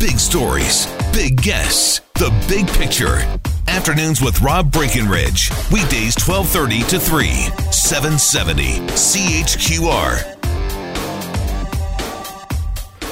Big 0.00 0.18
stories, 0.18 0.86
big 1.12 1.42
guests, 1.42 2.00
the 2.14 2.32
big 2.48 2.66
picture. 2.68 3.18
Afternoons 3.68 4.22
with 4.22 4.40
Rob 4.40 4.72
Breckenridge. 4.72 5.50
Weekdays 5.70 6.16
1230 6.16 6.80
to 6.84 6.98
3, 6.98 7.28
770 7.70 8.78
CHQR. 8.96 10.40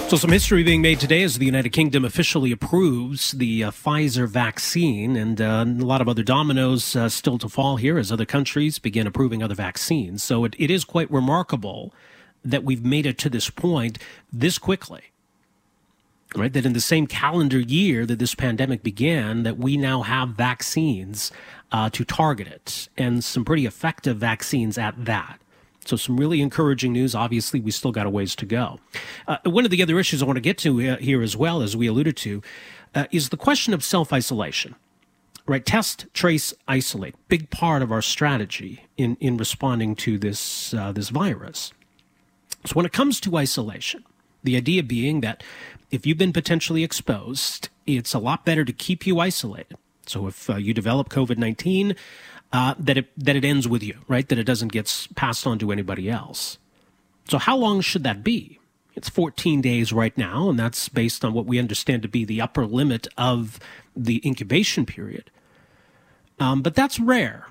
So, 0.09 0.17
some 0.17 0.31
history 0.31 0.63
being 0.63 0.81
made 0.81 0.99
today 0.99 1.23
as 1.23 1.37
the 1.37 1.45
United 1.45 1.75
Kingdom 1.75 2.07
officially 2.07 2.53
approves 2.53 3.33
the 3.33 3.65
uh, 3.65 3.71
Pfizer 3.71 4.27
vaccine, 4.27 5.15
and 5.15 5.43
uh, 5.43 5.67
a 5.67 5.85
lot 5.85 6.01
of 6.01 6.09
other 6.09 6.23
dominoes 6.23 6.97
uh, 6.97 7.11
still 7.11 7.37
to 7.37 7.51
fall 7.51 7.77
here 7.77 7.99
as 7.99 8.11
other 8.11 8.25
countries 8.25 8.79
begin 8.79 9.07
approving 9.07 9.43
other 9.43 9.55
vaccines. 9.55 10.23
So, 10.23 10.45
it, 10.45 10.57
it 10.59 10.71
is 10.71 10.87
quite 10.87 11.11
remarkable 11.11 11.93
that 12.43 12.65
we've 12.65 12.83
made 12.83 13.05
it 13.05 13.19
to 13.19 13.29
this 13.29 13.51
point 13.51 13.99
this 14.33 14.57
quickly 14.57 15.13
right? 16.37 16.53
That 16.53 16.67
in 16.67 16.73
the 16.73 16.81
same 16.81 17.07
calendar 17.07 17.59
year 17.59 18.05
that 18.07 18.19
this 18.19 18.35
pandemic 18.35 18.83
began, 18.83 19.43
that 19.43 19.59
we 19.59 19.77
now 19.77 20.03
have 20.03 20.31
vaccines 20.31 21.33
uh, 21.73 21.91
to 21.91 22.05
target 22.05 22.47
it, 22.47 22.89
and 22.97 23.23
some 23.23 23.45
pretty 23.45 23.67
effective 23.67 24.17
vaccines 24.19 24.79
at 24.79 25.05
that. 25.05 25.41
So 25.85 25.97
some 25.97 26.19
really 26.19 26.43
encouraging 26.43 26.93
news. 26.93 27.15
Obviously, 27.15 27.61
we 27.61 27.71
still 27.71 27.93
got 27.93 28.07
a 28.07 28.11
ways 28.11 28.37
to 28.37 28.47
go. 28.47 28.79
Uh, 29.27 29.39
one 29.45 29.65
of 29.65 29.71
the 29.71 29.83
other 29.83 29.99
issues 29.99 30.23
I 30.23 30.27
want 30.27 30.37
to 30.37 30.43
get 30.43 30.59
to 30.59 30.87
uh, 30.87 30.97
here 30.99 31.23
as 31.23 31.35
well, 31.37 31.63
as 31.63 31.77
we 31.77 31.87
alluded 31.87 32.17
to, 32.19 32.43
uh, 32.95 33.07
is 33.11 33.31
the 33.31 33.39
question 33.39 33.73
of 33.73 33.83
self 33.83 34.13
isolation. 34.13 34.75
Right, 35.47 35.65
test, 35.65 36.07
trace, 36.13 36.53
isolate. 36.67 37.15
Big 37.29 37.49
part 37.49 37.81
of 37.81 37.91
our 37.91 38.03
strategy 38.03 38.85
in 38.99 39.17
in 39.19 39.39
responding 39.39 39.97
to 39.97 40.19
this 40.19 40.75
uh, 40.75 40.93
this 40.93 41.09
virus. 41.09 41.73
So 42.67 42.75
when 42.75 42.85
it 42.85 42.93
comes 42.93 43.19
to 43.21 43.37
isolation, 43.37 44.05
the 44.43 44.57
idea 44.57 44.83
being 44.83 45.21
that 45.21 45.43
if 45.91 46.07
you've 46.07 46.19
been 46.19 46.33
potentially 46.33 46.85
exposed, 46.85 47.69
it's 47.87 48.15
a 48.15 48.19
lot 48.19 48.45
better 48.45 48.65
to 48.65 48.73
keep 48.73 49.07
you 49.07 49.21
isolated. 49.21 49.77
So 50.07 50.27
if 50.27 50.49
uh, 50.49 50.57
you 50.57 50.75
develop 50.75 51.09
COVID 51.09 51.39
19, 51.39 51.95
uh, 52.53 52.75
that 52.79 52.97
it 52.97 53.07
that 53.17 53.37
it 53.37 53.45
ends 53.45 53.69
with 53.69 53.83
you, 53.83 53.99
right? 54.09 54.29
That 54.29 54.39
it 54.39 54.45
doesn't 54.45 54.73
get 54.73 55.09
passed 55.15 55.47
on 55.47 55.59
to 55.59 55.71
anybody 55.71 56.11
else. 56.11 56.59
So 57.29 57.39
how 57.39 57.57
long 57.57 57.81
should 57.81 58.05
that 58.05 58.25
be? 58.25 58.59
It's 58.95 59.09
14 59.09 59.61
days 59.61 59.93
right 59.93 60.17
now, 60.17 60.49
and 60.49 60.59
that's 60.59 60.89
based 60.89 61.25
on 61.25 61.33
what 61.33 61.47
we 61.47 61.59
understand 61.59 62.03
to 62.03 62.09
be 62.09 62.25
the 62.25 62.41
upper 62.41 62.67
limit 62.67 63.07
of 63.17 63.61
the 63.95 64.21
incubation 64.25 64.87
period. 64.87 65.31
Um, 66.41 66.63
but 66.63 66.75
that's 66.75 66.99
rare. 66.99 67.47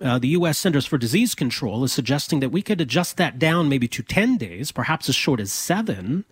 Uh, 0.00 0.18
the 0.18 0.28
U.S. 0.28 0.58
Centers 0.58 0.86
for 0.86 0.96
Disease 0.96 1.34
Control 1.34 1.84
is 1.84 1.92
suggesting 1.92 2.40
that 2.40 2.48
we 2.48 2.62
could 2.62 2.80
adjust 2.80 3.18
that 3.18 3.38
down 3.38 3.68
maybe 3.68 3.86
to 3.88 4.02
10 4.02 4.38
days, 4.38 4.72
perhaps 4.72 5.10
as 5.10 5.14
short 5.14 5.40
as 5.40 5.52
seven, 5.52 6.24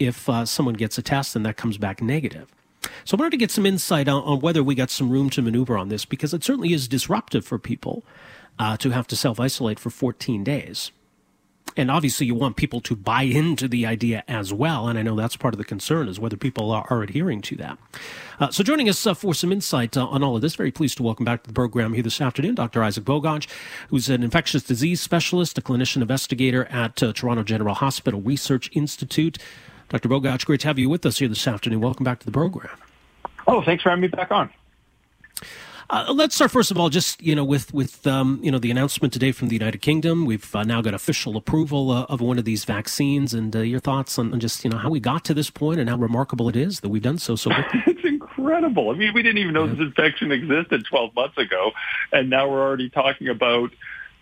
if 0.00 0.28
uh, 0.28 0.44
someone 0.44 0.74
gets 0.74 0.98
a 0.98 1.02
test 1.02 1.36
and 1.36 1.46
that 1.46 1.56
comes 1.56 1.78
back 1.78 2.02
negative. 2.02 2.52
So 3.04 3.16
I 3.16 3.20
wanted 3.20 3.30
to 3.30 3.36
get 3.36 3.52
some 3.52 3.66
insight 3.66 4.08
on, 4.08 4.22
on, 4.24 4.40
whether 4.40 4.62
we 4.62 4.74
got 4.74 4.90
some 4.90 5.10
room 5.10 5.30
to 5.30 5.42
maneuver 5.42 5.78
on 5.78 5.88
this 5.88 6.04
because 6.04 6.34
it 6.34 6.42
certainly 6.42 6.72
is 6.72 6.88
disruptive 6.88 7.46
for 7.46 7.58
people 7.58 8.04
uh, 8.58 8.76
to 8.78 8.90
have 8.90 9.06
to 9.08 9.16
self 9.16 9.38
isolate 9.38 9.78
for 9.78 9.90
14 9.90 10.42
days. 10.42 10.90
And 11.76 11.90
obviously, 11.90 12.26
you 12.26 12.36
want 12.36 12.56
people 12.56 12.80
to 12.82 12.94
buy 12.94 13.22
into 13.22 13.66
the 13.66 13.84
idea 13.84 14.22
as 14.28 14.52
well. 14.52 14.86
And 14.86 14.96
I 14.98 15.02
know 15.02 15.16
that's 15.16 15.36
part 15.36 15.54
of 15.54 15.58
the 15.58 15.64
concern 15.64 16.08
is 16.08 16.20
whether 16.20 16.36
people 16.36 16.70
are, 16.70 16.86
are 16.88 17.02
adhering 17.02 17.42
to 17.42 17.56
that. 17.56 17.78
Uh, 18.38 18.50
so, 18.50 18.62
joining 18.62 18.88
us 18.88 19.04
uh, 19.06 19.14
for 19.14 19.34
some 19.34 19.50
insight 19.50 19.96
uh, 19.96 20.06
on 20.06 20.22
all 20.22 20.36
of 20.36 20.42
this, 20.42 20.54
very 20.54 20.70
pleased 20.70 20.96
to 20.98 21.02
welcome 21.02 21.24
back 21.24 21.42
to 21.42 21.48
the 21.48 21.54
program 21.54 21.92
here 21.94 22.02
this 22.02 22.20
afternoon, 22.20 22.54
Dr. 22.54 22.82
Isaac 22.82 23.04
Bogoch, 23.04 23.48
who's 23.88 24.08
an 24.08 24.22
infectious 24.22 24.62
disease 24.62 25.00
specialist, 25.00 25.58
a 25.58 25.62
clinician 25.62 26.00
investigator 26.00 26.66
at 26.66 27.02
uh, 27.02 27.12
Toronto 27.12 27.42
General 27.42 27.74
Hospital 27.74 28.20
Research 28.20 28.70
Institute. 28.72 29.38
Dr. 29.88 30.08
Bogoch, 30.08 30.44
great 30.44 30.60
to 30.60 30.68
have 30.68 30.78
you 30.78 30.88
with 30.88 31.04
us 31.04 31.18
here 31.18 31.28
this 31.28 31.46
afternoon. 31.46 31.80
Welcome 31.80 32.04
back 32.04 32.20
to 32.20 32.26
the 32.26 32.32
program. 32.32 32.76
Oh, 33.46 33.62
thanks 33.62 33.82
for 33.82 33.90
having 33.90 34.02
me 34.02 34.08
back 34.08 34.30
on. 34.30 34.50
Uh, 35.90 36.12
let's 36.14 36.34
start 36.34 36.50
first 36.50 36.70
of 36.70 36.78
all, 36.78 36.88
just 36.88 37.20
you 37.22 37.34
know, 37.34 37.44
with 37.44 37.72
with 37.74 38.06
um, 38.06 38.40
you 38.42 38.50
know 38.50 38.58
the 38.58 38.70
announcement 38.70 39.12
today 39.12 39.32
from 39.32 39.48
the 39.48 39.54
United 39.54 39.78
Kingdom. 39.78 40.24
We've 40.24 40.54
uh, 40.54 40.64
now 40.64 40.80
got 40.80 40.94
official 40.94 41.36
approval 41.36 41.90
uh, 41.90 42.04
of 42.04 42.20
one 42.20 42.38
of 42.38 42.44
these 42.44 42.64
vaccines, 42.64 43.34
and 43.34 43.54
uh, 43.54 43.60
your 43.60 43.80
thoughts 43.80 44.18
on, 44.18 44.32
on, 44.32 44.40
just 44.40 44.64
you 44.64 44.70
know 44.70 44.78
how 44.78 44.88
we 44.88 45.00
got 45.00 45.24
to 45.26 45.34
this 45.34 45.50
point 45.50 45.80
and 45.80 45.90
how 45.90 45.96
remarkable 45.96 46.48
it 46.48 46.56
is 46.56 46.80
that 46.80 46.88
we've 46.88 47.02
done 47.02 47.18
so 47.18 47.36
so 47.36 47.50
quickly. 47.54 47.80
it's 47.86 48.04
incredible. 48.04 48.90
I 48.90 48.94
mean, 48.94 49.12
we 49.12 49.22
didn't 49.22 49.38
even 49.38 49.52
know 49.52 49.64
yeah. 49.64 49.72
this 49.72 49.80
infection 49.80 50.32
existed 50.32 50.86
12 50.86 51.14
months 51.14 51.36
ago, 51.36 51.72
and 52.12 52.30
now 52.30 52.48
we're 52.48 52.62
already 52.62 52.88
talking 52.88 53.28
about 53.28 53.70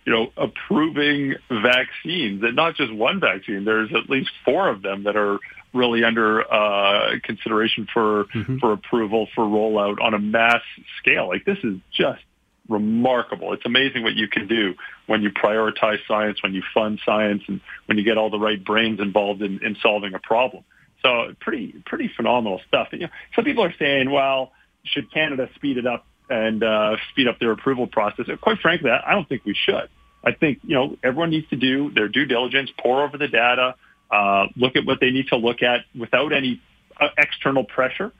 you 0.05 0.11
know, 0.11 0.31
approving 0.37 1.35
vaccines, 1.49 2.43
and 2.43 2.55
not 2.55 2.75
just 2.75 2.93
one 2.93 3.19
vaccine. 3.19 3.65
There's 3.65 3.89
at 3.93 4.09
least 4.09 4.31
four 4.43 4.69
of 4.69 4.81
them 4.81 5.03
that 5.03 5.15
are 5.15 5.39
really 5.73 6.03
under 6.03 6.41
uh, 6.41 7.15
consideration 7.23 7.87
for 7.91 8.25
mm-hmm. 8.25 8.57
for 8.57 8.73
approval 8.73 9.27
for 9.33 9.45
rollout 9.45 10.01
on 10.01 10.13
a 10.13 10.19
mass 10.19 10.61
scale. 10.99 11.27
Like 11.27 11.45
this 11.45 11.57
is 11.63 11.77
just 11.91 12.21
remarkable. 12.69 13.53
It's 13.53 13.65
amazing 13.65 14.03
what 14.03 14.13
you 14.15 14.27
can 14.27 14.47
do 14.47 14.75
when 15.07 15.21
you 15.21 15.31
prioritize 15.31 15.99
science, 16.07 16.41
when 16.41 16.53
you 16.53 16.63
fund 16.73 16.99
science, 17.05 17.43
and 17.47 17.59
when 17.85 17.97
you 17.97 18.03
get 18.03 18.17
all 18.17 18.29
the 18.29 18.39
right 18.39 18.63
brains 18.63 18.99
involved 18.99 19.41
in, 19.41 19.63
in 19.63 19.75
solving 19.81 20.13
a 20.13 20.19
problem. 20.19 20.63
So 21.01 21.33
pretty 21.39 21.83
pretty 21.85 22.09
phenomenal 22.15 22.61
stuff. 22.67 22.89
And, 22.91 23.01
you 23.01 23.07
know, 23.07 23.13
some 23.35 23.43
people 23.43 23.63
are 23.63 23.73
saying, 23.77 24.09
well, 24.09 24.51
should 24.85 25.11
Canada 25.11 25.49
speed 25.55 25.77
it 25.77 25.85
up 25.85 26.05
and 26.33 26.63
uh, 26.63 26.95
speed 27.11 27.27
up 27.27 27.39
their 27.39 27.51
approval 27.51 27.87
process? 27.87 28.25
Quite 28.41 28.59
frankly, 28.59 28.89
I 28.89 29.13
don't 29.13 29.27
think 29.29 29.45
we 29.45 29.53
should. 29.53 29.89
I 30.23 30.31
think 30.31 30.59
you 30.63 30.75
know 30.75 30.97
everyone 31.03 31.29
needs 31.29 31.49
to 31.49 31.55
do 31.55 31.91
their 31.91 32.07
due 32.07 32.25
diligence, 32.25 32.71
pour 32.77 33.03
over 33.03 33.17
the 33.17 33.27
data, 33.27 33.75
uh, 34.09 34.47
look 34.55 34.75
at 34.75 34.85
what 34.85 34.99
they 34.99 35.11
need 35.11 35.27
to 35.27 35.37
look 35.37 35.61
at 35.61 35.81
without 35.97 36.33
any 36.33 36.61
uh, 36.99 37.09
external 37.17 37.63
pressure. 37.63 38.11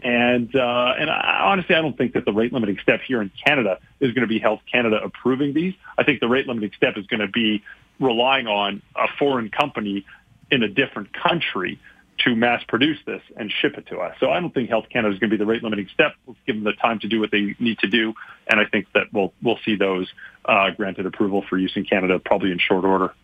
And 0.00 0.54
uh, 0.54 0.94
and 0.98 1.08
I, 1.08 1.40
honestly, 1.44 1.74
I 1.76 1.80
don't 1.80 1.96
think 1.96 2.14
that 2.14 2.24
the 2.24 2.32
rate 2.32 2.52
limiting 2.52 2.78
step 2.82 3.00
here 3.06 3.22
in 3.22 3.30
Canada 3.46 3.78
is 4.00 4.12
going 4.12 4.22
to 4.22 4.26
be 4.26 4.38
Health 4.38 4.60
Canada 4.70 5.00
approving 5.02 5.54
these. 5.54 5.74
I 5.96 6.04
think 6.04 6.20
the 6.20 6.28
rate 6.28 6.48
limiting 6.48 6.72
step 6.76 6.94
is 6.96 7.06
going 7.06 7.20
to 7.20 7.28
be 7.28 7.62
relying 8.00 8.48
on 8.48 8.82
a 8.96 9.06
foreign 9.18 9.48
company 9.48 10.04
in 10.50 10.62
a 10.62 10.68
different 10.68 11.12
country 11.12 11.78
to 12.18 12.36
mass 12.36 12.62
produce 12.68 12.98
this 13.06 13.22
and 13.36 13.50
ship 13.50 13.74
it 13.76 13.86
to 13.88 13.98
us. 13.98 14.14
So 14.20 14.30
I 14.30 14.40
don't 14.40 14.52
think 14.52 14.68
Health 14.68 14.86
Canada 14.92 15.14
is 15.14 15.18
going 15.18 15.30
to 15.30 15.36
be 15.36 15.42
the 15.42 15.46
rate 15.46 15.62
limiting 15.62 15.88
step. 15.92 16.12
Let's 16.26 16.38
give 16.46 16.56
them 16.56 16.64
the 16.64 16.72
time 16.74 17.00
to 17.00 17.08
do 17.08 17.20
what 17.20 17.30
they 17.30 17.56
need 17.58 17.78
to 17.80 17.88
do, 17.88 18.14
and 18.48 18.60
I 18.60 18.64
think 18.66 18.86
that 18.94 19.12
we'll 19.12 19.32
we'll 19.42 19.58
see 19.64 19.76
those 19.76 20.08
uh, 20.44 20.70
granted 20.70 21.06
approval 21.06 21.44
for 21.48 21.58
use 21.58 21.72
in 21.74 21.84
Canada 21.84 22.18
probably 22.18 22.52
in 22.52 22.58
short 22.58 22.84
order. 22.84 23.14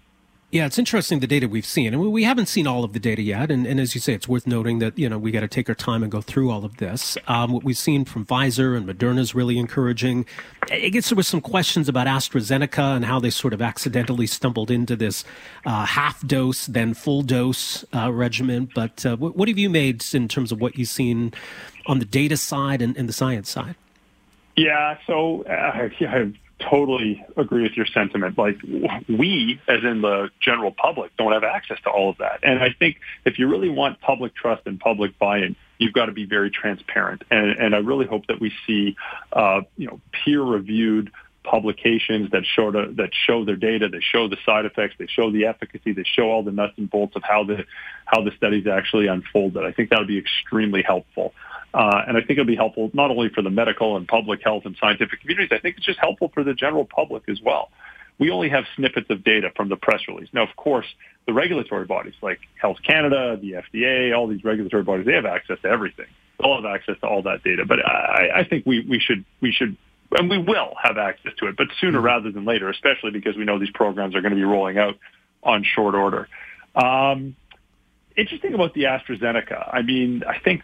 Yeah, 0.51 0.65
it's 0.65 0.79
interesting 0.79 1.21
the 1.21 1.27
data 1.27 1.47
we've 1.47 1.67
seen, 1.67 1.93
and 1.93 2.11
we 2.11 2.25
haven't 2.25 2.47
seen 2.47 2.67
all 2.67 2.83
of 2.83 2.95
the 2.95 2.99
data 2.99 3.21
yet. 3.21 3.51
And, 3.51 3.67
and 3.67 3.79
as 3.79 3.95
you 3.95 4.01
say, 4.01 4.15
it's 4.15 4.27
worth 4.27 4.47
noting 4.47 4.79
that 4.79 4.99
you 4.99 5.07
know 5.07 5.19
we 5.19 5.31
got 5.31 5.41
to 5.41 5.49
take 5.49 5.69
our 5.69 5.75
time 5.75 6.03
and 6.03 6.11
go 6.11 6.23
through 6.23 6.51
all 6.51 6.65
of 6.65 6.79
this. 6.79 7.19
Um, 7.27 7.53
what 7.53 7.65
we've 7.65 7.77
seen 7.77 8.07
from 8.07 8.25
Pfizer 8.25 8.75
and 8.75 8.89
Moderna 8.89 9.19
is 9.19 9.35
really 9.35 9.59
encouraging. 9.59 10.25
I 10.71 10.89
guess 10.89 11.11
there 11.11 11.17
was 11.17 11.29
some 11.29 11.43
questions 11.43 11.87
about 11.87 12.07
AstraZeneca 12.07 12.97
and 12.97 13.05
how 13.05 13.21
they 13.21 13.29
sort 13.29 13.53
of 13.53 13.61
accidentally 13.61 14.27
stumbled 14.27 14.71
into 14.71 14.97
this 14.97 15.23
uh, 15.67 15.85
half 15.85 16.27
dose 16.27 16.65
then 16.65 16.95
full 16.95 17.21
dose 17.21 17.85
uh, 17.95 18.11
regimen. 18.11 18.71
But 18.75 19.05
uh, 19.05 19.17
what, 19.19 19.37
what, 19.37 19.49
have 19.49 19.59
you 19.59 19.69
made 19.69 20.03
in 20.15 20.29
terms 20.29 20.51
of 20.51 20.63
what 20.63 20.79
you've 20.79 20.89
seen 20.89 21.35
on 21.85 21.99
the 21.99 22.07
data 22.07 22.39
side 22.39 22.81
and, 22.81 22.97
and 22.97 23.07
the 23.07 23.13
science 23.13 23.51
side? 23.51 23.75
Yeah, 24.57 24.97
so 25.07 25.43
uh, 25.43 25.89
I've 26.09 26.35
totally 26.59 27.25
agree 27.37 27.63
with 27.63 27.77
your 27.77 27.87
sentiment. 27.87 28.37
Like 28.37 28.59
we, 29.09 29.61
as 29.69 29.83
in 29.85 30.03
the 30.03 30.31
general 30.41 30.73
public, 30.73 31.17
don't 31.17 31.33
have 31.33 31.45
access 31.45 31.79
to 31.85 31.91
all 31.91 32.11
of 32.11 32.19
that. 32.19 32.41
And 32.43 32.59
I 32.61 32.75
think 32.79 32.97
if 33.25 33.39
you 33.39 33.49
really 33.49 33.69
want 33.69 34.01
public 34.01 34.35
trust 34.35 34.63
and 34.67 34.79
public 34.79 35.19
buy-in, 35.19 35.57
you've 35.79 35.93
got 35.93 36.07
to 36.07 36.13
be 36.13 36.25
very 36.25 36.51
transparent. 36.51 37.23
And, 37.31 37.51
and 37.51 37.75
I 37.75 37.79
really 37.79 38.07
hope 38.07 38.27
that 38.27 38.41
we 38.41 38.53
see, 38.67 38.97
uh, 39.33 39.63
you 39.77 39.87
know, 39.87 40.01
peer-reviewed 40.13 41.13
publications 41.45 42.31
that 42.33 42.45
show 42.45 42.71
to, 42.71 42.93
that 42.97 43.11
show 43.27 43.45
their 43.45 43.57
data, 43.57 43.89
they 43.89 44.01
show 44.01 44.29
the 44.29 44.37
side 44.45 44.67
effects, 44.67 44.97
they 44.99 45.07
show 45.07 45.31
the 45.31 45.47
efficacy, 45.47 45.93
they 45.93 46.05
show 46.05 46.31
all 46.31 46.43
the 46.43 46.51
nuts 46.51 46.75
and 46.77 46.91
bolts 46.91 47.17
of 47.17 47.23
how 47.23 47.45
the 47.45 47.65
how 48.05 48.23
the 48.23 48.33
studies 48.37 48.67
actually 48.67 49.07
unfolded. 49.07 49.65
I 49.65 49.73
think 49.73 49.91
that 49.91 49.99
would 49.99 50.09
be 50.09 50.19
extremely 50.19 50.83
helpful. 50.83 51.33
Uh, 51.75 52.03
and 52.07 52.17
I 52.17 52.21
think 52.21 52.33
it'll 52.33 52.45
be 52.45 52.57
helpful 52.57 52.91
not 52.95 53.11
only 53.11 53.29
for 53.29 53.43
the 53.43 53.51
medical 53.51 53.97
and 53.97 54.09
public 54.09 54.41
health 54.43 54.65
and 54.65 54.77
scientific 54.81 55.21
communities, 55.21 55.51
I 55.53 55.61
think 55.61 55.77
it's 55.77 55.87
just 55.87 55.99
helpful 55.99 56.31
for 56.33 56.43
the 56.43 56.55
general 56.55 56.85
public 56.85 57.29
as 57.29 57.41
well. 57.43 57.71
we 58.19 58.31
only 58.31 58.49
have 58.49 58.65
snippets 58.75 59.09
of 59.11 59.23
data 59.23 59.51
from 59.55 59.69
the 59.69 59.77
press 59.77 60.01
release. 60.09 60.29
Now, 60.33 60.43
of 60.43 60.57
course, 60.57 60.87
the 61.27 61.33
regulatory 61.33 61.85
bodies 61.85 62.15
like 62.21 62.41
Health 62.61 62.79
Canada, 62.83 63.39
the 63.41 63.53
FDA, 63.53 64.17
all 64.17 64.27
these 64.27 64.43
regulatory 64.43 64.83
bodies, 64.83 65.07
they 65.07 65.13
have 65.13 65.27
access 65.27 65.59
to 65.63 65.69
everything. 65.69 66.07
They'll 66.41 66.57
have 66.57 66.65
access 66.65 66.97
to 67.01 67.07
all 67.07 67.23
that 67.23 67.45
data. 67.45 67.65
But 67.67 67.85
I, 67.87 68.41
I 68.41 68.45
think 68.45 68.65
we, 68.67 68.81
we 68.81 68.99
should 68.99 69.25
we 69.41 69.53
should 69.53 69.77
and 70.17 70.31
we 70.31 70.39
will 70.39 70.75
have 70.83 70.97
access 70.97 71.33
to 71.39 71.49
it, 71.49 71.57
but 71.57 71.67
sooner 71.81 71.99
mm-hmm. 71.99 72.07
rather 72.07 72.33
than 72.33 72.45
later, 72.45 72.71
especially 72.71 73.11
because 73.11 73.37
we 73.37 73.45
know 73.45 73.59
these 73.59 73.71
programs 73.71 74.15
are 74.15 74.21
going 74.21 74.33
to 74.33 74.37
be 74.37 74.45
rolling 74.45 74.79
out 74.79 74.97
on 75.43 75.65
short 75.65 75.95
order. 75.95 76.29
Um, 76.75 77.37
interesting 78.19 78.55
about 78.55 78.75
the 78.75 78.83
AstraZeneca. 78.83 79.71
I 79.73 79.83
mean, 79.83 80.23
I 80.29 80.39
think 80.39 80.63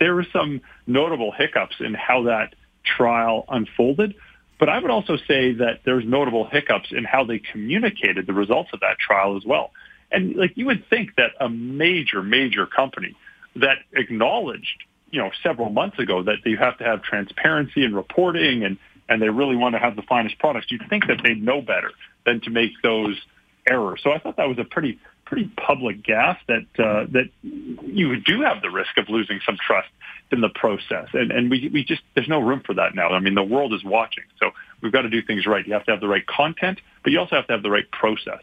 there 0.00 0.14
were 0.14 0.26
some 0.32 0.60
notable 0.86 1.32
hiccups 1.32 1.76
in 1.80 1.94
how 1.94 2.24
that 2.24 2.54
trial 2.84 3.44
unfolded. 3.48 4.14
But 4.58 4.68
I 4.68 4.78
would 4.78 4.90
also 4.90 5.16
say 5.16 5.54
that 5.54 5.80
there's 5.84 6.04
notable 6.04 6.46
hiccups 6.46 6.92
in 6.92 7.04
how 7.04 7.24
they 7.24 7.38
communicated 7.38 8.26
the 8.26 8.32
results 8.32 8.70
of 8.72 8.80
that 8.80 8.98
trial 8.98 9.36
as 9.36 9.44
well. 9.44 9.72
And 10.12 10.36
like 10.36 10.56
you 10.56 10.66
would 10.66 10.88
think 10.88 11.16
that 11.16 11.32
a 11.40 11.48
major, 11.48 12.22
major 12.22 12.66
company 12.66 13.16
that 13.56 13.78
acknowledged, 13.92 14.84
you 15.10 15.20
know, 15.20 15.30
several 15.42 15.70
months 15.70 15.98
ago 15.98 16.22
that 16.22 16.44
you 16.44 16.56
have 16.58 16.78
to 16.78 16.84
have 16.84 17.02
transparency 17.02 17.84
and 17.84 17.96
reporting 17.96 18.64
and, 18.64 18.78
and 19.08 19.20
they 19.20 19.30
really 19.30 19.56
want 19.56 19.74
to 19.74 19.78
have 19.78 19.96
the 19.96 20.02
finest 20.02 20.38
products, 20.38 20.66
you'd 20.70 20.88
think 20.88 21.06
that 21.08 21.20
they'd 21.24 21.42
know 21.42 21.60
better 21.60 21.90
than 22.24 22.40
to 22.42 22.50
make 22.50 22.70
those 22.82 23.20
errors. 23.68 24.00
So 24.04 24.12
I 24.12 24.18
thought 24.18 24.36
that 24.36 24.48
was 24.48 24.58
a 24.58 24.64
pretty 24.64 25.00
pretty 25.32 25.50
public 25.56 26.02
gas 26.02 26.38
that 26.46 26.66
uh, 26.78 27.06
that 27.10 27.30
you 27.42 28.20
do 28.20 28.42
have 28.42 28.60
the 28.60 28.68
risk 28.68 28.98
of 28.98 29.08
losing 29.08 29.40
some 29.46 29.56
trust 29.66 29.88
in 30.30 30.42
the 30.42 30.50
process, 30.50 31.08
and 31.14 31.32
and 31.32 31.50
we 31.50 31.70
we 31.72 31.82
just 31.82 32.02
there's 32.14 32.28
no 32.28 32.38
room 32.38 32.60
for 32.60 32.74
that 32.74 32.94
now. 32.94 33.08
I 33.08 33.18
mean, 33.18 33.34
the 33.34 33.42
world 33.42 33.72
is 33.72 33.82
watching, 33.82 34.24
so 34.38 34.50
we've 34.82 34.92
got 34.92 35.02
to 35.02 35.08
do 35.08 35.22
things 35.22 35.46
right. 35.46 35.66
You 35.66 35.72
have 35.72 35.86
to 35.86 35.90
have 35.92 36.00
the 36.00 36.08
right 36.08 36.26
content, 36.26 36.82
but 37.02 37.12
you 37.12 37.18
also 37.18 37.36
have 37.36 37.46
to 37.46 37.54
have 37.54 37.62
the 37.62 37.70
right 37.70 37.90
process. 37.90 38.42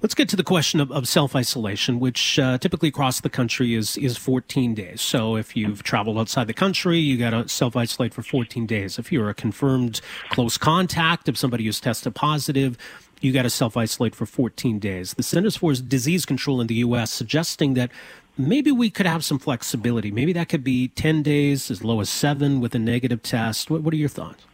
Let's 0.00 0.14
get 0.14 0.30
to 0.30 0.36
the 0.36 0.42
question 0.42 0.80
of, 0.80 0.90
of 0.90 1.06
self 1.06 1.36
isolation, 1.36 2.00
which 2.00 2.38
uh, 2.38 2.56
typically 2.56 2.88
across 2.88 3.20
the 3.20 3.28
country 3.28 3.74
is 3.74 3.98
is 3.98 4.16
14 4.16 4.74
days. 4.74 5.02
So 5.02 5.36
if 5.36 5.54
you've 5.54 5.82
traveled 5.82 6.16
outside 6.16 6.46
the 6.46 6.54
country, 6.54 6.98
you 6.98 7.18
got 7.18 7.30
to 7.30 7.46
self 7.46 7.76
isolate 7.76 8.14
for 8.14 8.22
14 8.22 8.64
days. 8.64 8.98
If 8.98 9.12
you're 9.12 9.28
a 9.28 9.34
confirmed 9.34 10.00
close 10.30 10.56
contact 10.56 11.28
of 11.28 11.36
somebody 11.36 11.66
who's 11.66 11.78
tested 11.78 12.14
positive, 12.14 12.78
you 13.20 13.32
got 13.32 13.42
to 13.42 13.50
self 13.50 13.76
isolate 13.76 14.14
for 14.14 14.26
14 14.26 14.78
days. 14.78 15.14
The 15.14 15.22
Centers 15.22 15.56
for 15.56 15.72
Disease 15.74 16.24
Control 16.24 16.60
in 16.60 16.66
the 16.66 16.76
U.S. 16.76 17.10
suggesting 17.10 17.74
that 17.74 17.90
maybe 18.36 18.72
we 18.72 18.90
could 18.90 19.06
have 19.06 19.24
some 19.24 19.38
flexibility. 19.38 20.10
Maybe 20.10 20.32
that 20.32 20.48
could 20.48 20.64
be 20.64 20.88
10 20.88 21.22
days, 21.22 21.70
as 21.70 21.84
low 21.84 22.00
as 22.00 22.08
seven 22.08 22.60
with 22.60 22.74
a 22.74 22.78
negative 22.78 23.22
test. 23.22 23.70
What, 23.70 23.82
what 23.82 23.92
are 23.94 23.98
your 23.98 24.08
thoughts? 24.08 24.44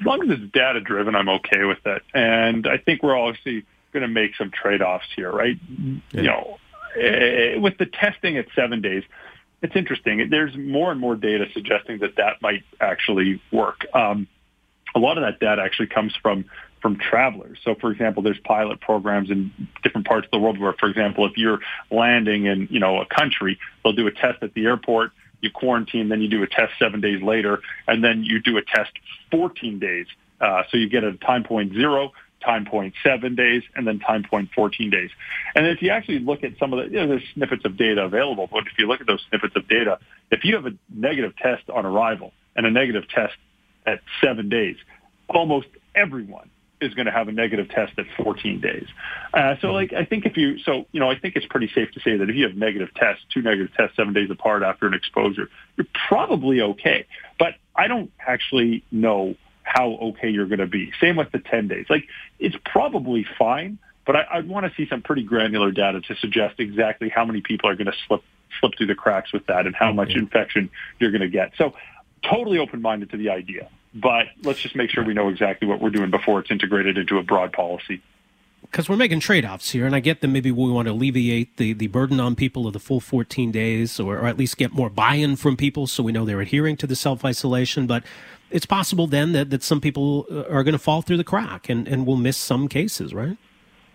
As 0.00 0.06
long 0.06 0.22
as 0.22 0.38
it's 0.38 0.52
data 0.52 0.80
driven, 0.80 1.16
I'm 1.16 1.28
okay 1.28 1.64
with 1.64 1.84
it. 1.84 2.02
And 2.14 2.66
I 2.68 2.76
think 2.78 3.02
we're 3.02 3.18
obviously 3.18 3.64
going 3.92 4.02
to 4.02 4.08
make 4.08 4.36
some 4.36 4.50
trade 4.50 4.80
offs 4.80 5.08
here, 5.16 5.32
right? 5.32 5.56
Yeah. 6.12 6.20
You 6.20 6.22
know, 6.22 6.58
eh, 6.96 7.58
with 7.58 7.78
the 7.78 7.86
testing 7.86 8.36
at 8.36 8.46
seven 8.54 8.80
days, 8.80 9.02
it's 9.60 9.74
interesting. 9.74 10.28
There's 10.30 10.56
more 10.56 10.92
and 10.92 11.00
more 11.00 11.16
data 11.16 11.46
suggesting 11.52 11.98
that 11.98 12.16
that 12.16 12.40
might 12.40 12.62
actually 12.80 13.42
work. 13.50 13.86
Um, 13.92 14.28
a 14.94 15.00
lot 15.00 15.18
of 15.18 15.24
that 15.24 15.40
data 15.40 15.62
actually 15.62 15.88
comes 15.88 16.14
from 16.14 16.44
from 16.80 16.98
travelers. 16.98 17.58
So, 17.64 17.74
for 17.74 17.90
example, 17.90 18.22
there's 18.22 18.38
pilot 18.40 18.80
programs 18.80 19.30
in 19.30 19.52
different 19.82 20.06
parts 20.06 20.26
of 20.26 20.30
the 20.30 20.38
world 20.38 20.58
where, 20.58 20.72
for 20.74 20.88
example, 20.88 21.26
if 21.26 21.36
you're 21.36 21.60
landing 21.90 22.46
in, 22.46 22.68
you 22.70 22.80
know, 22.80 23.00
a 23.00 23.06
country, 23.06 23.58
they'll 23.82 23.92
do 23.92 24.06
a 24.06 24.12
test 24.12 24.42
at 24.42 24.54
the 24.54 24.64
airport, 24.64 25.12
you 25.40 25.50
quarantine, 25.50 26.08
then 26.08 26.20
you 26.20 26.28
do 26.28 26.42
a 26.42 26.46
test 26.46 26.72
seven 26.78 27.00
days 27.00 27.22
later, 27.22 27.60
and 27.86 28.02
then 28.02 28.24
you 28.24 28.40
do 28.40 28.56
a 28.56 28.62
test 28.62 28.92
14 29.30 29.78
days. 29.78 30.06
Uh, 30.40 30.62
so 30.70 30.76
you 30.76 30.88
get 30.88 31.04
a 31.04 31.12
time 31.14 31.44
point 31.44 31.72
zero, 31.72 32.12
time 32.44 32.64
point 32.64 32.94
seven 33.02 33.34
days, 33.34 33.62
and 33.74 33.86
then 33.86 33.98
time 33.98 34.22
point 34.22 34.50
14 34.54 34.90
days. 34.90 35.10
And 35.54 35.66
if 35.66 35.82
you 35.82 35.90
actually 35.90 36.20
look 36.20 36.44
at 36.44 36.58
some 36.58 36.72
of 36.72 36.78
the, 36.78 36.90
you 36.90 37.00
know, 37.00 37.08
there's 37.08 37.24
snippets 37.34 37.64
of 37.64 37.76
data 37.76 38.02
available, 38.04 38.48
but 38.50 38.64
if 38.66 38.78
you 38.78 38.86
look 38.86 39.00
at 39.00 39.06
those 39.06 39.24
snippets 39.28 39.56
of 39.56 39.68
data, 39.68 39.98
if 40.30 40.44
you 40.44 40.54
have 40.54 40.66
a 40.66 40.72
negative 40.92 41.36
test 41.36 41.68
on 41.70 41.84
arrival 41.86 42.32
and 42.56 42.66
a 42.66 42.70
negative 42.70 43.08
test 43.08 43.34
at 43.86 44.00
seven 44.22 44.48
days, 44.48 44.76
almost 45.28 45.68
everyone 45.94 46.50
is 46.80 46.94
going 46.94 47.06
to 47.06 47.12
have 47.12 47.28
a 47.28 47.32
negative 47.32 47.68
test 47.68 47.92
at 47.98 48.06
14 48.16 48.60
days. 48.60 48.86
Uh, 49.34 49.54
so, 49.60 49.72
like, 49.72 49.92
I 49.92 50.04
think 50.04 50.26
if 50.26 50.36
you, 50.36 50.58
so, 50.58 50.86
you 50.92 51.00
know, 51.00 51.10
I 51.10 51.18
think 51.18 51.36
it's 51.36 51.46
pretty 51.46 51.70
safe 51.74 51.90
to 51.92 52.00
say 52.00 52.16
that 52.16 52.28
if 52.28 52.36
you 52.36 52.46
have 52.46 52.56
negative 52.56 52.90
tests, 52.94 53.24
two 53.32 53.42
negative 53.42 53.72
tests 53.74 53.96
seven 53.96 54.12
days 54.12 54.30
apart 54.30 54.62
after 54.62 54.86
an 54.86 54.94
exposure, 54.94 55.48
you're 55.76 55.86
probably 56.08 56.60
okay. 56.60 57.06
But 57.38 57.54
I 57.74 57.88
don't 57.88 58.10
actually 58.26 58.84
know 58.90 59.36
how 59.62 59.90
okay 59.90 60.30
you're 60.30 60.46
going 60.46 60.60
to 60.60 60.66
be. 60.66 60.92
Same 61.00 61.16
with 61.16 61.30
the 61.32 61.38
10 61.38 61.68
days. 61.68 61.86
Like, 61.88 62.04
it's 62.38 62.56
probably 62.64 63.26
fine, 63.38 63.78
but 64.06 64.16
I, 64.16 64.26
I'd 64.32 64.48
want 64.48 64.66
to 64.66 64.72
see 64.74 64.88
some 64.88 65.02
pretty 65.02 65.22
granular 65.22 65.70
data 65.70 66.00
to 66.00 66.16
suggest 66.16 66.58
exactly 66.58 67.08
how 67.08 67.24
many 67.24 67.40
people 67.40 67.68
are 67.68 67.74
going 67.74 67.86
to 67.86 67.96
slip 68.06 68.22
slip 68.60 68.72
through 68.78 68.86
the 68.86 68.94
cracks 68.94 69.30
with 69.30 69.46
that 69.46 69.66
and 69.66 69.76
how 69.76 69.92
much 69.92 70.12
infection 70.14 70.70
you're 70.98 71.10
going 71.10 71.20
to 71.20 71.28
get. 71.28 71.52
So, 71.58 71.74
totally 72.22 72.58
open-minded 72.58 73.10
to 73.10 73.16
the 73.16 73.28
idea 73.30 73.68
but 73.94 74.26
let's 74.42 74.60
just 74.60 74.76
make 74.76 74.90
sure 74.90 75.04
we 75.04 75.14
know 75.14 75.28
exactly 75.28 75.66
what 75.66 75.80
we're 75.80 75.90
doing 75.90 76.10
before 76.10 76.40
it's 76.40 76.50
integrated 76.50 76.98
into 76.98 77.18
a 77.18 77.22
broad 77.22 77.52
policy. 77.52 78.02
Because 78.62 78.88
we're 78.88 78.96
making 78.96 79.20
trade 79.20 79.44
offs 79.44 79.70
here, 79.70 79.86
and 79.86 79.94
I 79.94 80.00
get 80.00 80.20
that 80.20 80.28
maybe 80.28 80.50
we 80.50 80.70
want 80.70 80.86
to 80.86 80.92
alleviate 80.92 81.56
the, 81.56 81.72
the 81.72 81.86
burden 81.86 82.20
on 82.20 82.34
people 82.34 82.66
of 82.66 82.72
the 82.72 82.80
full 82.80 83.00
14 83.00 83.50
days, 83.50 83.98
or, 83.98 84.18
or 84.18 84.26
at 84.26 84.36
least 84.36 84.58
get 84.58 84.72
more 84.72 84.90
buy 84.90 85.14
in 85.14 85.36
from 85.36 85.56
people 85.56 85.86
so 85.86 86.02
we 86.02 86.12
know 86.12 86.24
they're 86.24 86.40
adhering 86.40 86.76
to 86.78 86.86
the 86.86 86.96
self 86.96 87.24
isolation. 87.24 87.86
But 87.86 88.02
it's 88.50 88.66
possible 88.66 89.06
then 89.06 89.32
that, 89.32 89.50
that 89.50 89.62
some 89.62 89.80
people 89.80 90.26
uh, 90.30 90.42
are 90.50 90.64
going 90.64 90.72
to 90.72 90.78
fall 90.78 91.02
through 91.02 91.16
the 91.18 91.24
crack 91.24 91.68
and, 91.68 91.86
and 91.86 92.06
will 92.06 92.16
miss 92.16 92.36
some 92.36 92.68
cases, 92.68 93.14
right? 93.14 93.36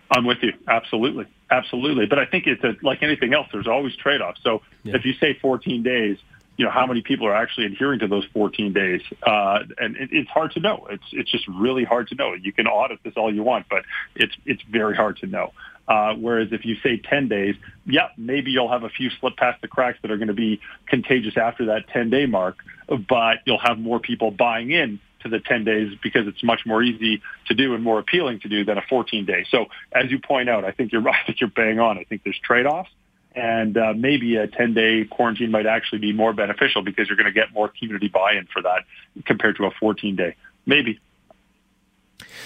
I'm 0.10 0.25
with 0.25 0.40
you. 0.42 0.54
Absolutely. 0.68 1.25
Absolutely. 1.51 2.06
But 2.06 2.19
I 2.19 2.25
think 2.25 2.48
it's 2.48 2.63
a, 2.63 2.75
like 2.81 3.04
anything 3.04 3.34
else, 3.34 3.48
there's 3.51 3.68
always 3.68 3.95
trade 3.95 4.22
offs. 4.22 4.42
So 4.44 4.62
yeah. 4.84 4.95
if 4.95 5.06
you 5.06 5.13
say 5.13 5.38
14 5.40 5.84
days, 5.84 6.18
you 6.57 6.65
know 6.65 6.71
how 6.71 6.85
many 6.85 7.01
people 7.01 7.27
are 7.27 7.35
actually 7.35 7.65
adhering 7.65 8.00
to 8.00 8.07
those 8.07 8.25
14 8.33 8.73
days, 8.73 9.01
uh, 9.23 9.59
and 9.77 9.95
it, 9.97 10.09
it's 10.11 10.29
hard 10.29 10.51
to 10.51 10.59
know. 10.59 10.88
It's 10.89 11.03
it's 11.11 11.31
just 11.31 11.47
really 11.47 11.83
hard 11.83 12.09
to 12.09 12.15
know. 12.15 12.33
You 12.33 12.53
can 12.53 12.67
audit 12.67 13.00
this 13.03 13.13
all 13.15 13.33
you 13.33 13.44
want, 13.44 13.65
but 13.69 13.83
it's 14.15 14.35
it's 14.45 14.61
very 14.63 14.95
hard 14.95 15.17
to 15.17 15.27
know. 15.27 15.53
Uh, 15.88 16.13
whereas 16.13 16.50
if 16.51 16.63
you 16.63 16.75
say 16.81 16.97
10 16.97 17.27
days, 17.27 17.55
yeah, 17.85 18.07
maybe 18.17 18.51
you'll 18.51 18.71
have 18.71 18.83
a 18.83 18.89
few 18.89 19.09
slip 19.19 19.35
past 19.35 19.61
the 19.61 19.67
cracks 19.67 19.97
that 20.01 20.11
are 20.11 20.17
going 20.17 20.29
to 20.29 20.33
be 20.33 20.61
contagious 20.88 21.35
after 21.35 21.65
that 21.65 21.88
10 21.89 22.09
day 22.09 22.25
mark, 22.25 22.57
but 22.88 23.39
you'll 23.45 23.59
have 23.59 23.77
more 23.77 23.99
people 23.99 24.31
buying 24.31 24.71
in 24.71 24.99
to 25.23 25.29
the 25.29 25.39
10 25.39 25.65
days 25.65 25.94
because 26.01 26.27
it's 26.27 26.44
much 26.44 26.61
more 26.65 26.81
easy 26.81 27.21
to 27.47 27.53
do 27.53 27.73
and 27.73 27.83
more 27.83 27.99
appealing 27.99 28.39
to 28.41 28.47
do 28.47 28.63
than 28.63 28.77
a 28.77 28.81
14 28.89 29.25
day. 29.25 29.45
So 29.49 29.65
as 29.91 30.09
you 30.09 30.19
point 30.19 30.49
out, 30.49 30.63
I 30.63 30.71
think 30.71 30.94
you're 30.94 31.01
right 31.11 31.19
that 31.27 31.41
you're 31.41 31.49
bang 31.49 31.79
on. 31.79 31.97
I 31.97 32.06
think 32.06 32.23
there's 32.23 32.39
trade-offs 32.39 32.89
and 33.35 33.77
uh, 33.77 33.94
maybe 33.95 34.35
a 34.35 34.47
10 34.47 34.73
day 34.73 35.06
quarantine 35.06 35.52
might 35.52 35.66
actually 35.66 35.99
be 35.99 36.13
more 36.13 36.33
beneficial 36.33 36.81
because 36.81 37.07
you're 37.07 37.18
going 37.18 37.31
to 37.31 37.33
get 37.33 37.54
more 37.54 37.69
community 37.69 38.07
buy-in 38.07 38.47
for 38.47 38.61
that 38.61 38.83
compared 39.25 39.57
to 39.57 39.66
a 39.66 39.71
14 39.80 40.16
day. 40.16 40.35
Maybe. 40.66 40.99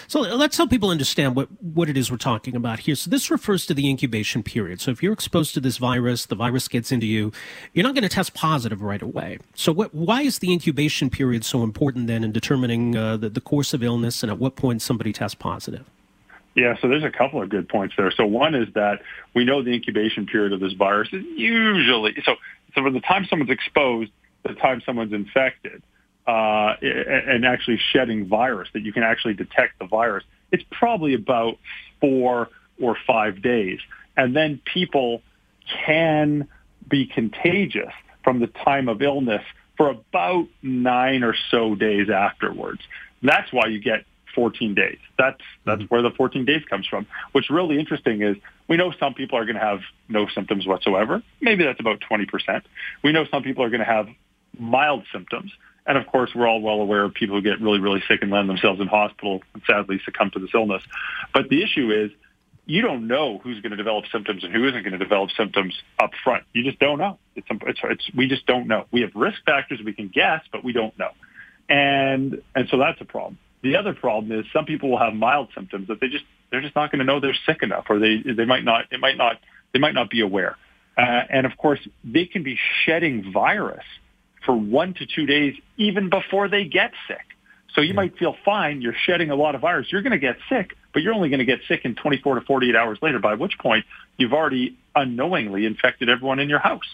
So 0.08 0.22
let's 0.22 0.56
help 0.56 0.70
people 0.70 0.90
understand 0.90 1.36
what, 1.36 1.50
what 1.62 1.90
it 1.90 1.98
is 1.98 2.10
we're 2.10 2.18
talking 2.18 2.56
about 2.56 2.80
here. 2.80 2.96
So 2.96 3.10
this 3.10 3.30
refers 3.30 3.66
to 3.66 3.74
the 3.74 3.90
incubation 3.90 4.42
period. 4.42 4.80
So 4.80 4.92
if 4.92 5.04
you're 5.04 5.14
exposed 5.14 5.54
to 5.56 5.60
this 5.60 5.78
virus, 5.78 6.26
the 6.26 6.36
virus 6.36 6.68
gets 6.68 6.92
into 6.92 7.06
you, 7.06 7.34
you're 7.74 7.84
not 7.84 7.94
going 7.94 8.04
to 8.04 8.10
test 8.10 8.34
positive 8.34 8.82
right 8.82 9.02
away. 9.02 9.40
So 9.54 9.72
what, 9.72 9.94
why 9.94 10.22
is 10.22 10.40
the 10.40 10.52
incubation 10.52 11.10
period 11.10 11.44
so 11.44 11.62
important 11.62 12.08
then 12.08 12.24
in 12.24 12.32
determining 12.32 12.96
uh, 12.96 13.18
the, 13.18 13.30
the 13.30 13.42
course 13.42 13.74
of 13.74 13.84
illness 13.84 14.24
and 14.24 14.32
at 14.32 14.40
what 14.40 14.56
point 14.56 14.82
somebody 14.82 15.12
tests 15.12 15.36
positive? 15.36 15.86
Yeah, 16.58 16.74
so 16.82 16.88
there's 16.88 17.04
a 17.04 17.12
couple 17.12 17.40
of 17.40 17.50
good 17.50 17.70
points 17.70 17.94
there. 17.96 18.10
So 18.10 18.26
one 18.26 18.56
is 18.56 18.68
that 18.74 19.02
we 19.36 19.46
know 19.46 19.62
the 19.62 19.74
incubation 19.74 20.26
period 20.26 20.54
of 20.54 20.60
this 20.60 20.74
virus 20.74 21.08
is 21.14 21.24
usually 21.36 22.16
so. 22.26 22.34
So 22.74 22.82
from 22.82 22.96
the 22.96 23.00
time 23.00 23.28
someone's 23.30 23.52
exposed, 23.52 24.12
the 24.42 24.56
time 24.56 24.82
someone's 24.84 25.14
infected, 25.14 25.84
uh, 26.26 26.74
and 26.82 27.46
actually 27.46 27.80
shedding 27.94 28.28
virus, 28.28 28.70
that 28.74 28.82
you 28.82 28.92
can 28.92 29.04
actually 29.04 29.36
detect 29.36 29.78
the 29.78 29.86
virus, 29.86 30.24
it's 30.52 30.64
probably 30.72 31.14
about 31.14 31.60
four 32.02 32.50
or 32.82 32.98
five 33.06 33.44
days, 33.44 33.80
and 34.18 34.36
then 34.36 34.60
people 34.66 35.22
can 35.86 36.48
be 36.90 37.06
contagious 37.06 37.94
from 38.24 38.40
the 38.40 38.48
time 38.48 38.90
of 38.90 39.04
illness 39.04 39.44
for 39.78 39.90
about 39.90 40.48
nine 40.64 41.22
or 41.22 41.36
so 41.52 41.76
days 41.76 42.10
afterwards. 42.10 42.82
That's 43.22 43.54
why 43.54 43.68
you 43.68 43.80
get 43.80 44.06
14 44.38 44.76
days. 44.76 45.00
That's 45.18 45.42
that's 45.66 45.82
mm-hmm. 45.82 45.88
where 45.88 46.04
the 46.04 46.12
14 46.12 46.46
days 46.46 46.62
comes 46.70 46.86
from. 46.86 47.08
What's 47.32 47.50
really 47.50 47.80
interesting 47.80 48.22
is 48.22 48.38
we 48.68 48.78
know 48.78 48.94
some 49.00 49.16
people 49.16 49.40
are 49.40 49.46
going 49.46 49.56
to 49.56 49.62
have 49.62 49.80
no 50.08 50.28
symptoms 50.28 50.68
whatsoever. 50.68 51.24
Maybe 51.42 51.64
that's 51.64 51.80
about 51.80 52.02
20%. 52.10 52.62
We 53.04 53.14
know 53.14 53.26
some 53.32 53.42
people 53.42 53.64
are 53.64 53.70
going 53.70 53.80
to 53.80 53.86
have 53.86 54.08
mild 54.60 55.06
symptoms. 55.12 55.52
And 55.88 55.98
of 55.98 56.06
course, 56.06 56.30
we're 56.36 56.48
all 56.48 56.62
well 56.62 56.82
aware 56.82 57.04
of 57.04 57.16
people 57.16 57.38
who 57.38 57.42
get 57.42 57.60
really, 57.62 57.80
really 57.80 58.04
sick 58.08 58.22
and 58.22 58.30
land 58.30 58.48
themselves 58.48 58.80
in 58.80 58.88
hospital 58.88 59.42
and 59.56 59.64
sadly 59.66 60.00
succumb 60.06 60.30
to 60.32 60.40
this 60.40 60.52
illness. 60.54 60.84
But 61.34 61.50
the 61.50 61.64
issue 61.64 61.92
is 61.92 62.12
you 62.68 62.84
don't 62.84 63.08
know 63.08 63.40
who's 63.40 63.60
going 63.62 63.72
to 63.72 63.78
develop 63.78 64.06
symptoms 64.12 64.44
and 64.44 64.54
who 64.54 64.68
isn't 64.68 64.84
going 64.84 64.92
to 64.92 65.00
develop 65.00 65.32
symptoms 65.36 65.74
up 65.98 66.12
front. 66.24 66.44
You 66.54 66.64
just 66.64 66.78
don't 66.78 67.00
know. 67.00 67.18
It's, 67.36 67.48
it's, 67.50 67.80
it's, 67.84 68.12
we 68.16 68.28
just 68.28 68.46
don't 68.46 68.68
know. 68.68 68.86
We 68.92 69.02
have 69.02 69.16
risk 69.16 69.40
factors 69.46 69.80
we 69.84 69.94
can 69.94 70.10
guess, 70.10 70.42
but 70.52 70.64
we 70.64 70.74
don't 70.74 70.96
know. 71.00 71.12
And, 71.70 72.44
and 72.54 72.68
so 72.70 72.78
that's 72.78 73.02
a 73.02 73.06
problem. 73.06 73.40
The 73.62 73.76
other 73.76 73.94
problem 73.94 74.38
is 74.40 74.46
some 74.54 74.66
people 74.66 74.90
will 74.90 75.00
have 75.00 75.14
mild 75.14 75.50
symptoms 75.56 75.88
that 75.88 76.00
they 76.00 76.08
just 76.08 76.26
they're 76.52 76.62
just 76.62 76.76
not 76.76 76.92
going 76.92 77.00
to 77.00 77.06
know 77.06 77.20
they're 77.20 77.38
sick 77.46 77.64
enough, 77.64 77.86
or 77.90 78.00
they 78.00 78.22
they 78.24 78.46
might 78.46 78.64
not 78.64 78.86
it 78.92 79.00
might 79.00 79.18
not 79.18 79.40
they 79.74 79.80
might 79.80 79.94
not 79.94 80.10
be 80.10 80.22
aware. 80.22 80.58
Uh, 80.98 81.02
and 81.30 81.46
of 81.46 81.56
course, 81.58 81.80
they 82.04 82.26
can 82.26 82.44
be 82.44 82.58
shedding 82.86 83.32
virus 83.32 83.84
for 84.46 84.56
one 84.56 84.94
to 84.96 85.06
two 85.06 85.26
days 85.26 85.56
even 85.78 86.10
before 86.10 86.48
they 86.48 86.66
get 86.66 86.92
sick. 87.08 87.26
So 87.74 87.82
you 87.82 87.94
might 87.94 88.18
feel 88.18 88.36
fine, 88.44 88.82
you're 88.82 88.96
shedding 89.06 89.30
a 89.30 89.36
lot 89.36 89.54
of 89.54 89.62
virus, 89.62 89.88
you're 89.92 90.02
going 90.02 90.14
to 90.14 90.18
get 90.18 90.38
sick, 90.50 90.76
but 90.94 91.04
you're 91.04 91.14
only 91.14 91.30
going 91.30 91.40
to 91.40 91.46
get 91.46 91.60
sick 91.68 91.82
in 91.84 91.94
24 91.94 92.36
to 92.36 92.42
48 92.42 92.76
hours 92.76 92.98
later, 93.04 93.20
by 93.20 93.36
which 93.36 93.60
point 93.60 93.86
you've 94.18 94.34
already 94.34 94.76
unknowingly 94.96 95.66
infected 95.66 96.10
everyone 96.10 96.40
in 96.40 96.50
your 96.50 96.60
house. 96.60 96.88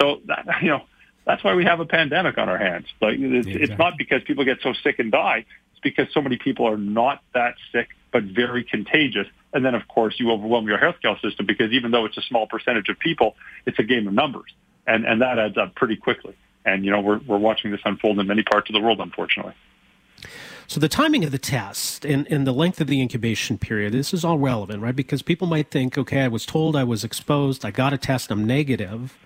So 0.00 0.20
that, 0.26 0.46
you 0.62 0.70
know, 0.70 0.82
that's 1.24 1.44
why 1.44 1.54
we 1.54 1.64
have 1.64 1.78
a 1.78 1.86
pandemic 1.86 2.36
on 2.36 2.48
our 2.48 2.58
hands. 2.58 2.86
Like 3.00 3.14
it's, 3.18 3.46
exactly. 3.46 3.62
it's 3.62 3.78
not 3.78 3.96
because 3.96 4.22
people 4.24 4.44
get 4.44 4.58
so 4.62 4.72
sick 4.82 4.98
and 4.98 5.12
die. 5.12 5.44
Because 5.84 6.08
so 6.12 6.20
many 6.20 6.36
people 6.36 6.66
are 6.66 6.76
not 6.76 7.22
that 7.34 7.54
sick, 7.70 7.90
but 8.12 8.24
very 8.24 8.64
contagious. 8.64 9.28
And 9.52 9.64
then, 9.64 9.76
of 9.76 9.86
course, 9.86 10.18
you 10.18 10.32
overwhelm 10.32 10.66
your 10.66 10.78
healthcare 10.78 11.20
system 11.20 11.46
because 11.46 11.70
even 11.70 11.92
though 11.92 12.06
it's 12.06 12.16
a 12.16 12.22
small 12.22 12.48
percentage 12.48 12.88
of 12.88 12.98
people, 12.98 13.36
it's 13.66 13.78
a 13.78 13.84
game 13.84 14.08
of 14.08 14.14
numbers, 14.14 14.52
and 14.86 15.04
and 15.04 15.22
that 15.22 15.38
adds 15.38 15.56
up 15.56 15.76
pretty 15.76 15.96
quickly. 15.96 16.34
And 16.64 16.84
you 16.84 16.90
know, 16.90 17.00
we're 17.00 17.18
we're 17.18 17.38
watching 17.38 17.70
this 17.70 17.80
unfold 17.84 18.18
in 18.18 18.26
many 18.26 18.42
parts 18.42 18.68
of 18.68 18.74
the 18.74 18.80
world, 18.80 18.98
unfortunately. 19.00 19.54
So 20.66 20.80
the 20.80 20.88
timing 20.88 21.24
of 21.24 21.30
the 21.30 21.38
test 21.38 22.04
and, 22.04 22.26
and 22.32 22.46
the 22.46 22.52
length 22.52 22.80
of 22.80 22.86
the 22.86 23.00
incubation 23.00 23.58
period, 23.58 23.92
this 23.92 24.14
is 24.14 24.24
all 24.24 24.38
relevant, 24.38 24.82
right? 24.82 24.96
Because 24.96 25.22
people 25.22 25.46
might 25.46 25.70
think, 25.70 25.98
okay, 25.98 26.22
I 26.22 26.28
was 26.28 26.46
told 26.46 26.74
I 26.74 26.84
was 26.84 27.04
exposed, 27.04 27.64
I 27.64 27.70
got 27.70 27.92
a 27.92 27.98
test, 27.98 28.30
I'm 28.30 28.46
negative. 28.46 29.16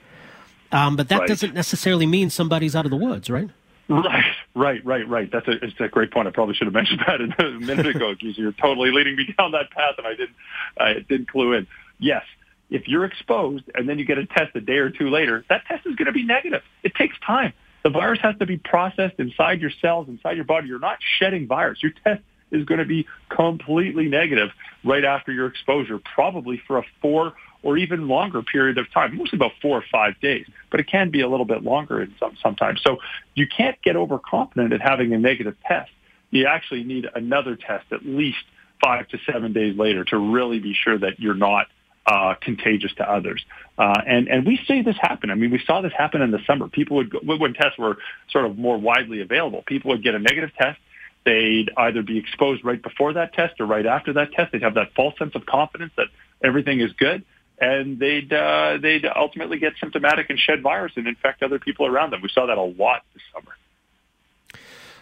Um, 0.72 0.96
but 0.96 1.08
that 1.08 1.20
right. 1.20 1.28
doesn't 1.28 1.54
necessarily 1.54 2.06
mean 2.06 2.30
somebody's 2.30 2.74
out 2.74 2.84
of 2.84 2.90
the 2.90 2.96
woods, 2.96 3.30
right? 3.30 3.48
Right, 3.88 4.34
right, 4.58 4.84
right, 4.84 5.08
right. 5.08 5.30
That's 5.30 5.48
a, 5.48 5.64
it's 5.64 5.80
a 5.80 5.88
great 5.88 6.10
point. 6.10 6.28
I 6.28 6.30
probably 6.30 6.54
should 6.54 6.66
have 6.66 6.74
mentioned 6.74 7.00
that 7.06 7.20
a 7.44 7.50
minute 7.60 7.86
ago. 7.86 8.14
Because 8.14 8.36
you're 8.36 8.52
totally 8.52 8.90
leading 8.90 9.16
me 9.16 9.34
down 9.38 9.52
that 9.52 9.70
path, 9.70 9.94
and 9.98 10.06
I 10.06 10.14
didn't, 10.14 10.36
I 10.78 10.94
didn't 11.08 11.30
clue 11.30 11.54
in. 11.54 11.66
Yes, 11.98 12.24
if 12.70 12.86
you're 12.86 13.04
exposed 13.04 13.64
and 13.74 13.88
then 13.88 13.98
you 13.98 14.04
get 14.04 14.18
a 14.18 14.26
test 14.26 14.54
a 14.54 14.60
day 14.60 14.78
or 14.78 14.90
two 14.90 15.10
later, 15.10 15.44
that 15.48 15.64
test 15.66 15.86
is 15.86 15.96
going 15.96 16.06
to 16.06 16.12
be 16.12 16.24
negative. 16.24 16.62
It 16.82 16.94
takes 16.94 17.16
time. 17.24 17.52
The 17.84 17.90
virus 17.90 18.20
has 18.22 18.36
to 18.38 18.46
be 18.46 18.58
processed 18.58 19.14
inside 19.18 19.60
your 19.60 19.70
cells, 19.80 20.08
inside 20.08 20.36
your 20.36 20.44
body. 20.44 20.68
You're 20.68 20.78
not 20.78 20.98
shedding 21.18 21.46
virus. 21.46 21.82
Your 21.82 21.92
test 22.04 22.22
is 22.50 22.64
going 22.64 22.80
to 22.80 22.84
be 22.84 23.06
completely 23.28 24.08
negative 24.08 24.50
right 24.84 25.04
after 25.04 25.32
your 25.32 25.46
exposure, 25.46 25.98
probably 25.98 26.60
for 26.66 26.78
a 26.78 26.82
four 27.00 27.34
or 27.62 27.76
even 27.76 28.08
longer 28.08 28.42
period 28.42 28.78
of 28.78 28.90
time, 28.92 29.16
mostly 29.16 29.36
about 29.36 29.52
four 29.60 29.78
or 29.78 29.84
five 29.90 30.18
days, 30.20 30.46
but 30.70 30.80
it 30.80 30.86
can 30.86 31.10
be 31.10 31.20
a 31.20 31.28
little 31.28 31.46
bit 31.46 31.62
longer 31.64 32.00
in 32.00 32.14
some, 32.20 32.36
sometimes. 32.42 32.80
So 32.82 32.98
you 33.34 33.46
can't 33.46 33.80
get 33.82 33.96
overconfident 33.96 34.72
at 34.72 34.80
having 34.80 35.12
a 35.12 35.18
negative 35.18 35.56
test. 35.66 35.90
You 36.30 36.46
actually 36.46 36.84
need 36.84 37.08
another 37.14 37.56
test 37.56 37.86
at 37.90 38.04
least 38.04 38.44
five 38.82 39.08
to 39.08 39.18
seven 39.30 39.52
days 39.52 39.76
later 39.76 40.04
to 40.04 40.18
really 40.18 40.60
be 40.60 40.74
sure 40.74 40.98
that 40.98 41.18
you're 41.18 41.34
not 41.34 41.66
uh, 42.06 42.34
contagious 42.40 42.92
to 42.94 43.10
others. 43.10 43.44
Uh, 43.76 44.00
and, 44.06 44.28
and 44.28 44.46
we 44.46 44.58
see 44.66 44.82
this 44.82 44.96
happen. 45.00 45.30
I 45.30 45.34
mean, 45.34 45.50
we 45.50 45.62
saw 45.66 45.80
this 45.80 45.92
happen 45.92 46.22
in 46.22 46.30
the 46.30 46.40
summer. 46.46 46.68
People 46.68 46.96
would, 46.98 47.10
go, 47.10 47.18
when 47.20 47.54
tests 47.54 47.78
were 47.78 47.98
sort 48.30 48.46
of 48.46 48.56
more 48.56 48.78
widely 48.78 49.20
available, 49.20 49.62
people 49.66 49.90
would 49.90 50.02
get 50.02 50.14
a 50.14 50.18
negative 50.18 50.50
test. 50.56 50.78
They'd 51.24 51.70
either 51.76 52.02
be 52.02 52.16
exposed 52.16 52.64
right 52.64 52.80
before 52.80 53.12
that 53.14 53.34
test 53.34 53.60
or 53.60 53.66
right 53.66 53.84
after 53.84 54.14
that 54.14 54.32
test. 54.32 54.52
They'd 54.52 54.62
have 54.62 54.74
that 54.74 54.94
false 54.94 55.18
sense 55.18 55.34
of 55.34 55.44
confidence 55.44 55.92
that 55.96 56.06
everything 56.42 56.80
is 56.80 56.92
good. 56.92 57.24
And 57.60 57.98
they'd, 57.98 58.32
uh, 58.32 58.78
they'd 58.80 59.04
ultimately 59.04 59.58
get 59.58 59.72
symptomatic 59.80 60.30
and 60.30 60.38
shed 60.38 60.62
virus 60.62 60.92
and 60.96 61.08
infect 61.08 61.42
other 61.42 61.58
people 61.58 61.86
around 61.86 62.12
them. 62.12 62.20
We 62.22 62.28
saw 62.28 62.46
that 62.46 62.58
a 62.58 62.62
lot 62.62 63.02
this 63.14 63.22
summer. 63.34 63.56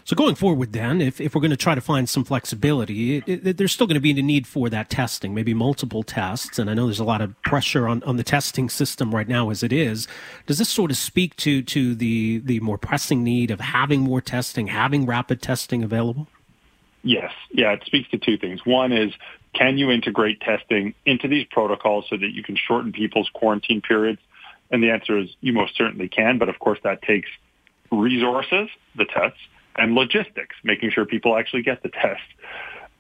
So 0.04 0.14
going 0.14 0.36
forward, 0.36 0.72
then, 0.72 1.00
if, 1.00 1.20
if 1.20 1.34
we're 1.34 1.40
going 1.40 1.50
to 1.50 1.56
try 1.56 1.74
to 1.74 1.80
find 1.80 2.08
some 2.08 2.22
flexibility, 2.22 3.16
it, 3.16 3.44
it, 3.44 3.56
there's 3.56 3.72
still 3.72 3.88
going 3.88 3.96
to 3.96 4.00
be 4.00 4.12
a 4.12 4.22
need 4.22 4.46
for 4.46 4.70
that 4.70 4.88
testing, 4.88 5.34
maybe 5.34 5.52
multiple 5.52 6.04
tests. 6.04 6.60
And 6.60 6.70
I 6.70 6.74
know 6.74 6.86
there's 6.86 7.00
a 7.00 7.04
lot 7.04 7.20
of 7.20 7.34
pressure 7.42 7.88
on, 7.88 8.04
on 8.04 8.16
the 8.16 8.22
testing 8.22 8.68
system 8.68 9.12
right 9.12 9.26
now 9.26 9.50
as 9.50 9.64
it 9.64 9.72
is. 9.72 10.06
Does 10.46 10.58
this 10.58 10.68
sort 10.68 10.92
of 10.92 10.96
speak 10.96 11.34
to 11.38 11.60
to 11.62 11.96
the 11.96 12.38
the 12.38 12.60
more 12.60 12.78
pressing 12.78 13.24
need 13.24 13.50
of 13.50 13.58
having 13.58 14.02
more 14.02 14.20
testing, 14.20 14.68
having 14.68 15.06
rapid 15.06 15.42
testing 15.42 15.82
available? 15.82 16.28
Yes, 17.02 17.32
yeah, 17.50 17.72
it 17.72 17.82
speaks 17.84 18.08
to 18.10 18.18
two 18.18 18.38
things. 18.38 18.64
One 18.64 18.92
is 18.92 19.12
can 19.56 19.78
you 19.78 19.90
integrate 19.90 20.40
testing 20.40 20.94
into 21.04 21.28
these 21.28 21.46
protocols 21.50 22.06
so 22.10 22.16
that 22.16 22.30
you 22.32 22.42
can 22.42 22.56
shorten 22.56 22.92
people's 22.92 23.28
quarantine 23.32 23.80
periods? 23.80 24.20
And 24.70 24.82
the 24.82 24.90
answer 24.90 25.18
is 25.18 25.30
you 25.40 25.52
most 25.52 25.76
certainly 25.76 26.08
can, 26.08 26.38
but 26.38 26.48
of 26.48 26.58
course 26.58 26.78
that 26.82 27.02
takes 27.02 27.28
resources, 27.90 28.68
the 28.96 29.04
tests, 29.04 29.38
and 29.76 29.94
logistics, 29.94 30.56
making 30.64 30.90
sure 30.90 31.04
people 31.04 31.36
actually 31.36 31.62
get 31.62 31.82
the 31.82 31.88
test. 31.88 32.22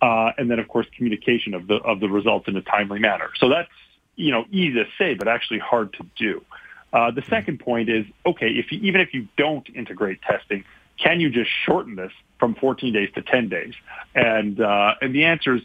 Uh, 0.00 0.32
and 0.38 0.50
then, 0.50 0.58
of 0.58 0.68
course, 0.68 0.86
communication 0.96 1.54
of 1.54 1.66
the 1.66 1.76
of 1.76 2.00
the 2.00 2.08
results 2.08 2.48
in 2.48 2.56
a 2.56 2.62
timely 2.62 2.98
manner. 2.98 3.30
So 3.38 3.48
that's 3.48 3.70
you 4.14 4.30
know 4.30 4.44
easy 4.50 4.74
to 4.74 4.84
say, 4.98 5.14
but 5.14 5.26
actually 5.26 5.58
hard 5.58 5.94
to 5.94 6.06
do. 6.16 6.44
Uh, 6.92 7.10
the 7.10 7.22
second 7.22 7.60
point 7.60 7.88
is 7.88 8.04
okay. 8.24 8.48
If 8.48 8.70
you, 8.70 8.78
even 8.80 9.00
if 9.00 9.14
you 9.14 9.26
don't 9.36 9.66
integrate 9.74 10.20
testing, 10.22 10.64
can 11.02 11.18
you 11.20 11.30
just 11.30 11.50
shorten 11.64 11.96
this 11.96 12.12
from 12.38 12.54
14 12.54 12.92
days 12.92 13.08
to 13.14 13.22
10 13.22 13.48
days? 13.48 13.72
And 14.14 14.60
uh, 14.60 14.94
and 15.00 15.14
the 15.14 15.24
answer 15.24 15.56
is 15.56 15.62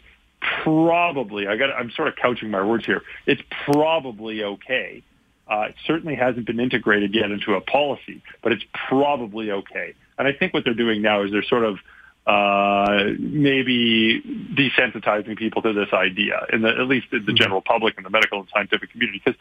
probably. 0.62 1.46
I 1.46 1.56
got. 1.56 1.70
I'm 1.70 1.90
sort 1.90 2.08
of 2.08 2.16
couching 2.16 2.50
my 2.50 2.64
words 2.64 2.84
here. 2.86 3.02
It's 3.26 3.42
probably 3.64 4.42
okay. 4.44 5.02
Uh, 5.48 5.66
it 5.68 5.74
certainly 5.86 6.14
hasn't 6.14 6.46
been 6.46 6.60
integrated 6.60 7.14
yet 7.14 7.30
into 7.30 7.54
a 7.54 7.60
policy, 7.60 8.22
but 8.42 8.52
it's 8.52 8.64
probably 8.88 9.50
okay. 9.50 9.94
And 10.18 10.26
I 10.28 10.32
think 10.32 10.54
what 10.54 10.64
they're 10.64 10.72
doing 10.74 11.02
now 11.02 11.24
is 11.24 11.32
they're 11.32 11.42
sort 11.42 11.64
of 11.64 11.78
uh, 12.26 13.10
maybe 13.18 14.22
desensitizing 14.54 15.36
people 15.36 15.62
to 15.62 15.72
this 15.72 15.92
idea, 15.92 16.46
in 16.52 16.62
the, 16.62 16.68
at 16.68 16.86
least 16.86 17.08
the, 17.10 17.18
the 17.18 17.24
mm-hmm. 17.24 17.36
general 17.36 17.60
public 17.60 17.96
and 17.96 18.06
the 18.06 18.10
medical 18.10 18.38
and 18.38 18.48
scientific 18.54 18.92
community, 18.92 19.20
because 19.24 19.38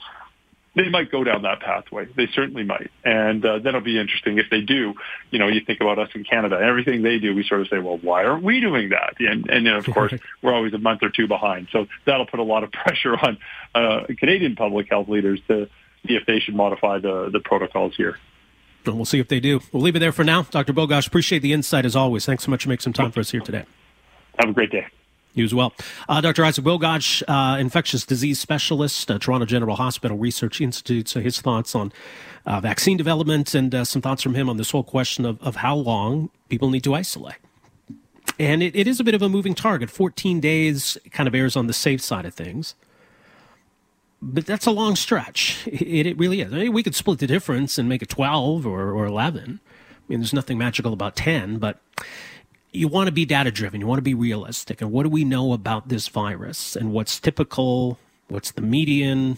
they 0.75 0.88
might 0.90 1.12
go 1.12 1.24
down 1.24 1.42
that 1.42 1.60
pathway. 1.60 2.08
They 2.16 2.28
certainly 2.34 2.63
might. 2.63 2.92
And 3.04 3.46
uh, 3.46 3.60
that'll 3.60 3.82
be 3.82 4.00
interesting 4.00 4.38
if 4.38 4.46
they 4.50 4.62
do. 4.62 4.94
You 5.30 5.40
know, 5.40 5.48
you 5.48 5.62
think 5.62 5.82
about 5.82 6.00
us 6.00 6.10
in 6.16 6.24
Canada, 6.24 6.58
everything 6.62 7.01
they 7.01 7.20
do, 7.20 7.36
we 7.36 7.44
sort 7.44 7.62
of 7.62 7.68
say, 7.68 7.80
well, 7.80 7.98
why 7.98 8.24
aren't 8.24 8.44
we 8.44 8.62
doing 8.62 8.90
that? 8.90 9.16
And, 9.20 9.50
and 9.50 9.68
of 9.68 9.86
course, 9.94 10.13
we're 10.42 10.54
always 10.54 10.74
a 10.74 10.78
month 10.78 11.04
or 11.04 11.10
two 11.10 11.28
behind. 11.28 11.68
So 11.72 11.88
that'll 12.06 12.25
put 12.25 12.40
a 12.40 12.44
lot 12.44 12.63
of 12.63 12.72
pressure 12.72 13.16
on 13.18 13.38
uh, 13.75 14.06
Canadian 14.18 14.56
public 14.56 14.88
health 14.90 15.10
leaders 15.10 15.42
to 15.48 15.68
see 16.08 16.16
if 16.16 16.25
they 16.25 16.40
should 16.40 16.56
modify 16.56 17.00
the, 17.00 17.30
the 17.32 17.42
protocols 17.42 17.94
here. 17.96 18.18
And 18.86 18.96
we'll 18.96 19.06
see 19.06 19.20
if 19.20 19.28
they 19.28 19.40
do. 19.40 19.60
We'll 19.72 19.84
leave 19.84 19.96
it 19.96 20.00
there 20.00 20.12
for 20.12 20.24
now. 20.24 20.44
Dr. 20.44 20.74
Bogoch, 20.74 21.06
appreciate 21.06 21.40
the 21.40 21.54
insight 21.54 21.86
as 21.86 21.96
always. 21.96 22.25
Thanks 22.25 22.46
so 22.46 22.51
much 22.51 22.63
for 22.63 22.70
making 22.70 22.82
some 22.82 22.94
time 22.94 23.12
for 23.12 23.20
us 23.20 23.30
here 23.30 23.42
today. 23.42 23.66
Have 24.40 24.50
a 24.50 24.54
great 24.54 24.72
day. 24.72 24.88
You 25.34 25.46
as 25.46 25.54
well. 25.54 25.74
Uh, 26.10 26.20
Dr. 26.20 26.44
Isaac 26.44 26.66
Bogoch, 26.66 27.24
uh, 27.28 27.58
infectious 27.58 28.06
disease 28.06 28.40
specialist, 28.40 29.10
uh, 29.10 29.18
Toronto 29.18 29.46
General 29.46 29.78
Hospital 29.78 30.18
Research 30.18 30.60
Institute. 30.60 31.08
So 31.08 31.22
his 31.22 31.40
thoughts 31.40 31.74
on 31.74 31.94
uh, 32.46 32.60
vaccine 32.60 32.98
development 32.98 33.54
and 33.56 33.74
uh, 33.74 33.86
some 33.86 34.02
thoughts 34.02 34.22
from 34.22 34.36
him 34.36 34.50
on 34.50 34.58
this 34.58 34.72
whole 34.72 34.84
question 34.84 35.26
of, 35.26 35.42
of 35.42 35.58
how 35.58 35.76
long 35.76 36.30
people 36.50 36.70
need 36.70 36.84
to 36.84 36.94
isolate. 36.94 37.38
And 38.38 38.62
it, 38.62 38.76
it 38.76 38.88
is 38.88 39.00
a 39.00 39.04
bit 39.04 39.14
of 39.14 39.22
a 39.22 39.30
moving 39.30 39.56
target. 39.56 39.90
14 39.90 40.40
days 40.42 40.98
kind 41.12 41.28
of 41.28 41.36
errs 41.36 41.56
on 41.56 41.68
the 41.68 41.74
safe 41.74 42.02
side 42.02 42.26
of 42.26 42.34
things 42.34 42.76
but 44.22 44.46
that's 44.46 44.66
a 44.66 44.72
long 44.72 44.96
stretch. 44.96 45.68
It, 45.68 46.06
it 46.06 46.18
really 46.18 46.42
is. 46.42 46.54
I 46.54 46.58
mean, 46.58 46.74
we 46.74 46.84
could 46.84 46.96
split 46.96 47.20
the 47.20 47.28
difference 47.28 47.78
and 47.78 47.90
make 47.90 48.02
it 48.02 48.10
12 48.10 48.68
or, 48.68 48.92
or 48.92 49.06
11. 49.06 49.60
I 49.64 50.02
mean, 50.08 50.20
there's 50.20 50.34
nothing 50.34 50.58
magical 50.58 50.94
about 50.94 51.16
10, 51.16 51.58
but 51.58 51.80
you 52.72 52.88
want 52.88 53.08
to 53.08 53.12
be 53.12 53.25
data 53.25 53.51
driven. 53.51 53.82
You 53.82 53.88
want 53.88 53.98
to 53.98 54.04
be 54.04 54.13
realistic. 54.13 54.82
And 54.82 54.92
what 54.92 55.04
do 55.04 55.10
we 55.10 55.25
know 55.25 55.54
about 55.54 55.90
this 55.90 56.08
virus 56.08 56.75
and 56.75 56.94
what's 56.94 57.20
typical? 57.20 57.98
What's 58.30 58.51
the 58.51 58.62
median? 58.62 59.38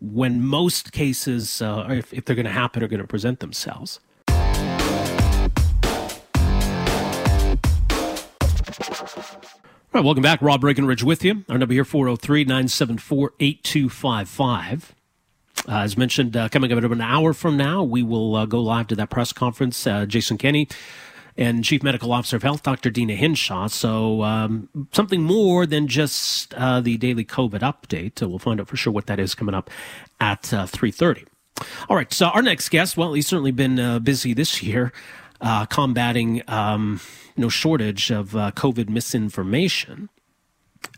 When 0.00 0.44
most 0.44 0.92
cases, 0.92 1.60
uh, 1.60 1.86
if, 1.90 2.12
if 2.12 2.24
they're 2.24 2.36
going 2.36 2.46
to 2.46 2.52
happen, 2.52 2.82
are 2.82 2.88
going 2.88 3.00
to 3.00 3.06
present 3.06 3.40
themselves. 3.40 4.00
All 4.28 4.36
right, 10.00 10.04
welcome 10.04 10.22
back. 10.22 10.40
Rob 10.42 10.60
Breckenridge 10.60 11.02
with 11.02 11.24
you. 11.24 11.44
Our 11.48 11.58
number 11.58 11.74
here, 11.74 11.84
403-974-8255. 11.84 14.82
Uh, 15.66 15.78
as 15.78 15.96
mentioned, 15.96 16.36
uh, 16.36 16.48
coming 16.48 16.70
up 16.70 16.78
in 16.78 16.84
about 16.84 16.96
an 16.96 17.00
hour 17.00 17.32
from 17.32 17.56
now, 17.56 17.82
we 17.82 18.02
will 18.02 18.36
uh, 18.36 18.44
go 18.44 18.60
live 18.60 18.86
to 18.88 18.96
that 18.96 19.08
press 19.08 19.32
conference. 19.32 19.86
Uh, 19.86 20.04
Jason 20.04 20.36
Kenney 20.36 20.68
and 21.36 21.64
Chief 21.64 21.82
Medical 21.82 22.12
Officer 22.12 22.36
of 22.36 22.42
Health, 22.42 22.62
Dr. 22.62 22.90
Deena 22.90 23.14
Hinshaw. 23.14 23.68
So 23.68 24.22
um, 24.22 24.68
something 24.92 25.22
more 25.22 25.66
than 25.66 25.88
just 25.88 26.54
uh, 26.54 26.80
the 26.80 26.96
daily 26.96 27.24
COVID 27.24 27.60
update. 27.60 28.20
we'll 28.26 28.38
find 28.38 28.60
out 28.60 28.68
for 28.68 28.76
sure 28.76 28.92
what 28.92 29.06
that 29.06 29.18
is 29.18 29.34
coming 29.34 29.54
up 29.54 29.70
at 30.20 30.42
3.30. 30.42 31.24
Uh, 31.60 31.64
All 31.88 31.96
right, 31.96 32.12
so 32.12 32.26
our 32.26 32.42
next 32.42 32.68
guest, 32.68 32.96
well, 32.96 33.14
he's 33.14 33.26
certainly 33.26 33.52
been 33.52 34.02
busy 34.02 34.32
this 34.34 34.62
year 34.62 34.92
combating... 35.68 36.42
Um, 36.48 37.00
no 37.36 37.48
shortage 37.48 38.10
of 38.10 38.36
uh, 38.36 38.50
COVID 38.52 38.88
misinformation. 38.88 40.08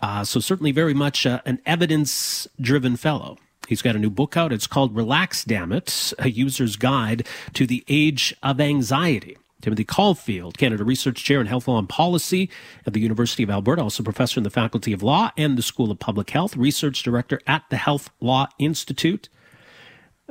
Uh, 0.01 0.25
so, 0.25 0.41
certainly 0.41 0.73
very 0.73 0.95
much 0.95 1.27
uh, 1.27 1.41
an 1.47 1.61
evidence 1.65 2.47
driven 2.61 2.97
fellow. 2.97 3.39
He's 3.69 3.83
got 3.83 3.97
a 3.97 3.99
new 3.99 4.11
book 4.11 4.37
out. 4.37 4.53
It's 4.53 4.67
called 4.67 4.95
Relax 4.95 5.45
Damn 5.45 5.73
It, 5.73 6.13
a 6.19 6.31
user's 6.31 6.77
guide 6.77 7.27
to 7.55 7.67
the 7.67 7.85
age 7.89 8.35
of 8.43 8.61
anxiety. 8.61 9.37
Timothy 9.67 9.83
Caulfield, 9.83 10.57
Canada 10.59 10.85
Research 10.85 11.25
Chair 11.25 11.41
in 11.41 11.49
Health 11.49 11.67
Law 11.67 11.77
and 11.77 11.89
Policy 11.89 12.49
at 12.87 12.93
the 12.93 13.01
University 13.01 13.43
of 13.43 13.51
Alberta, 13.51 13.83
also 13.83 14.05
professor 14.05 14.39
in 14.39 14.45
the 14.45 14.51
Faculty 14.51 14.93
of 14.93 15.03
Law 15.03 15.33
and 15.37 15.59
the 15.59 15.63
School 15.63 15.91
of 15.91 15.99
Public 15.99 16.31
Health, 16.31 16.57
Research 16.57 17.03
Director 17.03 17.41
at 17.49 17.65
the 17.69 17.77
Health 17.77 18.11
Law 18.21 18.47
Institute. 18.61 19.29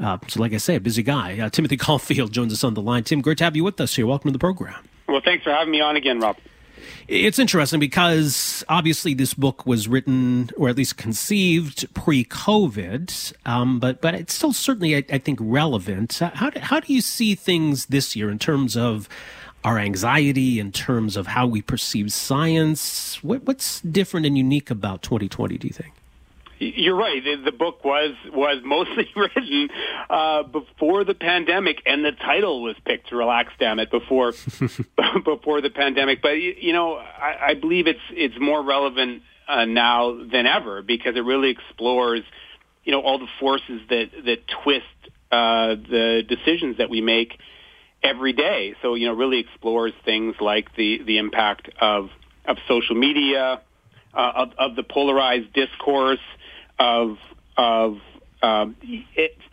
Uh, 0.02 0.20
so, 0.30 0.40
like 0.40 0.54
I 0.54 0.58
say, 0.58 0.76
a 0.76 0.80
busy 0.80 1.04
guy. 1.04 1.38
Uh, 1.38 1.50
Timothy 1.50 1.76
Caulfield 1.86 2.32
joins 2.32 2.54
us 2.54 2.64
on 2.64 2.76
the 2.76 2.82
line. 2.82 3.04
Tim, 3.04 3.20
great 3.20 3.38
to 3.40 3.44
have 3.44 3.58
you 3.58 3.66
with 3.66 3.82
us 3.82 3.98
here. 3.98 4.08
Welcome 4.08 4.30
to 4.30 4.32
the 4.32 4.40
program. 4.40 4.82
Well, 5.10 5.20
thanks 5.20 5.44
for 5.44 5.52
having 5.52 5.72
me 5.72 5.82
on 5.82 5.98
again, 5.98 6.22
Rob. 6.22 6.38
It's 7.08 7.40
interesting 7.40 7.80
because 7.80 8.64
obviously 8.68 9.14
this 9.14 9.34
book 9.34 9.66
was 9.66 9.88
written 9.88 10.50
or 10.58 10.70
at 10.70 10.78
least 10.78 10.98
conceived 10.98 11.94
pre-COVID, 11.94 13.34
um, 13.46 13.80
but 13.80 14.02
but 14.02 14.16
it's 14.16 14.34
still 14.34 14.54
certainly 14.54 14.96
I, 14.96 15.04
I 15.12 15.18
think 15.18 15.40
relevant. 15.42 16.22
Uh, 16.22 16.32
how 16.34 16.50
do, 16.50 16.60
how 16.60 16.80
do 16.80 16.94
you 16.94 17.02
see 17.02 17.36
things 17.36 17.88
this 17.88 18.16
year 18.16 18.30
in 18.30 18.40
terms 18.40 18.76
of 18.76 19.08
our 19.64 19.80
anxiety, 19.80 20.60
in 20.60 20.72
terms 20.72 21.18
of 21.18 21.28
how 21.28 21.48
we 21.48 21.62
perceive 21.62 22.12
science? 22.12 23.24
What, 23.24 23.44
what's 23.44 23.82
different 23.82 24.26
and 24.26 24.38
unique 24.38 24.70
about 24.70 25.02
2020? 25.02 25.58
Do 25.58 25.68
you 25.68 25.74
think? 25.74 25.94
You're 26.60 26.96
right. 26.96 27.22
The, 27.44 27.52
book 27.52 27.84
was 27.84 28.16
was 28.32 28.62
mostly 28.64 29.10
written 29.16 29.70
uh, 30.10 30.44
before 30.44 31.04
the 31.04 31.14
pandemic, 31.14 31.82
and 31.86 32.04
the 32.04 32.14
title 32.14 32.64
was 32.64 32.76
picked. 32.86 33.10
To 33.10 33.18
"relax, 33.18 33.52
damn 33.60 33.80
it!" 33.80 33.92
Before 33.92 34.32
before 35.26 35.62
the 35.62 35.70
pandemic, 35.70 36.22
but 36.22 36.40
you 36.40 36.74
know, 36.74 36.96
I, 36.96 37.50
I 37.50 37.54
believe 37.56 37.88
it's 37.88 38.00
it's 38.12 38.36
more 38.40 38.64
relevant 38.64 39.24
uh, 39.48 39.66
now 39.66 40.18
than 40.32 40.46
ever 40.46 40.82
because 40.82 41.16
it 41.16 41.26
really 41.26 41.50
explores, 41.50 42.22
you 42.84 42.92
know, 42.92 43.02
all 43.02 43.20
the 43.20 43.28
forces 43.40 43.82
that 43.90 44.12
that 44.26 44.48
twist 44.64 44.86
uh, 45.32 45.76
the 45.76 46.24
decisions 46.28 46.78
that 46.78 46.90
we 46.90 47.02
make 47.02 47.38
every 48.02 48.32
day. 48.32 48.76
So 48.82 48.96
you 48.96 49.08
know, 49.08 49.14
really 49.14 49.40
explores 49.40 49.94
things 50.06 50.36
like 50.40 50.74
the 50.76 51.02
the 51.04 51.18
impact 51.18 51.70
of 51.82 52.10
of 52.46 52.58
social 52.68 52.96
media, 52.96 53.62
uh, 54.14 54.32
of, 54.36 54.50
of 54.58 54.76
the 54.76 54.84
polarized 54.84 55.52
discourse 55.54 56.20
of 56.80 57.18
of 57.58 57.98
um, 58.46 58.76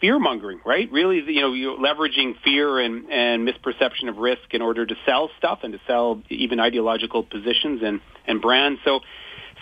fear 0.00 0.18
mongering, 0.18 0.60
right? 0.64 0.90
Really, 0.90 1.22
you 1.26 1.40
know, 1.40 1.52
you're 1.52 1.78
leveraging 1.78 2.34
fear 2.44 2.78
and, 2.78 3.10
and 3.10 3.48
misperception 3.48 4.08
of 4.08 4.18
risk 4.18 4.42
in 4.50 4.60
order 4.60 4.84
to 4.84 4.94
sell 5.06 5.30
stuff 5.38 5.60
and 5.62 5.72
to 5.72 5.80
sell 5.86 6.22
even 6.28 6.60
ideological 6.60 7.22
positions 7.22 7.80
and, 7.82 8.00
and 8.26 8.42
brands. 8.42 8.80
So, 8.84 9.00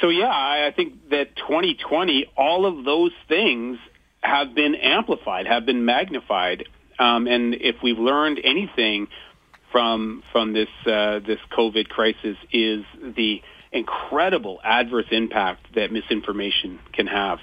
so 0.01 0.09
yeah, 0.09 0.29
I 0.29 0.73
think 0.75 1.11
that 1.11 1.37
2020, 1.37 2.33
all 2.37 2.67
of 2.67 2.85
those 2.85 3.13
things 3.29 3.79
have 4.23 4.55
been 4.55 4.75
amplified, 4.75 5.47
have 5.47 5.67
been 5.67 5.85
magnified. 5.85 6.65
Um, 6.99 7.27
and 7.27 7.55
if 7.55 7.77
we've 7.83 7.99
learned 7.99 8.41
anything 8.43 9.09
from 9.73 10.25
from 10.33 10.53
this 10.53 10.69
uh, 10.85 11.21
this 11.21 11.39
COVID 11.57 11.89
crisis, 11.89 12.37
is 12.53 12.85
the 13.01 13.41
incredible 13.73 14.61
adverse 14.65 15.07
impact 15.11 15.75
that 15.75 15.93
misinformation 15.93 16.79
can 16.93 17.07
have. 17.07 17.39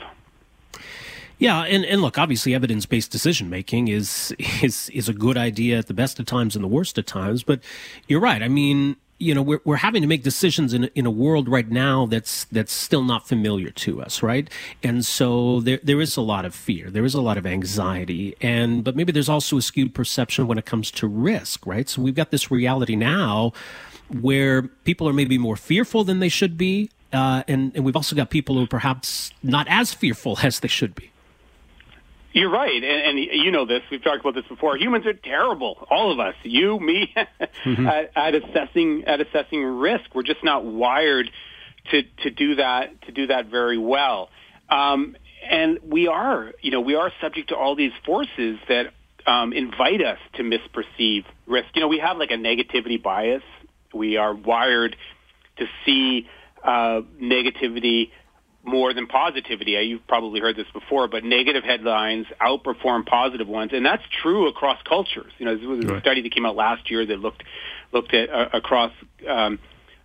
Yeah, 1.39 1.61
and, 1.63 1.85
and 1.85 2.01
look, 2.01 2.17
obviously, 2.17 2.55
evidence 2.55 2.85
based 2.85 3.11
decision 3.11 3.49
making 3.49 3.87
is 3.89 4.35
is 4.61 4.89
is 4.89 5.07
a 5.07 5.13
good 5.13 5.37
idea 5.37 5.77
at 5.77 5.87
the 5.87 5.93
best 5.93 6.19
of 6.19 6.25
times 6.25 6.55
and 6.55 6.63
the 6.63 6.69
worst 6.69 6.97
of 6.97 7.05
times. 7.05 7.43
But 7.43 7.61
you're 8.07 8.19
right. 8.19 8.41
I 8.41 8.47
mean, 8.47 8.95
you 9.19 9.35
know, 9.35 9.43
we're 9.43 9.61
we're 9.63 9.77
having 9.77 10.01
to 10.01 10.07
make 10.07 10.23
decisions 10.23 10.73
in 10.73 10.85
in 10.95 11.05
a 11.05 11.11
world 11.11 11.47
right 11.47 11.69
now 11.69 12.07
that's 12.07 12.45
that's 12.45 12.73
still 12.73 13.03
not 13.03 13.27
familiar 13.27 13.69
to 13.69 14.01
us, 14.01 14.23
right? 14.23 14.49
And 14.81 15.05
so 15.05 15.61
there 15.61 15.79
there 15.83 16.01
is 16.01 16.17
a 16.17 16.21
lot 16.21 16.43
of 16.43 16.55
fear, 16.55 16.89
there 16.89 17.05
is 17.05 17.13
a 17.13 17.21
lot 17.21 17.37
of 17.37 17.45
anxiety, 17.45 18.35
and 18.41 18.83
but 18.83 18.95
maybe 18.95 19.11
there's 19.11 19.29
also 19.29 19.57
a 19.57 19.61
skewed 19.61 19.93
perception 19.93 20.47
when 20.47 20.57
it 20.57 20.65
comes 20.65 20.89
to 20.91 21.07
risk, 21.07 21.65
right? 21.67 21.87
So 21.87 22.01
we've 22.01 22.15
got 22.15 22.31
this 22.31 22.49
reality 22.49 22.95
now 22.95 23.53
where 24.09 24.63
people 24.83 25.07
are 25.07 25.13
maybe 25.13 25.37
more 25.37 25.55
fearful 25.55 26.03
than 26.03 26.19
they 26.19 26.29
should 26.29 26.57
be. 26.57 26.89
Uh, 27.13 27.43
and, 27.47 27.75
and 27.75 27.85
we've 27.85 27.95
also 27.95 28.15
got 28.15 28.29
people 28.29 28.55
who 28.55 28.63
are 28.63 28.67
perhaps 28.67 29.31
not 29.43 29.67
as 29.69 29.93
fearful 29.93 30.37
as 30.43 30.59
they 30.59 30.67
should 30.67 30.95
be. 30.95 31.11
You're 32.33 32.51
right, 32.51 32.83
and, 32.83 33.17
and 33.17 33.19
you 33.19 33.49
know 33.49 33.65
this. 33.65 33.81
We've 33.89 34.03
talked 34.03 34.19
about 34.19 34.35
this 34.35 34.45
before. 34.47 34.77
Humans 34.77 35.07
are 35.07 35.13
terrible, 35.13 35.87
all 35.89 36.11
of 36.11 36.19
us, 36.19 36.35
you, 36.43 36.79
me, 36.79 37.11
mm-hmm. 37.65 37.87
at, 37.87 38.11
at 38.15 38.35
assessing 38.35 39.05
at 39.05 39.21
assessing 39.21 39.63
risk. 39.63 40.13
We're 40.13 40.21
just 40.21 40.43
not 40.43 40.63
wired 40.63 41.31
to 41.89 42.03
to 42.03 42.29
do 42.29 42.55
that 42.55 43.01
to 43.03 43.11
do 43.11 43.27
that 43.27 43.47
very 43.47 43.79
well. 43.79 44.29
Um, 44.69 45.15
and 45.49 45.79
we 45.81 46.07
are, 46.07 46.53
you 46.61 46.69
know, 46.69 46.81
we 46.81 46.93
are 46.93 47.11
subject 47.21 47.49
to 47.49 47.55
all 47.55 47.75
these 47.75 47.93
forces 48.05 48.59
that 48.67 48.93
um, 49.25 49.53
invite 49.53 50.03
us 50.03 50.19
to 50.33 50.43
misperceive 50.43 51.25
risk. 51.47 51.69
You 51.73 51.81
know, 51.81 51.87
we 51.87 51.99
have 51.99 52.17
like 52.17 52.31
a 52.31 52.37
negativity 52.37 53.01
bias 53.01 53.43
we 53.97 54.17
are 54.17 54.33
wired 54.33 54.95
to 55.57 55.65
see 55.85 56.27
uh, 56.63 57.01
negativity 57.21 58.09
more 58.63 58.93
than 58.93 59.07
positivity. 59.07 59.71
You've 59.71 60.05
probably 60.07 60.41
heard 60.41 60.57
this 60.57 60.67
before, 60.73 61.07
but 61.07 61.23
negative 61.23 61.63
headlines 61.63 62.25
outperform 62.41 63.05
positive 63.05 63.47
ones, 63.47 63.71
and 63.73 63.85
that's 63.85 64.03
true 64.21 64.47
across 64.47 64.79
cultures. 64.83 65.31
You 65.37 65.45
know, 65.45 65.57
there 65.57 65.69
was 65.69 65.85
a 65.85 65.87
right. 65.87 66.01
study 66.01 66.21
that 66.21 66.33
came 66.33 66.45
out 66.45 66.55
last 66.55 66.91
year 66.91 67.05
that 67.05 67.19
looked 67.19 67.43
looked 67.93 68.13
at 68.13 68.29
uh, 68.29 68.49
across 68.53 68.91
um, 69.27 69.59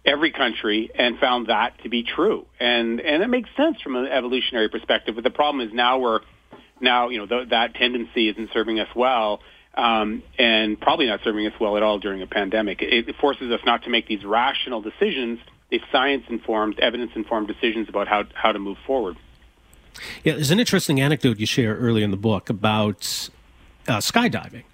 every 0.04 0.30
country 0.30 0.90
and 0.94 1.18
found 1.18 1.48
that 1.48 1.82
to 1.82 1.88
be 1.88 2.04
true, 2.04 2.46
and 2.60 3.00
and 3.00 3.22
it 3.22 3.28
makes 3.28 3.50
sense 3.56 3.80
from 3.82 3.96
an 3.96 4.06
evolutionary 4.06 4.68
perspective. 4.68 5.16
But 5.16 5.24
the 5.24 5.30
problem 5.30 5.66
is 5.66 5.74
now 5.74 5.98
we're 5.98 6.20
now 6.80 7.08
you 7.08 7.18
know 7.18 7.26
th- 7.26 7.48
that 7.50 7.74
tendency 7.74 8.28
isn't 8.28 8.50
serving 8.52 8.78
us 8.78 8.88
well 8.94 9.40
um, 9.74 10.22
and 10.38 10.80
probably 10.80 11.06
not 11.06 11.20
serving 11.24 11.46
us 11.46 11.54
well 11.60 11.76
at 11.76 11.82
all 11.82 11.98
during 11.98 12.22
a 12.22 12.26
pandemic. 12.26 12.82
It, 12.82 13.14
forces 13.16 13.50
us 13.50 13.60
not 13.64 13.84
to 13.84 13.90
make 13.90 14.06
these 14.06 14.24
rational 14.24 14.80
decisions, 14.80 15.38
these 15.70 15.82
science-informed, 15.90 16.78
evidence-informed 16.80 17.48
decisions 17.48 17.88
about 17.88 18.08
how 18.08 18.24
how 18.34 18.52
to 18.52 18.58
move 18.58 18.78
forward. 18.86 19.16
Yeah, 20.24 20.34
there's 20.34 20.50
an 20.50 20.60
interesting 20.60 21.00
anecdote 21.00 21.38
you 21.38 21.46
share 21.46 21.76
early 21.76 22.02
in 22.02 22.10
the 22.10 22.16
book 22.16 22.48
about 22.48 23.28
uh, 23.88 23.98
skydiving 23.98 24.64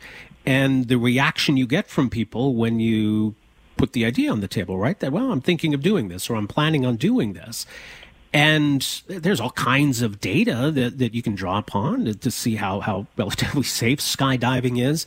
and 0.47 0.89
the 0.89 0.97
reaction 0.97 1.57
you 1.57 1.67
get 1.67 1.89
from 1.89 2.09
people 2.09 2.55
when 2.55 2.81
you 2.81 3.35
put 3.77 3.93
the 3.93 4.05
idea 4.05 4.31
on 4.31 4.41
the 4.41 4.49
table, 4.49 4.79
right? 4.79 4.99
That, 5.01 5.13
well, 5.13 5.31
I'm 5.33 5.41
thinking 5.41 5.75
of 5.75 5.83
doing 5.83 6.09
this 6.09 6.31
or 6.31 6.37
I'm 6.37 6.49
planning 6.49 6.87
on 6.87 6.97
doing 6.97 7.33
this. 7.33 7.67
And 8.33 8.83
there's 9.07 9.41
all 9.41 9.51
kinds 9.51 10.03
of 10.03 10.21
data 10.21 10.71
that, 10.75 10.99
that 10.99 11.15
you 11.15 11.23
can 11.23 11.35
draw 11.35 11.59
upon 11.59 12.05
to, 12.05 12.15
to 12.15 12.31
see 12.31 12.57
how, 12.57 12.81
how 12.81 13.07
relatively 13.17 13.63
safe 13.65 14.01
skydiving 14.01 14.83
is. 14.83 15.07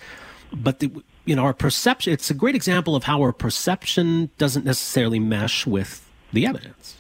But 0.53 0.79
the, 0.79 0.91
you 1.25 1.36
know, 1.36 1.43
our 1.43 1.53
perception, 1.53 2.13
it's 2.13 2.29
a 2.29 2.34
great 2.34 2.55
example 2.55 2.95
of 2.95 3.03
how 3.03 3.21
our 3.21 3.31
perception 3.31 4.29
doesn't 4.38 4.65
necessarily 4.65 5.19
mesh 5.19 5.67
with 5.67 6.07
the 6.34 6.45
evidence. 6.45 6.97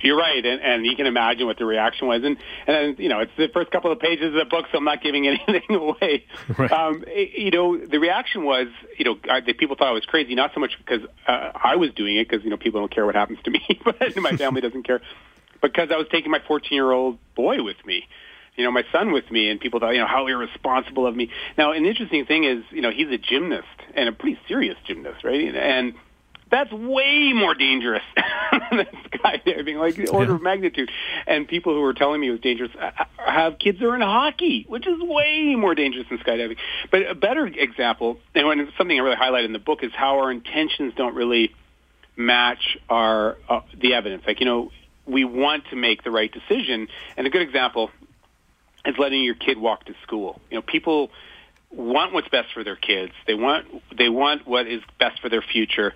You're 0.00 0.16
right, 0.16 0.44
and, 0.44 0.60
and 0.60 0.84
you 0.84 0.96
can 0.96 1.06
imagine 1.06 1.46
what 1.46 1.58
the 1.58 1.64
reaction 1.64 2.08
was. 2.08 2.22
And, 2.24 2.36
and 2.66 2.98
you 2.98 3.08
know, 3.08 3.20
it's 3.20 3.32
the 3.36 3.48
first 3.48 3.70
couple 3.70 3.92
of 3.92 4.00
pages 4.00 4.26
of 4.26 4.32
the 4.34 4.44
book, 4.44 4.66
so 4.72 4.78
I'm 4.78 4.84
not 4.84 5.02
giving 5.02 5.26
anything 5.48 5.76
away. 5.76 6.24
Right. 6.56 6.70
Um, 6.70 7.04
you 7.14 7.50
know, 7.50 7.78
the 7.78 7.98
reaction 7.98 8.44
was, 8.44 8.68
you 8.98 9.04
know, 9.04 9.18
I, 9.30 9.40
the 9.40 9.52
people 9.52 9.76
thought 9.76 9.88
I 9.88 9.92
was 9.92 10.04
crazy, 10.04 10.34
not 10.34 10.52
so 10.54 10.60
much 10.60 10.76
because 10.78 11.08
uh, 11.26 11.52
I 11.54 11.76
was 11.76 11.92
doing 11.92 12.16
it, 12.16 12.28
because 12.28 12.44
you 12.44 12.50
know, 12.50 12.56
people 12.56 12.80
don't 12.80 12.92
care 12.92 13.06
what 13.06 13.14
happens 13.14 13.38
to 13.44 13.50
me, 13.50 13.62
but 13.84 14.16
my 14.16 14.36
family 14.36 14.60
doesn't 14.60 14.82
care 14.82 15.00
because 15.62 15.90
I 15.92 15.96
was 15.96 16.06
taking 16.10 16.30
my 16.30 16.40
14 16.46 16.68
year 16.72 16.90
old 16.90 17.18
boy 17.34 17.62
with 17.62 17.76
me, 17.84 18.06
you 18.56 18.64
know, 18.64 18.70
my 18.70 18.84
son 18.90 19.12
with 19.12 19.30
me, 19.30 19.50
and 19.50 19.60
people 19.60 19.80
thought, 19.80 19.90
you 19.90 20.00
know, 20.00 20.06
how 20.06 20.26
irresponsible 20.26 21.06
of 21.06 21.14
me. 21.14 21.30
Now, 21.58 21.72
an 21.72 21.84
interesting 21.84 22.24
thing 22.24 22.44
is, 22.44 22.64
you 22.70 22.80
know, 22.80 22.90
he's 22.90 23.08
a 23.08 23.18
gymnast 23.18 23.66
and 23.94 24.08
a 24.08 24.12
pretty 24.12 24.38
serious 24.48 24.76
gymnast, 24.86 25.24
right? 25.24 25.54
And 25.54 25.94
that's 26.50 26.72
way 26.72 27.32
more 27.34 27.54
dangerous 27.54 28.02
than 28.70 28.86
skydiving, 29.12 29.78
like 29.78 29.96
the 29.96 30.08
order 30.08 30.30
yeah. 30.30 30.36
of 30.36 30.42
magnitude. 30.42 30.90
And 31.26 31.46
people 31.46 31.74
who 31.74 31.82
are 31.84 31.92
telling 31.92 32.20
me 32.20 32.28
it 32.28 32.32
was 32.32 32.40
dangerous 32.40 32.70
uh, 32.80 32.90
uh, 32.98 33.04
have 33.30 33.58
kids 33.58 33.78
who 33.78 33.88
are 33.88 33.94
in 33.94 34.00
hockey, 34.00 34.64
which 34.68 34.86
is 34.86 34.98
way 35.00 35.54
more 35.56 35.74
dangerous 35.74 36.06
than 36.08 36.18
skydiving. 36.18 36.56
But 36.90 37.10
a 37.10 37.14
better 37.14 37.46
example, 37.46 38.18
and 38.34 38.68
something 38.78 38.98
I 38.98 39.02
really 39.02 39.16
highlight 39.16 39.44
in 39.44 39.52
the 39.52 39.58
book, 39.58 39.80
is 39.82 39.92
how 39.94 40.20
our 40.20 40.30
intentions 40.30 40.94
don't 40.96 41.14
really 41.14 41.54
match 42.16 42.78
our 42.88 43.36
uh, 43.48 43.60
the 43.78 43.94
evidence. 43.94 44.22
Like 44.26 44.40
you 44.40 44.46
know, 44.46 44.70
we 45.06 45.24
want 45.24 45.64
to 45.70 45.76
make 45.76 46.02
the 46.02 46.10
right 46.10 46.32
decision. 46.32 46.88
And 47.16 47.26
a 47.26 47.30
good 47.30 47.42
example 47.42 47.90
is 48.84 48.94
letting 48.98 49.22
your 49.22 49.34
kid 49.34 49.58
walk 49.58 49.84
to 49.86 49.94
school. 50.02 50.40
You 50.50 50.56
know, 50.56 50.62
people 50.62 51.10
want 51.70 52.12
what's 52.12 52.28
best 52.28 52.52
for 52.52 52.64
their 52.64 52.76
kids. 52.76 53.12
They 53.26 53.34
want 53.34 53.66
they 53.96 54.08
want 54.08 54.46
what 54.46 54.66
is 54.66 54.82
best 54.98 55.20
for 55.20 55.28
their 55.28 55.42
future. 55.42 55.92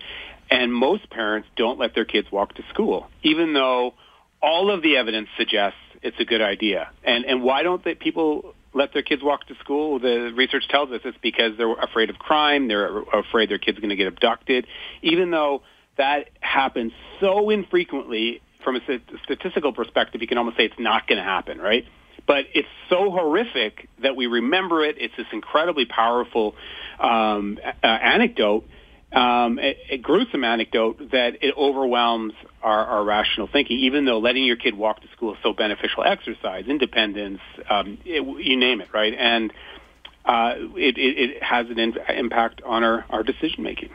And 0.49 0.73
most 0.73 1.09
parents 1.09 1.47
don't 1.55 1.79
let 1.79 1.95
their 1.95 2.05
kids 2.05 2.29
walk 2.31 2.55
to 2.55 2.63
school, 2.69 3.09
even 3.23 3.53
though 3.53 3.93
all 4.41 4.69
of 4.69 4.81
the 4.81 4.97
evidence 4.97 5.29
suggests 5.37 5.79
it's 6.01 6.19
a 6.19 6.25
good 6.25 6.41
idea. 6.41 6.89
And 7.03 7.25
and 7.25 7.41
why 7.43 7.63
don't 7.63 7.83
they, 7.83 7.95
people 7.95 8.53
let 8.73 8.93
their 8.93 9.01
kids 9.01 9.23
walk 9.23 9.47
to 9.47 9.55
school? 9.55 9.99
The 9.99 10.31
research 10.35 10.67
tells 10.67 10.91
us 10.91 11.01
it's 11.05 11.17
because 11.21 11.57
they're 11.57 11.73
afraid 11.73 12.09
of 12.09 12.17
crime. 12.17 12.67
They're 12.67 13.01
afraid 13.13 13.49
their 13.49 13.59
kids 13.59 13.79
going 13.79 13.89
to 13.89 13.95
get 13.95 14.07
abducted, 14.07 14.67
even 15.01 15.31
though 15.31 15.63
that 15.97 16.29
happens 16.39 16.91
so 17.19 17.49
infrequently 17.49 18.41
from 18.63 18.75
a 18.75 18.79
statistical 19.23 19.73
perspective, 19.73 20.21
you 20.21 20.27
can 20.27 20.37
almost 20.37 20.57
say 20.57 20.65
it's 20.65 20.79
not 20.79 21.07
going 21.07 21.17
to 21.17 21.23
happen, 21.23 21.59
right? 21.59 21.85
But 22.27 22.45
it's 22.53 22.67
so 22.89 23.11
horrific 23.11 23.89
that 24.01 24.15
we 24.15 24.27
remember 24.27 24.83
it. 24.83 24.95
It's 24.99 25.15
this 25.17 25.27
incredibly 25.31 25.85
powerful 25.85 26.55
um, 26.99 27.59
uh, 27.63 27.85
anecdote, 27.85 28.65
um, 29.11 29.59
a, 29.59 29.77
a, 29.89 29.97
gruesome 29.97 30.43
anecdote 30.43 31.11
that 31.11 31.43
it 31.43 31.53
overwhelms 31.57 32.33
our, 32.61 32.85
our, 32.85 33.03
rational 33.03 33.47
thinking, 33.51 33.79
even 33.79 34.05
though 34.05 34.19
letting 34.19 34.45
your 34.45 34.55
kid 34.55 34.73
walk 34.77 35.01
to 35.01 35.07
school 35.09 35.33
is 35.33 35.39
so 35.43 35.51
beneficial 35.51 36.03
exercise, 36.05 36.65
independence, 36.67 37.41
um, 37.69 37.97
it, 38.05 38.23
you 38.45 38.55
name 38.55 38.79
it, 38.79 38.87
right? 38.93 39.13
And 39.13 39.51
uh, 40.23 40.53
it, 40.77 40.97
it, 40.97 41.43
has 41.43 41.69
an 41.69 41.79
in, 41.79 41.97
impact 42.07 42.61
on 42.61 42.85
our, 42.85 43.05
our 43.09 43.23
decision 43.23 43.63
making. 43.63 43.89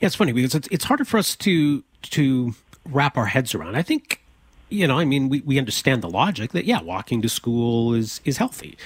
Yeah, 0.00 0.06
it's 0.06 0.16
funny 0.16 0.32
because 0.32 0.54
it's, 0.54 0.68
it's 0.70 0.84
harder 0.84 1.04
for 1.04 1.18
us 1.18 1.36
to 1.36 1.82
to 2.02 2.54
wrap 2.90 3.16
our 3.16 3.26
heads 3.26 3.54
around. 3.54 3.76
I 3.76 3.82
think, 3.82 4.20
you 4.68 4.86
know, 4.86 4.98
I 4.98 5.04
mean, 5.04 5.28
we, 5.28 5.40
we 5.40 5.58
understand 5.58 6.02
the 6.02 6.10
logic 6.10 6.52
that 6.52 6.64
yeah, 6.64 6.80
walking 6.80 7.22
to 7.22 7.28
school 7.28 7.94
is 7.94 8.20
is 8.24 8.38
healthy, 8.38 8.76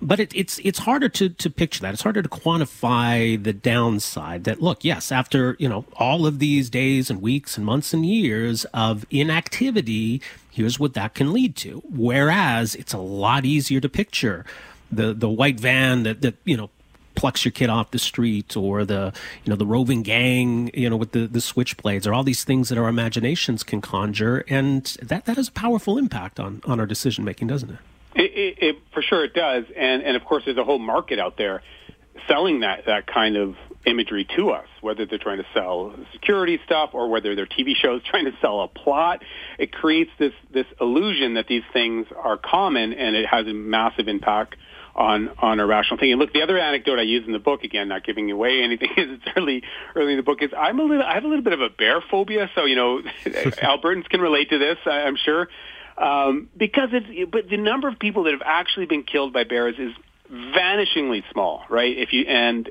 but 0.00 0.18
it, 0.20 0.32
it's 0.34 0.58
it's 0.64 0.80
harder 0.80 1.08
to 1.10 1.28
to 1.28 1.50
picture 1.50 1.80
that. 1.82 1.94
It's 1.94 2.02
harder 2.02 2.22
to 2.22 2.28
quantify 2.28 3.42
the 3.42 3.52
downside. 3.52 4.44
That 4.44 4.62
look, 4.62 4.84
yes, 4.84 5.12
after 5.12 5.56
you 5.58 5.68
know 5.68 5.84
all 5.96 6.26
of 6.26 6.38
these 6.38 6.70
days 6.70 7.10
and 7.10 7.22
weeks 7.22 7.56
and 7.56 7.64
months 7.64 7.94
and 7.94 8.04
years 8.04 8.64
of 8.74 9.06
inactivity, 9.10 10.20
here's 10.50 10.78
what 10.78 10.94
that 10.94 11.14
can 11.14 11.32
lead 11.32 11.56
to. 11.56 11.82
Whereas 11.88 12.74
it's 12.74 12.92
a 12.92 12.98
lot 12.98 13.44
easier 13.44 13.80
to 13.80 13.88
picture 13.88 14.44
the 14.90 15.14
the 15.14 15.28
white 15.28 15.58
van 15.58 16.02
that 16.02 16.20
that 16.22 16.34
you 16.44 16.56
know 16.56 16.70
plucks 17.14 17.44
your 17.44 17.52
kid 17.52 17.70
off 17.70 17.90
the 17.90 17.98
street 17.98 18.56
or 18.56 18.84
the 18.84 19.12
you 19.44 19.50
know 19.50 19.56
the 19.56 19.66
roving 19.66 20.02
gang 20.02 20.70
you 20.74 20.88
know 20.88 20.96
with 20.96 21.12
the 21.12 21.26
the 21.26 21.38
switchblades 21.38 22.06
or 22.06 22.14
all 22.14 22.22
these 22.22 22.44
things 22.44 22.68
that 22.68 22.78
our 22.78 22.88
imaginations 22.88 23.62
can 23.62 23.80
conjure 23.80 24.44
and 24.48 24.96
that 25.02 25.24
that 25.24 25.36
has 25.36 25.48
a 25.48 25.52
powerful 25.52 25.98
impact 25.98 26.38
on 26.40 26.60
on 26.64 26.80
our 26.80 26.86
decision 26.86 27.24
making 27.24 27.48
doesn't 27.48 27.70
it? 27.70 27.78
It, 28.14 28.20
it, 28.22 28.62
it 28.62 28.76
for 28.92 29.02
sure 29.02 29.24
it 29.24 29.34
does 29.34 29.64
and 29.76 30.02
and 30.02 30.16
of 30.16 30.24
course 30.24 30.44
there's 30.44 30.58
a 30.58 30.64
whole 30.64 30.78
market 30.78 31.18
out 31.18 31.36
there 31.36 31.62
selling 32.28 32.60
that 32.60 32.86
that 32.86 33.06
kind 33.06 33.36
of 33.36 33.56
imagery 33.84 34.26
to 34.36 34.50
us, 34.50 34.66
whether 34.80 35.06
they're 35.06 35.18
trying 35.18 35.38
to 35.38 35.46
sell 35.52 35.94
security 36.12 36.60
stuff 36.64 36.90
or 36.92 37.08
whether 37.08 37.34
their 37.34 37.46
TV 37.46 37.74
shows 37.74 38.02
trying 38.10 38.24
to 38.24 38.32
sell 38.40 38.60
a 38.60 38.68
plot. 38.68 39.22
It 39.58 39.72
creates 39.72 40.10
this 40.18 40.32
this 40.50 40.66
illusion 40.80 41.34
that 41.34 41.46
these 41.46 41.64
things 41.72 42.06
are 42.16 42.36
common 42.36 42.92
and 42.92 43.16
it 43.16 43.26
has 43.26 43.46
a 43.46 43.52
massive 43.52 44.08
impact 44.08 44.56
on 44.94 45.30
on 45.38 45.60
our 45.60 45.66
rational 45.66 45.98
thinking. 45.98 46.18
Look, 46.18 46.32
the 46.32 46.42
other 46.42 46.58
anecdote 46.58 46.98
I 46.98 47.02
use 47.02 47.26
in 47.26 47.32
the 47.32 47.38
book, 47.38 47.64
again, 47.64 47.88
not 47.88 48.04
giving 48.04 48.30
away 48.30 48.62
anything, 48.62 48.90
is 48.96 49.18
it's 49.18 49.24
early 49.36 49.62
early 49.94 50.12
in 50.12 50.16
the 50.16 50.22
book. 50.22 50.42
Is 50.42 50.50
I'm 50.56 50.78
a 50.78 50.82
little 50.82 51.04
I 51.04 51.14
have 51.14 51.24
a 51.24 51.28
little 51.28 51.44
bit 51.44 51.52
of 51.52 51.60
a 51.60 51.70
bear 51.70 52.00
phobia, 52.00 52.50
so 52.54 52.64
you 52.64 52.76
know, 52.76 53.02
Albertans 53.24 54.08
can 54.08 54.20
relate 54.20 54.50
to 54.50 54.58
this, 54.58 54.78
I'm 54.86 55.16
sure, 55.16 55.48
um, 55.96 56.48
because 56.56 56.90
it's 56.92 57.30
but 57.30 57.48
the 57.48 57.56
number 57.56 57.88
of 57.88 57.98
people 57.98 58.24
that 58.24 58.32
have 58.32 58.42
actually 58.44 58.86
been 58.86 59.04
killed 59.04 59.32
by 59.32 59.44
bears 59.44 59.76
is 59.78 59.92
vanishingly 60.30 61.22
small, 61.32 61.62
right? 61.68 61.96
If 61.96 62.12
you 62.12 62.24
and 62.26 62.68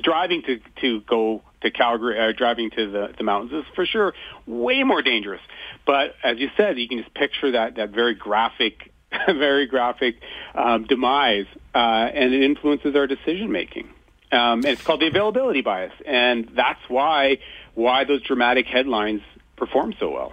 driving 0.00 0.42
to 0.42 0.60
to 0.80 1.00
go 1.02 1.42
to 1.62 1.70
Calgary, 1.70 2.18
uh, 2.18 2.32
driving 2.36 2.70
to 2.70 2.90
the, 2.90 3.14
the 3.16 3.24
mountains 3.24 3.64
is 3.64 3.74
for 3.74 3.86
sure 3.86 4.14
way 4.46 4.82
more 4.82 5.02
dangerous. 5.02 5.40
But 5.86 6.14
as 6.22 6.38
you 6.38 6.50
said, 6.56 6.78
you 6.78 6.88
can 6.88 6.98
just 6.98 7.14
picture 7.14 7.52
that 7.52 7.76
that 7.76 7.90
very 7.90 8.14
graphic 8.14 8.92
very 9.28 9.66
graphic 9.66 10.16
um, 10.54 10.84
demise, 10.84 11.46
uh, 11.74 11.78
and 12.12 12.34
it 12.34 12.42
influences 12.42 12.94
our 12.94 13.06
decision 13.06 13.50
making. 13.52 13.88
Um, 14.32 14.60
and 14.60 14.66
it's 14.66 14.82
called 14.82 15.00
the 15.00 15.06
availability 15.06 15.60
bias, 15.60 15.92
and 16.06 16.50
that's 16.54 16.80
why 16.88 17.38
why 17.74 18.04
those 18.04 18.22
dramatic 18.22 18.66
headlines 18.66 19.22
perform 19.56 19.94
so 19.98 20.10
well. 20.10 20.32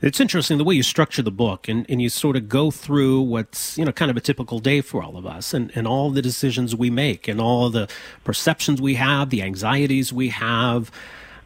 It's 0.00 0.18
interesting 0.18 0.58
the 0.58 0.64
way 0.64 0.74
you 0.74 0.82
structure 0.82 1.22
the 1.22 1.30
book 1.30 1.68
and, 1.68 1.86
and 1.88 2.02
you 2.02 2.08
sort 2.08 2.34
of 2.34 2.48
go 2.48 2.72
through 2.72 3.20
what's, 3.20 3.78
you 3.78 3.84
know, 3.84 3.92
kind 3.92 4.10
of 4.10 4.16
a 4.16 4.20
typical 4.20 4.58
day 4.58 4.80
for 4.80 5.00
all 5.00 5.16
of 5.16 5.26
us 5.26 5.54
and, 5.54 5.70
and 5.76 5.86
all 5.86 6.10
the 6.10 6.20
decisions 6.20 6.74
we 6.74 6.90
make 6.90 7.28
and 7.28 7.40
all 7.40 7.70
the 7.70 7.88
perceptions 8.24 8.82
we 8.82 8.96
have, 8.96 9.30
the 9.30 9.42
anxieties 9.42 10.12
we 10.12 10.30
have 10.30 10.90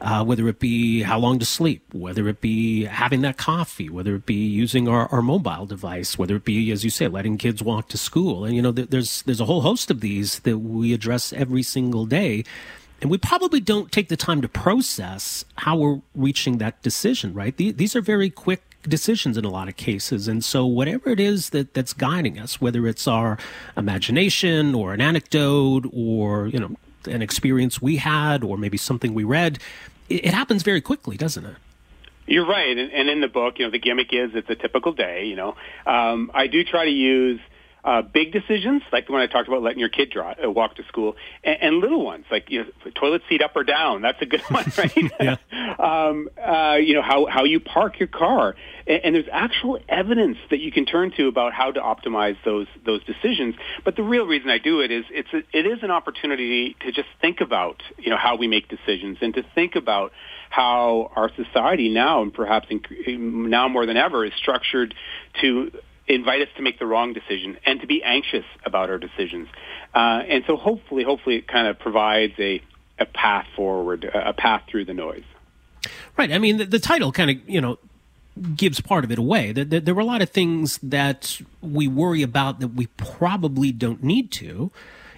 uh, 0.00 0.24
whether 0.24 0.46
it 0.48 0.58
be 0.58 1.02
how 1.02 1.18
long 1.18 1.38
to 1.38 1.46
sleep, 1.46 1.82
whether 1.92 2.28
it 2.28 2.40
be 2.40 2.84
having 2.84 3.22
that 3.22 3.36
coffee, 3.36 3.88
whether 3.88 4.14
it 4.14 4.26
be 4.26 4.34
using 4.34 4.88
our, 4.88 5.08
our 5.08 5.22
mobile 5.22 5.66
device, 5.66 6.18
whether 6.18 6.36
it 6.36 6.44
be, 6.44 6.70
as 6.70 6.84
you 6.84 6.90
say, 6.90 7.08
letting 7.08 7.38
kids 7.38 7.62
walk 7.62 7.88
to 7.88 7.98
school. 7.98 8.44
And, 8.44 8.54
you 8.54 8.62
know, 8.62 8.72
there's, 8.72 9.22
there's 9.22 9.40
a 9.40 9.46
whole 9.46 9.62
host 9.62 9.90
of 9.90 10.00
these 10.00 10.40
that 10.40 10.58
we 10.58 10.92
address 10.92 11.32
every 11.32 11.62
single 11.62 12.04
day. 12.04 12.44
And 13.00 13.10
we 13.10 13.18
probably 13.18 13.60
don't 13.60 13.92
take 13.92 14.08
the 14.08 14.16
time 14.16 14.40
to 14.42 14.48
process 14.48 15.44
how 15.56 15.76
we're 15.76 16.00
reaching 16.14 16.58
that 16.58 16.80
decision, 16.82 17.34
right? 17.34 17.56
These 17.56 17.94
are 17.94 18.00
very 18.00 18.30
quick 18.30 18.62
decisions 18.82 19.36
in 19.36 19.44
a 19.44 19.50
lot 19.50 19.68
of 19.68 19.76
cases. 19.76 20.28
And 20.28 20.44
so 20.44 20.64
whatever 20.64 21.10
it 21.10 21.20
is 21.20 21.50
that, 21.50 21.74
that's 21.74 21.92
guiding 21.92 22.38
us, 22.38 22.60
whether 22.60 22.86
it's 22.86 23.06
our 23.06 23.36
imagination 23.76 24.74
or 24.74 24.94
an 24.94 25.00
anecdote 25.00 25.90
or, 25.92 26.46
you 26.48 26.60
know, 26.60 26.76
an 27.06 27.22
experience 27.22 27.80
we 27.80 27.96
had 27.96 28.44
or 28.44 28.56
maybe 28.56 28.76
something 28.76 29.14
we 29.14 29.24
read, 29.24 29.58
it, 30.08 30.26
it 30.26 30.34
happens 30.34 30.62
very 30.62 30.80
quickly, 30.80 31.16
doesn't 31.16 31.44
it? 31.44 31.56
You're 32.26 32.46
right, 32.46 32.76
and, 32.76 32.92
and 32.92 33.08
in 33.08 33.20
the 33.20 33.28
book, 33.28 33.58
you 33.58 33.64
know, 33.64 33.70
the 33.70 33.78
gimmick 33.78 34.12
is 34.12 34.32
it's 34.34 34.50
a 34.50 34.56
typical 34.56 34.92
day. 34.92 35.26
You 35.26 35.36
know, 35.36 35.56
um, 35.86 36.30
I 36.34 36.48
do 36.48 36.64
try 36.64 36.84
to 36.84 36.90
use 36.90 37.40
uh, 37.84 38.02
big 38.02 38.32
decisions, 38.32 38.82
like 38.92 39.06
the 39.06 39.12
one 39.12 39.22
I 39.22 39.28
talked 39.28 39.46
about, 39.46 39.62
letting 39.62 39.78
your 39.78 39.88
kid 39.88 40.10
draw, 40.10 40.34
uh, 40.44 40.50
walk 40.50 40.74
to 40.74 40.84
school, 40.84 41.14
and, 41.44 41.56
and 41.62 41.76
little 41.76 42.04
ones, 42.04 42.24
like 42.32 42.50
you 42.50 42.64
know, 42.64 42.90
toilet 42.96 43.22
seat 43.28 43.42
up 43.42 43.54
or 43.54 43.62
down. 43.62 44.02
That's 44.02 44.20
a 44.20 44.26
good 44.26 44.40
one, 44.48 44.64
right? 44.76 45.12
yeah. 45.20 45.36
um, 45.78 46.28
uh, 46.36 46.78
you 46.80 46.94
know 46.94 47.02
how 47.02 47.26
how 47.26 47.44
you 47.44 47.60
park 47.60 48.00
your 48.00 48.08
car, 48.08 48.56
and, 48.86 49.00
and 49.04 49.14
there's 49.14 49.28
actual 49.32 49.78
evidence 49.88 50.38
that 50.50 50.60
you 50.60 50.72
can 50.72 50.86
turn 50.86 51.12
to 51.16 51.28
about 51.28 51.52
how 51.52 51.70
to 51.72 51.80
optimize 51.80 52.36
those 52.44 52.66
those 52.84 53.02
decisions. 53.04 53.54
But 53.84 53.96
the 53.96 54.02
real 54.02 54.26
reason 54.26 54.50
I 54.50 54.58
do 54.58 54.80
it 54.80 54.90
is 54.90 55.04
it's 55.10 55.32
a, 55.32 55.38
it 55.56 55.66
is 55.66 55.82
an 55.82 55.90
opportunity 55.90 56.76
to 56.80 56.92
just 56.92 57.08
think 57.20 57.40
about 57.40 57.82
you 57.98 58.10
know 58.10 58.16
how 58.16 58.36
we 58.36 58.48
make 58.48 58.68
decisions 58.68 59.18
and 59.20 59.34
to 59.34 59.42
think 59.54 59.76
about 59.76 60.12
how 60.50 61.10
our 61.16 61.30
society 61.34 61.88
now 61.88 62.22
and 62.22 62.32
perhaps 62.32 62.68
in, 62.70 63.50
now 63.50 63.68
more 63.68 63.86
than 63.86 63.96
ever 63.96 64.24
is 64.24 64.32
structured 64.36 64.94
to 65.40 65.70
invite 66.08 66.42
us 66.42 66.48
to 66.56 66.62
make 66.62 66.78
the 66.78 66.86
wrong 66.86 67.12
decision 67.12 67.58
and 67.66 67.80
to 67.80 67.86
be 67.86 68.02
anxious 68.02 68.44
about 68.64 68.90
our 68.90 68.98
decisions. 68.98 69.48
Uh, 69.94 70.22
and 70.28 70.44
so 70.46 70.56
hopefully, 70.56 71.02
hopefully 71.02 71.36
it 71.36 71.48
kind 71.48 71.66
of 71.66 71.78
provides 71.78 72.34
a, 72.38 72.62
a 72.98 73.06
path 73.06 73.46
forward, 73.56 74.04
a 74.04 74.32
path 74.32 74.62
through 74.70 74.84
the 74.84 74.94
noise. 74.94 75.24
Right. 76.16 76.32
I 76.32 76.38
mean, 76.38 76.58
the, 76.58 76.64
the 76.64 76.78
title 76.78 77.12
kind 77.12 77.30
of, 77.30 77.48
you 77.48 77.60
know, 77.60 77.78
gives 78.54 78.80
part 78.80 79.04
of 79.04 79.10
it 79.10 79.18
away. 79.18 79.52
There, 79.52 79.64
there, 79.64 79.80
there 79.80 79.94
were 79.94 80.02
a 80.02 80.06
lot 80.06 80.22
of 80.22 80.30
things 80.30 80.78
that 80.82 81.40
we 81.60 81.88
worry 81.88 82.22
about 82.22 82.60
that 82.60 82.68
we 82.68 82.86
probably 82.96 83.72
don't 83.72 84.02
need 84.02 84.30
to. 84.32 84.70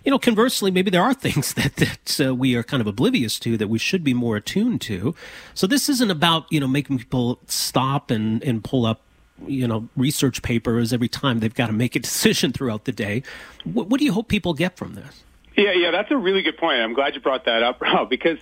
You 0.05 0.11
know, 0.13 0.19
conversely, 0.19 0.71
maybe 0.71 0.91
there 0.91 1.03
are 1.03 1.15
things 1.15 1.55
that, 1.55 1.77
that 1.77 2.21
uh, 2.29 2.35
we 2.35 2.55
are 2.55 2.63
kind 2.63 2.81
of 2.81 2.87
oblivious 2.87 3.39
to 3.41 3.57
that 3.57 3.69
we 3.69 3.79
should 3.79 4.05
be 4.05 4.15
more 4.15 4.37
attuned 4.37 4.81
to. 4.83 5.15
So 5.55 5.67
this 5.67 5.89
isn't 5.89 6.11
about, 6.11 6.47
you 6.51 6.61
know, 6.61 6.69
making 6.69 6.99
people 6.99 7.41
stop 7.47 8.11
and, 8.11 8.43
and 8.45 8.63
pull 8.63 8.87
up 8.87 9.03
you 9.47 9.69
know 9.69 9.89
research 9.97 10.43
papers 10.43 10.93
every 10.93 11.09
time 11.09 11.39
they've 11.39 11.55
got 11.55 11.69
to 11.69 11.73
make 11.73 11.95
a 11.95 11.99
decision 12.01 12.53
throughout 12.53 12.85
the 12.85 12.93
day. 12.93 13.23
What, 13.65 13.89
what 13.89 13.99
do 14.01 14.05
you 14.05 14.13
hope 14.13 14.29
people 14.29 14.55
get 14.55 14.77
from 14.77 14.95
this? 14.95 15.25
Yeah, 15.57 15.73
yeah, 15.73 15.91
that's 15.91 16.11
a 16.11 16.17
really 16.17 16.43
good 16.43 16.57
point. 16.57 16.81
I'm 16.81 16.95
glad 16.95 17.15
you 17.15 17.21
brought 17.21 17.45
that 17.47 17.63
up, 17.63 17.81
Rob, 17.81 18.09
because 18.09 18.39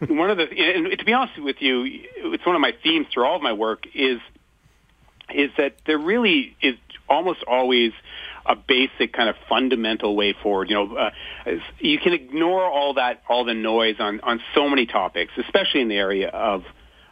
one 0.08 0.30
of 0.30 0.36
the 0.36 0.44
and 0.44 0.98
to 0.98 1.04
be 1.04 1.12
honest 1.12 1.40
with 1.42 1.56
you, 1.60 1.84
it's 1.86 2.44
one 2.44 2.54
of 2.54 2.60
my 2.60 2.72
themes 2.82 3.06
through 3.12 3.24
all 3.24 3.36
of 3.36 3.42
my 3.42 3.52
work 3.52 3.84
is 3.94 4.20
is 5.34 5.50
that 5.56 5.76
there 5.86 5.98
really 5.98 6.56
is 6.60 6.74
almost 7.08 7.42
always 7.46 7.92
a 8.46 8.54
basic 8.54 9.12
kind 9.12 9.28
of 9.28 9.36
fundamental 9.48 10.14
way 10.14 10.34
forward. 10.42 10.68
You 10.68 10.76
know, 10.76 10.96
uh, 10.96 11.10
you 11.78 11.98
can 11.98 12.12
ignore 12.12 12.64
all 12.64 12.94
that, 12.94 13.22
all 13.28 13.44
the 13.44 13.54
noise 13.54 13.96
on 13.98 14.20
on 14.20 14.40
so 14.54 14.68
many 14.68 14.86
topics, 14.86 15.32
especially 15.38 15.80
in 15.80 15.88
the 15.88 15.96
area 15.96 16.28
of 16.28 16.64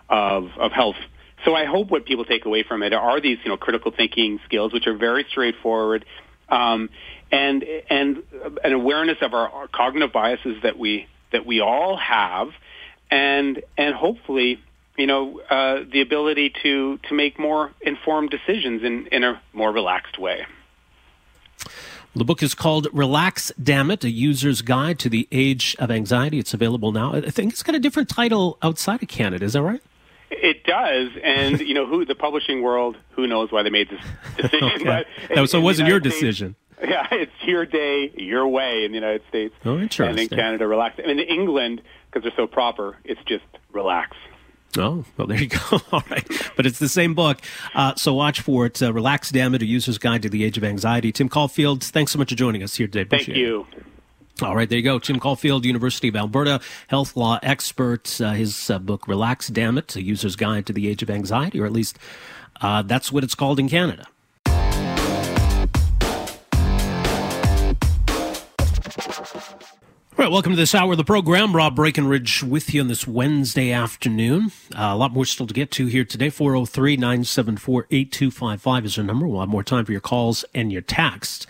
of 0.09 0.51
of 0.59 0.73
health 0.73 0.97
so 1.45 1.55
I 1.55 1.65
hope 1.65 1.91
what 1.91 2.05
people 2.05 2.25
take 2.25 2.45
away 2.45 2.63
from 2.63 2.83
it 2.83 2.93
are 2.93 3.21
these, 3.21 3.39
you 3.45 3.51
know, 3.51 3.57
critical 3.57 3.93
thinking 3.95 4.39
skills, 4.45 4.73
which 4.73 4.87
are 4.87 4.97
very 4.97 5.27
straightforward, 5.31 6.05
um, 6.49 6.91
and 7.31 7.65
and 7.91 8.23
an 8.63 8.73
awareness 8.73 9.19
of 9.23 9.35
our, 9.35 9.49
our 9.49 9.69
cognitive 9.69 10.13
biases 10.13 10.63
that 10.63 10.79
we 10.79 11.07
that 11.33 11.47
we 11.47 11.61
all 11.61 11.97
have, 11.97 12.49
and 13.11 13.63
and 13.77 13.95
hopefully, 13.95 14.61
you 14.97 15.07
know, 15.07 15.41
uh, 15.51 15.85
the 15.91 16.01
ability 16.01 16.53
to 16.63 16.99
to 17.09 17.15
make 17.15 17.39
more 17.39 17.73
informed 17.81 18.31
decisions 18.31 18.83
in 18.83 19.07
in 19.09 19.25
a 19.25 19.41
more 19.53 19.73
relaxed 19.73 20.19
way. 20.19 20.47
The 22.15 22.25
book 22.25 22.43
is 22.43 22.55
called 22.55 22.89
Relax 22.93 23.53
Damn 23.63 23.91
It, 23.91 24.05
a 24.05 24.11
user's 24.11 24.61
guide 24.61 24.99
to 24.99 25.09
the 25.09 25.27
age 25.33 25.75
of 25.79 25.91
anxiety. 25.91 26.39
It's 26.39 26.53
available 26.53 26.93
now. 26.93 27.15
I 27.15 27.31
think 27.31 27.53
it's 27.53 27.63
got 27.63 27.75
a 27.75 27.79
different 27.79 28.11
title 28.11 28.59
outside 28.61 29.03
of 29.03 29.09
Canada. 29.09 29.47
Is 29.47 29.55
that 29.55 29.63
right? 29.63 29.81
It 30.31 30.65
does, 30.65 31.11
and 31.23 31.61
you 31.61 31.73
know 31.73 31.87
who 31.87 32.05
the 32.05 32.15
publishing 32.15 32.63
world. 32.63 32.97
Who 33.13 33.27
knows 33.27 33.51
why 33.53 33.63
they 33.63 33.71
made 33.71 33.89
this 33.89 34.01
decision? 34.37 34.87
okay. 34.87 35.05
but 35.35 35.47
so 35.49 35.59
it 35.59 35.63
wasn't 35.63 35.89
your 35.89 36.01
States, 36.01 36.17
decision. 36.17 36.57
Yeah, 36.89 37.07
it's 37.13 37.33
your 37.45 37.65
day, 37.65 38.11
your 38.17 38.49
way 38.49 38.85
in 38.85 38.91
the 38.91 38.97
United 38.97 39.23
States. 39.29 39.55
Oh, 39.65 39.79
interesting. 39.79 40.09
And 40.09 40.19
in 40.19 40.29
Canada, 40.29 40.67
relax. 40.67 40.99
And 40.99 41.11
in 41.13 41.21
England, 41.21 41.81
because 42.07 42.25
they're 42.25 42.37
so 42.37 42.49
proper, 42.49 42.97
it's 43.05 43.21
just 43.25 43.45
relax. 43.73 44.17
Oh, 44.77 45.05
well, 45.17 45.27
there 45.27 45.41
you 45.41 45.49
go. 45.49 45.59
All 45.93 46.03
right. 46.11 46.27
But 46.57 46.67
it's 46.67 46.79
the 46.81 46.89
same 46.89 47.15
book. 47.15 47.39
Uh, 47.75 47.95
so 47.95 48.15
watch 48.15 48.41
for 48.41 48.67
it. 48.67 48.83
Uh, 48.83 48.93
Relax 48.93 49.31
Damn 49.31 49.55
It, 49.55 49.63
A 49.63 49.67
User's 49.67 49.99
Guide 49.99 50.23
to 50.23 50.29
the 50.29 50.45
Age 50.45 50.57
of 50.57 50.65
Anxiety. 50.65 51.13
Tim 51.13 51.29
Caulfield, 51.29 51.85
thanks 51.85 52.13
so 52.13 52.19
much 52.19 52.31
for 52.31 52.37
joining 52.37 52.63
us 52.63 52.75
here 52.75 52.87
today. 52.87 53.03
Appreciate 53.03 53.35
Thank 53.35 53.37
you. 53.47 53.67
It. 53.77 54.43
All 54.43 54.57
right, 54.57 54.69
there 54.69 54.79
you 54.79 54.85
go. 54.85 54.99
Tim 54.99 55.21
Caulfield, 55.21 55.65
University 55.65 56.09
of 56.09 56.17
Alberta, 56.17 56.61
health 56.89 57.17
law 57.17 57.39
expert. 57.43 58.21
Uh, 58.21 58.33
his 58.33 58.71
uh, 58.71 58.79
book, 58.79 59.07
Relax, 59.07 59.49
Damn 59.49 59.79
It, 59.79 59.95
A 59.95 60.03
User's 60.03 60.37
Guide 60.37 60.67
to 60.67 60.73
the 60.73 60.89
Age 60.89 61.03
of 61.03 61.11
Anxiety, 61.11 61.61
or 61.61 61.67
at 61.67 61.73
least 61.73 61.99
uh, 62.61 62.83
that's 62.83 63.13
what 63.13 63.23
it's 63.23 63.35
called 63.35 63.61
in 63.61 63.69
Canada. 63.69 64.07
Right, 70.23 70.31
welcome 70.31 70.53
to 70.53 70.57
this 70.57 70.73
hour 70.73 70.93
of 70.93 70.99
the 70.99 71.03
program. 71.03 71.57
Rob 71.57 71.75
Breckenridge 71.75 72.45
with 72.45 72.73
you 72.73 72.81
on 72.81 72.87
this 72.87 73.09
Wednesday 73.09 73.73
afternoon. 73.73 74.53
Uh, 74.73 74.91
a 74.93 74.97
lot 74.97 75.13
more 75.13 75.25
still 75.25 75.49
to 75.49 75.53
get 75.53 75.73
to 75.73 75.87
here 75.87 76.05
today. 76.05 76.31
403 76.31 76.97
974 76.97 77.89
8255 77.91 78.85
is 78.85 78.99
our 78.99 79.03
number. 79.03 79.27
We'll 79.27 79.41
have 79.41 79.49
more 79.49 79.65
time 79.65 79.85
for 79.85 79.91
your 79.91 80.01
calls 80.01 80.45
and 80.55 80.71
your 80.71 80.81
texts. 80.81 81.49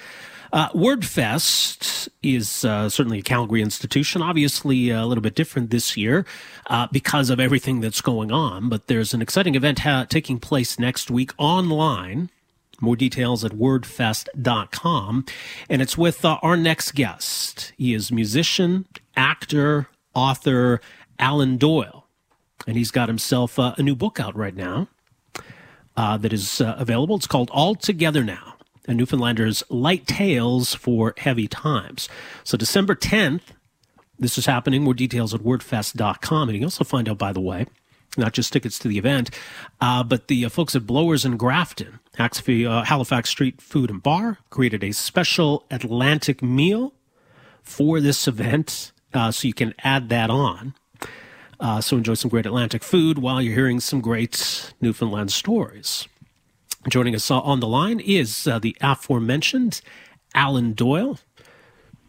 Uh, 0.55 0.71
WordFest 0.71 2.09
is 2.23 2.65
uh, 2.65 2.89
certainly 2.89 3.19
a 3.19 3.23
Calgary 3.23 3.61
institution, 3.61 4.23
obviously 4.23 4.89
a 4.89 5.05
little 5.05 5.21
bit 5.21 5.35
different 5.35 5.69
this 5.69 5.95
year 5.99 6.25
uh, 6.69 6.87
because 6.91 7.29
of 7.29 7.39
everything 7.39 7.83
that's 7.83 8.01
going 8.01 8.33
on. 8.33 8.71
But 8.71 8.87
there's 8.87 9.13
an 9.13 9.21
exciting 9.21 9.55
event 9.55 9.81
ha- 9.81 10.07
taking 10.09 10.41
place 10.41 10.79
next 10.79 11.11
week 11.11 11.33
online 11.37 12.31
more 12.83 12.97
details 12.97 13.45
at 13.45 13.53
wordfest.com. 13.53 15.25
And 15.71 15.83
it's 15.83 15.97
with 15.97 16.25
uh, 16.25 16.39
our 16.43 16.57
next 16.57 16.93
guest. 16.93 17.73
He 17.79 17.95
is 17.95 18.13
musician, 18.13 18.87
actor, 19.17 19.89
author, 20.15 20.81
Alan 21.19 21.57
Doyle. 21.57 22.07
And 22.67 22.77
he's 22.77 22.91
got 22.91 23.09
himself 23.09 23.59
uh, 23.59 23.75
a 23.79 23.83
new 23.83 23.95
book 23.95 24.21
out 24.21 24.37
right 24.37 24.55
now 24.55 24.89
uh, 25.97 26.17
that 26.19 26.33
is 26.33 26.61
uh, 26.61 26.77
available. 26.79 27.17
It's 27.17 27.27
called 27.27 27.51
All 27.51 27.75
Together 27.75 28.23
Now, 28.23 28.57
a 28.87 28.95
Newfoundlander's 28.95 29.63
Light 29.69 30.07
Tales 30.07 30.75
for 30.75 31.15
Heavy 31.19 31.49
Times. 31.49 32.09
So 32.45 32.57
December 32.57 32.95
10th, 32.95 33.43
this 34.19 34.39
is 34.39 34.47
happening. 34.47 34.85
More 34.85 34.95
details 34.95 35.35
at 35.35 35.41
wordfest.com. 35.41 36.49
And 36.49 36.55
you 36.55 36.61
can 36.61 36.67
also 36.67 36.85
find 36.85 37.09
out, 37.09 37.19
by 37.19 37.33
the 37.33 37.41
way, 37.41 37.67
not 38.17 38.33
just 38.33 38.53
tickets 38.53 38.79
to 38.79 38.89
the 38.89 38.99
event, 38.99 39.31
uh, 39.81 40.03
but 40.03 40.29
the 40.29 40.45
uh, 40.45 40.49
folks 40.49 40.75
at 40.75 40.87
Blowers 40.87 41.25
and 41.25 41.39
Grafton, 41.39 42.01
uh, 42.19 42.85
Halifax 42.85 43.31
Street 43.31 43.61
Food 43.61 43.91
and 43.91 44.03
Bar, 44.03 44.39
created 44.51 44.85
a 44.85 44.93
special 44.93 45.65
Atlantic 45.71 46.43
meal 46.43 46.95
for 47.63 48.01
this 48.01 48.27
event, 48.29 48.93
uh, 49.15 49.31
so 49.31 49.49
you 49.49 49.55
can 49.55 49.75
add 49.83 50.09
that 50.09 50.31
on. 50.31 50.75
Uh, 51.61 51.81
so 51.81 51.97
enjoy 51.97 52.15
some 52.15 52.29
great 52.29 52.45
Atlantic 52.45 52.83
food 52.83 53.19
while 53.19 53.41
you're 53.41 53.55
hearing 53.55 53.79
some 53.79 54.01
great 54.01 54.73
Newfoundland 54.81 55.31
stories. 55.31 56.09
Joining 56.89 57.15
us 57.15 57.31
on 57.31 57.61
the 57.61 57.69
line 57.69 58.01
is 58.01 58.49
uh, 58.49 58.59
the 58.59 58.77
aforementioned 58.81 59.81
Alan 60.35 60.73
Doyle. 60.73 61.21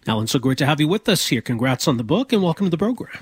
Alan, 0.07 0.25
so 0.25 0.39
great 0.39 0.57
to 0.57 0.65
have 0.65 0.81
you 0.81 0.87
with 0.87 1.07
us 1.07 1.27
here. 1.27 1.41
Congrats 1.41 1.87
on 1.87 1.97
the 1.97 2.03
book 2.03 2.33
and 2.33 2.41
welcome 2.41 2.65
to 2.65 2.71
the 2.71 2.77
program. 2.77 3.19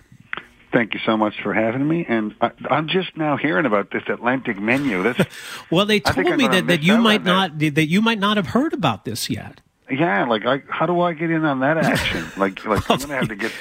Thank 0.72 0.94
you 0.94 1.02
so 1.06 1.18
much 1.18 1.42
for 1.42 1.54
having 1.54 1.86
me. 1.86 2.06
And 2.08 2.34
I, 2.40 2.52
am 2.70 2.88
just 2.88 3.18
now 3.18 3.36
hearing 3.36 3.66
about 3.66 3.92
this 3.92 4.04
Atlantic 4.08 4.58
menu. 4.58 5.04
This, 5.04 5.28
well, 5.70 5.86
they 5.86 6.00
told 6.00 6.38
me 6.38 6.48
that, 6.48 6.68
that 6.68 6.82
you 6.82 6.98
might 6.98 7.24
not 7.24 7.60
that. 7.60 7.76
that 7.76 7.88
you 7.88 8.02
might 8.02 8.20
not 8.20 8.38
have 8.38 8.48
heard 8.48 8.74
about 8.74 9.04
this 9.04 9.30
yet. 9.30 9.60
Yeah, 9.90 10.26
like 10.26 10.46
I, 10.46 10.64
how 10.70 10.86
do 10.86 11.02
I 11.02 11.14
get 11.14 11.30
in 11.30 11.44
on 11.44 11.60
that 11.60 11.78
action? 11.78 12.26
like, 12.38 12.64
like 12.66 12.90
I'm 12.90 13.00
gonna 13.00 13.16
have 13.16 13.28
to 13.28 13.36
get 13.36 13.52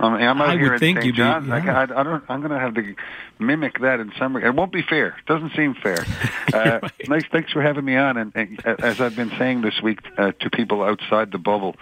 um, 0.00 0.14
I'm 0.14 0.40
out 0.40 0.48
I 0.48 0.56
here 0.56 0.72
would 0.72 0.80
think 0.80 1.00
St. 1.00 1.14
John's. 1.14 1.44
Be, 1.44 1.50
yeah. 1.50 1.78
I, 1.78 2.00
I, 2.00 2.02
don't. 2.02 2.24
I'm 2.28 2.40
going 2.40 2.52
to 2.52 2.58
have 2.58 2.74
to 2.74 2.94
mimic 3.38 3.80
that 3.80 4.00
in 4.00 4.12
some. 4.18 4.36
It 4.36 4.54
won't 4.54 4.72
be 4.72 4.82
fair. 4.82 5.08
It 5.08 5.26
doesn't 5.26 5.52
seem 5.54 5.74
fair. 5.74 6.04
Uh, 6.52 6.80
right. 6.82 7.08
Nice. 7.08 7.24
Thanks 7.30 7.52
for 7.52 7.62
having 7.62 7.84
me 7.84 7.94
on. 7.94 8.16
And, 8.16 8.32
and 8.34 8.66
as 8.66 9.00
I've 9.00 9.14
been 9.14 9.30
saying 9.38 9.60
this 9.60 9.80
week 9.80 10.00
uh, 10.18 10.32
to 10.40 10.50
people 10.50 10.82
outside 10.82 11.30
the 11.30 11.38
bubble, 11.38 11.76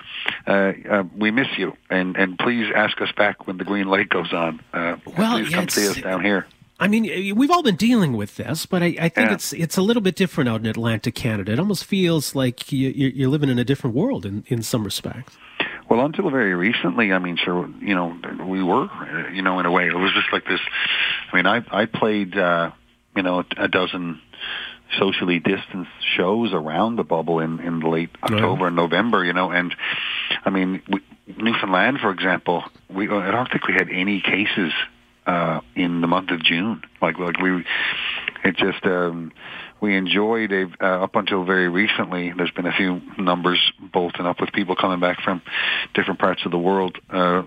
uh, 0.47 0.73
uh, 0.91 1.05
we 1.17 1.31
miss 1.31 1.47
you. 1.57 1.75
And 1.89 2.17
and 2.19 2.39
please 2.39 2.71
ask 2.75 3.01
us 3.01 3.11
back 3.13 3.47
when 3.47 3.57
the 3.57 3.65
green 3.65 3.89
light 3.89 4.11
goes 4.11 4.31
on. 4.35 4.61
Uh, 4.75 4.97
well, 5.17 5.39
please 5.39 5.51
yeah, 5.51 5.57
come 5.57 5.69
see 5.71 5.89
us 5.89 5.97
down 5.97 6.23
here. 6.23 6.47
I 6.79 6.87
mean, 6.87 7.35
we've 7.35 7.51
all 7.51 7.63
been 7.63 7.77
dealing 7.77 8.15
with 8.15 8.37
this, 8.37 8.67
but 8.67 8.83
I, 8.83 8.95
I 9.01 9.09
think 9.09 9.29
yeah. 9.29 9.35
it's 9.35 9.53
it's 9.55 9.77
a 9.79 9.83
little 9.83 10.03
bit 10.03 10.17
different 10.17 10.51
out 10.51 10.61
in 10.61 10.67
Atlantic 10.67 11.15
Canada. 11.15 11.53
It 11.53 11.59
almost 11.59 11.85
feels 11.85 12.35
like 12.35 12.71
you, 12.71 12.91
you're 12.91 13.31
living 13.31 13.49
in 13.49 13.59
a 13.59 13.65
different 13.65 13.97
world 13.97 14.27
in, 14.27 14.45
in 14.49 14.63
some 14.63 14.85
respects. 14.85 15.37
Well, 15.89 16.05
until 16.05 16.31
very 16.31 16.55
recently, 16.55 17.13
I 17.13 17.19
mean, 17.19 17.37
sure, 17.43 17.69
you 17.81 17.95
know, 17.95 18.15
we 18.47 18.63
were, 18.63 18.89
you 19.33 19.43
know, 19.43 19.59
in 19.59 19.67
a 19.67 19.71
way, 19.71 19.87
it 19.87 19.97
was 19.97 20.13
just 20.13 20.31
like 20.33 20.45
this. 20.45 20.61
I 21.33 21.37
mean, 21.37 21.47
I 21.47 21.65
I 21.71 21.87
played, 21.87 22.37
uh, 22.37 22.73
you 23.17 23.23
know, 23.23 23.45
a 23.57 23.69
dozen 23.69 24.21
socially 24.99 25.39
distanced 25.39 25.91
shows 26.17 26.53
around 26.53 26.97
the 26.97 27.05
bubble 27.05 27.41
in 27.41 27.61
in 27.61 27.81
late 27.81 28.11
October 28.23 28.67
and 28.67 28.77
November, 28.77 29.25
you 29.25 29.33
know, 29.33 29.51
and 29.51 29.75
I 30.45 30.51
mean, 30.51 30.83
we, 30.89 31.01
Newfoundland, 31.37 32.01
for 32.01 32.11
example, 32.11 32.65
we 32.91 33.09
I 33.09 33.31
don't 33.31 33.51
think 33.51 33.67
we 33.67 33.75
had 33.75 33.89
any 33.91 34.21
cases 34.21 34.73
uh, 35.27 35.61
in 35.75 36.03
the 36.03 36.07
month 36.07 36.31
of 36.31 36.43
June. 36.43 36.83
Like 37.01 37.19
like 37.19 37.39
we, 37.41 37.65
it 38.45 38.57
just. 38.57 38.85
um 38.85 39.33
we 39.81 39.97
enjoyed 39.97 40.53
a, 40.53 40.67
uh, 40.81 41.05
up 41.05 41.15
until 41.15 41.45
very 41.45 41.69
recently. 41.69 42.33
There's 42.37 42.51
been 42.51 42.67
a 42.67 42.73
few 42.73 43.01
numbers 43.19 43.73
bolting 43.93 44.27
up 44.27 44.41
with 44.41 44.53
people 44.53 44.77
coming 44.77 45.01
back 45.01 45.21
from 45.23 45.43
different 45.95 46.21
parts 46.21 46.45
of 46.45 46.51
the 46.51 46.59
world. 46.59 46.99
Uh, 47.11 47.43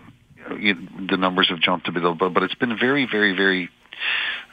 the 0.49 1.17
numbers 1.17 1.49
have 1.49 1.59
jumped 1.59 1.87
a 1.87 1.91
bit, 1.91 2.03
but, 2.17 2.29
but 2.29 2.43
it's 2.43 2.55
been 2.55 2.77
very, 2.77 3.07
very, 3.09 3.35
very 3.35 3.69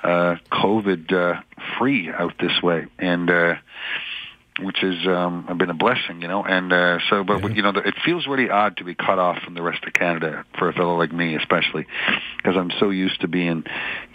uh, 0.02 0.36
COVID 0.52 1.12
uh, 1.12 1.40
free 1.78 2.10
out 2.10 2.34
this 2.38 2.62
way, 2.62 2.86
and 2.98 3.30
uh, 3.30 3.54
which 4.60 4.78
has 4.80 5.06
um, 5.06 5.46
been 5.58 5.70
a 5.70 5.74
blessing, 5.74 6.22
you 6.22 6.28
know. 6.28 6.44
And 6.44 6.72
uh, 6.72 6.98
so, 7.08 7.24
but 7.24 7.42
yeah. 7.42 7.48
you 7.48 7.62
know, 7.62 7.70
it 7.70 7.94
feels 8.04 8.26
really 8.26 8.50
odd 8.50 8.76
to 8.78 8.84
be 8.84 8.94
cut 8.94 9.18
off 9.18 9.38
from 9.42 9.54
the 9.54 9.62
rest 9.62 9.84
of 9.84 9.92
Canada 9.92 10.44
for 10.58 10.68
a 10.68 10.72
fellow 10.72 10.96
like 10.96 11.12
me, 11.12 11.36
especially 11.36 11.86
because 12.36 12.56
I'm 12.56 12.70
so 12.78 12.90
used 12.90 13.20
to 13.20 13.28
being, 13.28 13.64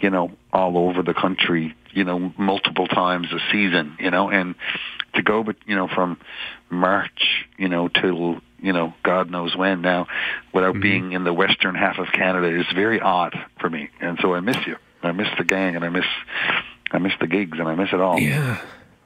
you 0.00 0.10
know, 0.10 0.32
all 0.52 0.76
over 0.78 1.02
the 1.02 1.14
country, 1.14 1.74
you 1.92 2.04
know, 2.04 2.32
multiple 2.38 2.86
times 2.86 3.28
a 3.32 3.38
season, 3.52 3.96
you 3.98 4.10
know, 4.10 4.30
and 4.30 4.54
to 5.14 5.22
go, 5.22 5.42
but 5.42 5.56
you 5.66 5.76
know, 5.76 5.88
from 5.88 6.18
March, 6.70 7.46
you 7.56 7.68
know, 7.68 7.88
till 7.88 8.40
you 8.60 8.72
know, 8.72 8.94
God 9.02 9.30
knows 9.30 9.54
when 9.54 9.82
now, 9.82 10.06
without 10.54 10.72
mm-hmm. 10.72 10.80
being 10.80 11.12
in 11.12 11.24
the 11.24 11.34
western 11.34 11.74
half 11.74 11.98
of 11.98 12.06
Canada 12.12 12.58
is 12.58 12.66
very 12.74 13.00
odd 13.00 13.36
for 13.60 13.68
me, 13.68 13.90
and 14.00 14.18
so 14.22 14.34
I 14.34 14.40
miss 14.40 14.56
you. 14.66 14.76
I 15.02 15.12
miss 15.12 15.28
the 15.36 15.44
gang, 15.44 15.76
and 15.76 15.84
I 15.84 15.90
miss, 15.90 16.06
I 16.90 16.98
miss 16.98 17.12
the 17.20 17.26
gigs, 17.26 17.58
and 17.58 17.68
I 17.68 17.74
miss 17.74 17.90
it 17.92 18.00
all. 18.00 18.18
Yeah. 18.18 18.58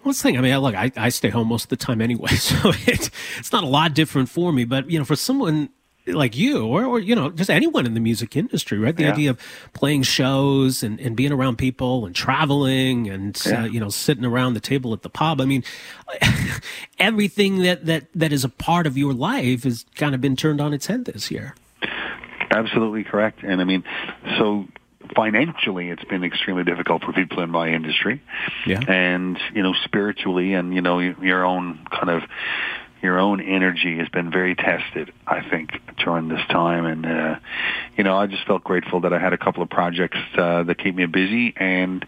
Well, 0.05 0.13
the 0.13 0.19
thing. 0.19 0.39
I 0.39 0.41
mean, 0.41 0.57
look, 0.59 0.75
I, 0.75 0.91
I 0.97 1.09
stay 1.09 1.29
home 1.29 1.49
most 1.49 1.65
of 1.65 1.69
the 1.71 1.77
time 1.77 2.01
anyway, 2.01 2.29
so 2.37 2.71
it, 2.87 3.11
it's 3.39 3.53
not 3.53 3.65
a 3.65 3.69
lot 3.69 3.95
different 3.95 4.29
for 4.29 4.53
me. 4.53 4.65
But 4.65 4.91
you 4.91 4.99
know, 4.99 5.05
for 5.05 5.17
someone 5.17 5.71
like 6.15 6.37
you 6.37 6.67
or, 6.67 6.85
or 6.85 6.99
you 6.99 7.15
know 7.15 7.31
just 7.31 7.51
anyone 7.51 7.87
in 7.87 7.95
the 7.95 8.01
music 8.01 8.37
industry 8.37 8.79
right 8.79 8.97
the 8.97 9.05
yeah. 9.05 9.13
idea 9.13 9.31
of 9.31 9.41
playing 9.73 10.03
shows 10.03 10.83
and, 10.83 11.01
and 11.01 11.17
being 11.17 11.33
around 11.33 11.57
people 11.57 12.07
and 12.07 12.15
traveling 12.15 13.09
and 13.09 13.41
yeah. 13.47 13.63
uh, 13.63 13.67
you 13.67 13.81
know 13.81 13.89
sitting 13.89 14.25
around 14.25 14.55
the 14.55 14.61
table 14.61 14.93
at 14.93 15.03
the 15.03 15.11
pub 15.11 15.41
i 15.41 15.45
mean 15.45 15.63
everything 16.99 17.63
that 17.63 17.85
that 17.87 18.07
that 18.15 18.33
is 18.33 18.45
a 18.45 18.49
part 18.49 18.87
of 18.87 18.97
your 18.97 19.13
life 19.13 19.65
has 19.65 19.85
kind 19.95 20.15
of 20.15 20.21
been 20.21 20.37
turned 20.37 20.61
on 20.61 20.73
its 20.73 20.87
head 20.87 21.05
this 21.05 21.31
year 21.31 21.55
absolutely 22.51 23.05
correct 23.05 23.43
and 23.43 23.61
i 23.61 23.65
mean 23.65 23.85
so 24.39 24.67
financially 25.15 25.91
it's 25.91 26.05
been 26.05 26.25
extremely 26.25 26.65
difficult 26.65 27.03
for 27.03 27.13
people 27.13 27.43
in 27.43 27.51
my 27.51 27.69
industry 27.69 28.23
yeah 28.67 28.81
and 28.89 29.39
you 29.55 29.63
know 29.63 29.75
spiritually 29.85 30.55
and 30.55 30.75
you 30.75 30.81
know 30.81 30.99
your 30.99 31.45
own 31.45 31.79
kind 31.91 32.11
of 32.11 32.23
your 33.03 33.19
own 33.19 33.41
energy 33.41 33.99
has 33.99 34.09
been 34.09 34.31
very 34.31 34.55
tested, 34.55 35.13
I 35.27 35.49
think, 35.49 35.71
during 36.05 36.29
this 36.29 36.45
time. 36.49 36.85
And, 36.85 37.07
uh, 37.07 37.37
you 37.97 38.05
know, 38.05 38.17
I 38.17 38.27
just 38.27 38.45
felt 38.47 38.65
grateful 38.65 39.01
that 39.03 39.13
I 39.13 39.19
had 39.19 39.33
a 39.33 39.39
couple 39.39 39.63
of 39.63 39.71
projects 39.71 40.19
uh, 40.37 40.65
that 40.65 40.79
keep 40.79 40.95
me 40.95 41.07
busy 41.07 41.55
and 41.57 42.05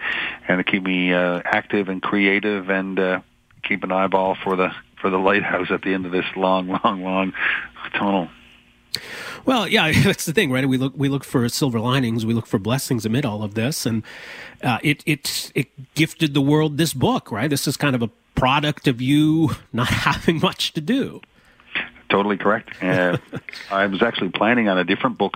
and 0.48 0.58
to 0.58 0.64
keep 0.64 0.82
me 0.82 1.12
uh, 1.12 1.42
active 1.44 1.88
and 1.88 2.02
creative 2.02 2.70
and 2.70 2.98
uh, 2.98 3.20
keep 3.62 3.84
an 3.84 3.92
eyeball 3.92 4.36
for 4.42 4.56
the 4.56 4.70
for 5.00 5.10
the 5.10 5.16
lighthouse 5.16 5.68
at 5.70 5.82
the 5.82 5.94
end 5.94 6.06
of 6.06 6.12
this 6.12 6.26
long, 6.36 6.68
long, 6.84 7.02
long 7.02 7.32
tunnel. 7.94 8.28
Well, 9.44 9.68
yeah, 9.68 9.92
that's 10.04 10.26
the 10.26 10.32
thing, 10.32 10.50
right? 10.50 10.68
We 10.68 10.78
look 10.78 10.92
we 10.96 11.08
look 11.08 11.24
for 11.24 11.48
silver 11.48 11.80
linings, 11.80 12.26
we 12.26 12.34
look 12.34 12.46
for 12.46 12.58
blessings 12.58 13.06
amid 13.06 13.24
all 13.24 13.42
of 13.42 13.54
this, 13.54 13.86
and 13.86 14.02
uh, 14.62 14.78
it 14.82 15.02
it 15.06 15.52
it 15.54 15.94
gifted 15.94 16.34
the 16.34 16.40
world 16.40 16.76
this 16.76 16.92
book, 16.92 17.30
right? 17.30 17.48
This 17.48 17.66
is 17.66 17.76
kind 17.76 17.94
of 17.94 18.02
a 18.02 18.10
product 18.34 18.88
of 18.88 19.00
you 19.00 19.50
not 19.72 19.88
having 20.08 20.40
much 20.40 20.72
to 20.74 20.80
do. 20.80 21.20
Totally 22.08 22.36
correct. 22.36 22.82
Uh, 22.82 23.18
I 23.70 23.86
was 23.86 24.02
actually 24.02 24.30
planning 24.30 24.68
on 24.68 24.76
a 24.76 24.84
different 24.84 25.16
book 25.16 25.34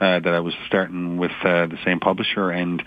uh, 0.00 0.20
that 0.20 0.32
I 0.32 0.38
was 0.38 0.54
starting 0.68 1.16
with 1.16 1.32
uh, 1.42 1.66
the 1.66 1.78
same 1.84 1.98
publisher, 1.98 2.50
and 2.50 2.80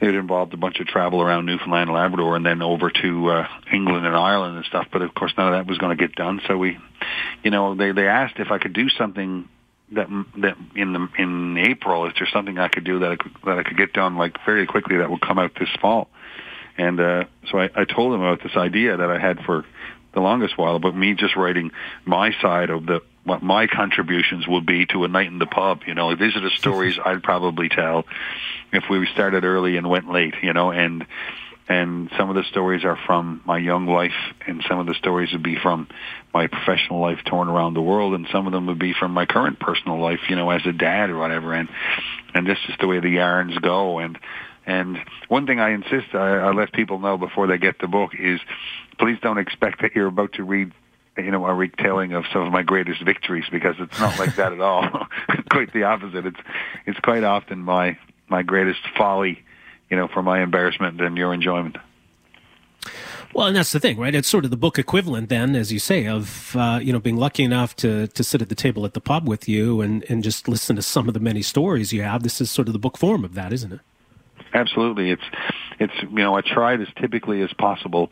it 0.00 0.14
involved 0.14 0.54
a 0.54 0.56
bunch 0.56 0.78
of 0.80 0.86
travel 0.86 1.20
around 1.20 1.46
Newfoundland 1.46 1.88
and 1.88 1.96
Labrador, 1.96 2.36
and 2.36 2.46
then 2.46 2.62
over 2.62 2.90
to 2.90 3.30
uh, 3.30 3.48
England 3.72 4.06
and 4.06 4.14
Ireland 4.14 4.56
and 4.56 4.64
stuff. 4.64 4.86
But 4.92 5.02
of 5.02 5.14
course, 5.14 5.32
none 5.36 5.52
of 5.52 5.58
that 5.58 5.68
was 5.68 5.78
going 5.78 5.96
to 5.96 6.00
get 6.00 6.14
done. 6.14 6.40
So 6.46 6.56
we, 6.56 6.78
you 7.42 7.50
know, 7.50 7.74
they 7.74 7.92
they 7.92 8.06
asked 8.06 8.34
if 8.38 8.50
I 8.50 8.58
could 8.58 8.72
do 8.72 8.88
something 8.90 9.48
that 9.92 10.08
that 10.38 10.56
in 10.76 10.92
the 10.92 11.08
in 11.18 11.58
April. 11.58 12.06
Is 12.06 12.14
there 12.18 12.28
something 12.32 12.58
I 12.58 12.68
could 12.68 12.84
do 12.84 13.00
that 13.00 13.12
I 13.12 13.16
could, 13.16 13.32
that 13.44 13.58
I 13.58 13.62
could 13.62 13.76
get 13.76 13.92
done 13.92 14.16
like 14.16 14.36
very 14.46 14.66
quickly 14.66 14.98
that 14.98 15.10
would 15.10 15.20
come 15.20 15.38
out 15.38 15.52
this 15.58 15.70
fall? 15.80 16.08
And 16.76 17.00
uh, 17.00 17.24
so 17.50 17.58
I, 17.58 17.68
I 17.74 17.84
told 17.84 18.14
him 18.14 18.22
about 18.22 18.42
this 18.42 18.56
idea 18.56 18.96
that 18.96 19.10
I 19.10 19.18
had 19.18 19.40
for 19.44 19.64
the 20.14 20.20
longest 20.20 20.56
while 20.56 20.76
about 20.76 20.96
me 20.96 21.14
just 21.14 21.36
writing 21.36 21.72
my 22.04 22.30
side 22.40 22.70
of 22.70 22.86
the 22.86 23.00
what 23.24 23.42
my 23.42 23.66
contributions 23.66 24.46
would 24.48 24.66
be 24.66 24.86
to 24.86 25.04
a 25.04 25.08
night 25.08 25.26
in 25.26 25.38
the 25.38 25.46
pub. 25.46 25.82
You 25.86 25.94
know, 25.94 26.14
these 26.14 26.36
are 26.36 26.40
the 26.40 26.50
stories 26.50 26.98
I'd 27.04 27.22
probably 27.22 27.68
tell 27.68 28.04
if 28.72 28.84
we 28.88 29.06
started 29.12 29.44
early 29.44 29.76
and 29.76 29.88
went 29.88 30.10
late. 30.10 30.34
You 30.42 30.52
know, 30.52 30.70
and 30.70 31.06
and 31.68 32.10
some 32.16 32.30
of 32.30 32.36
the 32.36 32.44
stories 32.44 32.84
are 32.84 32.98
from 33.06 33.42
my 33.44 33.58
young 33.58 33.86
life, 33.86 34.14
and 34.46 34.64
some 34.66 34.78
of 34.78 34.86
the 34.86 34.94
stories 34.94 35.32
would 35.32 35.42
be 35.42 35.56
from 35.56 35.86
my 36.32 36.46
professional 36.46 37.00
life 37.00 37.18
torn 37.26 37.48
around 37.48 37.74
the 37.74 37.82
world, 37.82 38.14
and 38.14 38.26
some 38.32 38.46
of 38.46 38.52
them 38.52 38.66
would 38.66 38.78
be 38.78 38.94
from 38.94 39.12
my 39.12 39.26
current 39.26 39.60
personal 39.60 40.00
life, 40.00 40.20
you 40.30 40.36
know, 40.36 40.48
as 40.50 40.64
a 40.64 40.72
dad 40.72 41.10
or 41.10 41.18
whatever. 41.18 41.52
And 41.52 41.68
and 42.34 42.46
this 42.46 42.58
is 42.68 42.74
the 42.80 42.86
way 42.86 43.00
the 43.00 43.10
yarns 43.10 43.58
go. 43.58 43.98
And 43.98 44.18
and 44.66 44.98
one 45.28 45.46
thing 45.46 45.60
I 45.60 45.70
insist 45.70 46.14
I, 46.14 46.38
I 46.38 46.52
let 46.52 46.72
people 46.72 46.98
know 46.98 47.18
before 47.18 47.46
they 47.46 47.58
get 47.58 47.78
the 47.80 47.88
book 47.88 48.12
is, 48.18 48.40
please 48.98 49.18
don't 49.20 49.38
expect 49.38 49.82
that 49.82 49.94
you're 49.94 50.06
about 50.06 50.34
to 50.34 50.44
read 50.44 50.72
you 51.18 51.30
know, 51.30 51.44
a 51.46 51.54
retelling 51.54 52.12
of 52.12 52.24
some 52.32 52.42
of 52.42 52.52
my 52.52 52.62
greatest 52.62 53.02
victories 53.04 53.44
because 53.50 53.76
it's 53.78 53.98
not 53.98 54.18
like 54.18 54.36
that 54.36 54.52
at 54.52 54.60
all. 54.60 54.88
quite 55.50 55.72
the 55.72 55.84
opposite. 55.84 56.26
It's 56.26 56.40
it's 56.86 57.00
quite 57.00 57.24
often 57.24 57.60
my 57.60 57.98
my 58.28 58.42
greatest 58.42 58.80
folly 58.96 59.42
you 59.90 59.96
know, 59.96 60.08
for 60.08 60.22
my 60.22 60.42
embarrassment 60.42 61.00
and 61.00 61.16
your 61.16 61.32
enjoyment. 61.32 61.76
Well, 63.34 63.46
and 63.46 63.56
that's 63.56 63.72
the 63.72 63.80
thing, 63.80 63.98
right? 63.98 64.14
It's 64.14 64.28
sort 64.28 64.44
of 64.44 64.50
the 64.50 64.56
book 64.56 64.78
equivalent, 64.78 65.28
then, 65.28 65.54
as 65.54 65.70
you 65.70 65.78
say, 65.78 66.06
of 66.06 66.56
uh, 66.56 66.80
you 66.82 66.92
know 66.92 66.98
being 66.98 67.16
lucky 67.16 67.44
enough 67.44 67.76
to 67.76 68.06
to 68.08 68.24
sit 68.24 68.40
at 68.40 68.48
the 68.48 68.54
table 68.54 68.86
at 68.86 68.94
the 68.94 69.00
pub 69.00 69.28
with 69.28 69.48
you 69.48 69.80
and 69.80 70.04
and 70.08 70.22
just 70.22 70.48
listen 70.48 70.76
to 70.76 70.82
some 70.82 71.08
of 71.08 71.14
the 71.14 71.20
many 71.20 71.42
stories 71.42 71.92
you 71.92 72.02
have. 72.02 72.22
This 72.22 72.40
is 72.40 72.50
sort 72.50 72.68
of 72.68 72.72
the 72.72 72.78
book 72.78 72.96
form 72.96 73.24
of 73.24 73.34
that, 73.34 73.52
isn't 73.52 73.72
it? 73.72 73.80
Absolutely, 74.54 75.10
it's 75.10 75.22
it's 75.78 75.92
you 76.02 76.08
know 76.08 76.36
I 76.36 76.40
tried 76.40 76.80
as 76.80 76.88
typically 76.96 77.42
as 77.42 77.52
possible 77.52 78.08